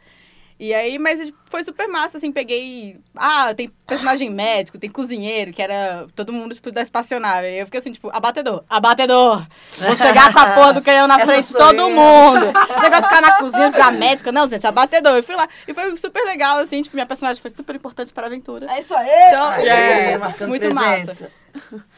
E 0.59 0.73
aí, 0.73 0.97
mas 0.97 1.31
foi 1.45 1.63
super 1.63 1.87
massa, 1.87 2.17
assim, 2.17 2.31
peguei. 2.31 2.99
Ah, 3.15 3.53
tem 3.53 3.69
personagem 3.85 4.29
médico, 4.31 4.79
tem 4.79 4.89
cozinheiro, 4.89 5.53
que 5.53 5.61
era 5.61 6.07
todo 6.15 6.33
mundo, 6.33 6.55
tipo, 6.55 6.71
da 6.71 6.81
espaçonave. 6.81 7.47
E 7.47 7.59
eu 7.59 7.65
fiquei 7.65 7.79
assim, 7.79 7.91
tipo, 7.91 8.09
abatedor, 8.11 8.63
abatedor. 8.67 9.45
Vou 9.77 9.95
chegar 9.95 10.33
com 10.33 10.39
a 10.39 10.53
porra 10.53 10.73
do 10.73 10.81
canhão 10.81 11.07
na 11.07 11.21
Essa 11.21 11.31
frente 11.31 11.47
de 11.47 11.53
todo 11.53 11.79
eu. 11.79 11.89
mundo. 11.91 12.45
O 12.47 12.81
negócio 12.81 13.03
de 13.03 13.07
ficar 13.07 13.21
na 13.21 13.33
cozinha 13.37 13.71
pra 13.71 13.91
médica. 13.91 14.31
Não, 14.31 14.49
gente, 14.49 14.65
abatedor. 14.65 15.17
Eu 15.17 15.23
fui 15.23 15.35
lá. 15.35 15.47
E 15.67 15.73
foi 15.75 15.95
super 15.95 16.23
legal, 16.25 16.57
assim, 16.57 16.81
tipo, 16.81 16.95
minha 16.95 17.05
personagem 17.05 17.39
foi 17.39 17.51
super 17.51 17.75
importante 17.75 18.11
pra 18.11 18.25
aventura. 18.25 18.65
É 18.71 18.79
isso 18.79 18.95
aí! 18.95 19.27
Então, 19.29 19.53
é, 19.53 20.17
marcando 20.17 20.49
muito 20.49 20.61
presença. 20.69 21.05
massa. 21.05 21.31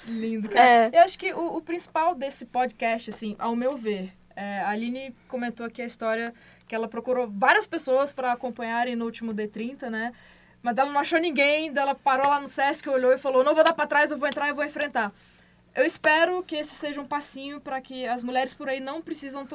Lindo, 0.05 0.49
cara. 0.49 0.65
É. 0.65 0.89
Eu 0.93 0.99
acho 1.03 1.17
que 1.17 1.33
o, 1.33 1.57
o 1.57 1.61
principal 1.61 2.13
desse 2.13 2.45
podcast, 2.45 3.09
assim, 3.09 3.35
ao 3.39 3.55
meu 3.55 3.77
ver, 3.77 4.13
é, 4.39 4.61
a 4.61 4.69
Aline 4.69 5.13
comentou 5.27 5.65
aqui 5.65 5.81
a 5.81 5.85
história 5.85 6.33
que 6.65 6.73
ela 6.73 6.87
procurou 6.87 7.29
várias 7.29 7.67
pessoas 7.67 8.13
para 8.13 8.31
acompanharem 8.31 8.95
no 8.95 9.03
último 9.03 9.33
D30, 9.33 9.89
né? 9.89 10.13
Mas 10.63 10.77
ela 10.77 10.89
não 10.89 10.99
achou 10.99 11.19
ninguém, 11.19 11.73
ela 11.75 11.93
parou 11.93 12.25
lá 12.25 12.39
no 12.39 12.47
Sesc, 12.47 12.87
olhou 12.89 13.11
e 13.11 13.17
falou: 13.17 13.43
não 13.43 13.53
vou 13.53 13.65
dar 13.65 13.73
para 13.73 13.85
trás, 13.85 14.11
eu 14.11 14.17
vou 14.17 14.29
entrar 14.29 14.47
e 14.47 14.53
vou 14.53 14.63
enfrentar. 14.63 15.11
Eu 15.75 15.85
espero 15.85 16.41
que 16.41 16.55
esse 16.55 16.73
seja 16.73 17.01
um 17.01 17.05
passinho 17.05 17.59
para 17.59 17.81
que 17.81 18.07
as 18.07 18.23
mulheres 18.23 18.53
por 18.53 18.69
aí 18.69 18.79
não 18.79 19.01
precisam 19.01 19.45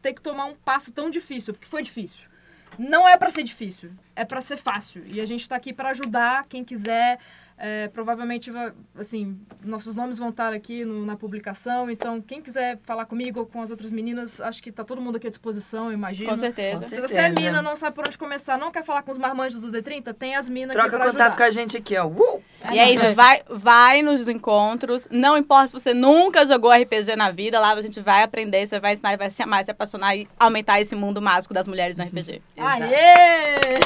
ter 0.00 0.14
que 0.14 0.22
tomar 0.22 0.46
um 0.46 0.54
passo 0.54 0.90
tão 0.92 1.10
difícil, 1.10 1.52
porque 1.52 1.68
foi 1.68 1.82
difícil. 1.82 2.30
Não 2.78 3.06
é 3.06 3.18
para 3.18 3.28
ser 3.28 3.42
difícil, 3.42 3.92
é 4.16 4.24
para 4.24 4.40
ser 4.40 4.56
fácil. 4.56 5.04
E 5.06 5.20
a 5.20 5.26
gente 5.26 5.46
tá 5.46 5.56
aqui 5.56 5.74
para 5.74 5.90
ajudar 5.90 6.46
quem 6.48 6.64
quiser. 6.64 7.18
É, 7.64 7.86
provavelmente, 7.86 8.50
assim, 8.98 9.38
nossos 9.64 9.94
nomes 9.94 10.18
vão 10.18 10.30
estar 10.30 10.52
aqui 10.52 10.84
no- 10.84 11.06
na 11.06 11.14
publicação. 11.14 11.88
Então, 11.88 12.20
quem 12.20 12.42
quiser 12.42 12.80
falar 12.82 13.04
comigo 13.04 13.38
ou 13.38 13.46
com 13.46 13.62
as 13.62 13.70
outras 13.70 13.88
meninas, 13.88 14.40
acho 14.40 14.60
que 14.60 14.72
tá 14.72 14.82
todo 14.82 15.00
mundo 15.00 15.14
aqui 15.14 15.28
à 15.28 15.30
disposição, 15.30 15.86
eu 15.86 15.92
imagino. 15.92 16.28
Com 16.28 16.36
certeza. 16.36 16.88
Se 16.88 17.00
você 17.00 17.18
é 17.20 17.28
mina, 17.28 17.62
não 17.62 17.76
sabe 17.76 17.94
por 17.94 18.04
onde 18.04 18.18
começar, 18.18 18.58
não 18.58 18.72
quer 18.72 18.82
falar 18.82 19.02
com 19.04 19.12
os 19.12 19.16
marmanjos 19.18 19.60
do 19.62 19.70
D30, 19.70 20.12
tem 20.12 20.34
as 20.34 20.48
minas 20.48 20.72
Troca 20.72 20.88
aqui 20.88 20.96
pra 20.96 21.06
contato 21.12 21.20
ajudar. 21.20 21.36
com 21.36 21.42
a 21.44 21.50
gente 21.50 21.76
aqui, 21.76 21.96
ó. 21.96 22.06
Uh! 22.08 22.42
E 22.72 22.78
é 22.80 22.92
isso, 22.92 23.14
vai, 23.14 23.42
vai 23.48 24.02
nos 24.02 24.28
encontros. 24.28 25.06
Não 25.08 25.38
importa 25.38 25.68
se 25.68 25.72
você 25.74 25.94
nunca 25.94 26.44
jogou 26.44 26.72
RPG 26.72 27.14
na 27.14 27.30
vida, 27.30 27.60
lá 27.60 27.74
a 27.74 27.80
gente 27.80 28.00
vai 28.00 28.24
aprender, 28.24 28.66
você 28.66 28.80
vai 28.80 28.94
ensinar, 28.94 29.16
vai 29.16 29.30
se 29.30 29.40
amar, 29.40 29.64
se 29.64 29.70
apaixonar 29.70 30.16
e 30.16 30.26
aumentar 30.36 30.80
esse 30.80 30.96
mundo 30.96 31.22
mágico 31.22 31.54
das 31.54 31.68
mulheres 31.68 31.94
no 31.96 32.02
RPG. 32.02 32.42
Aê! 32.56 33.78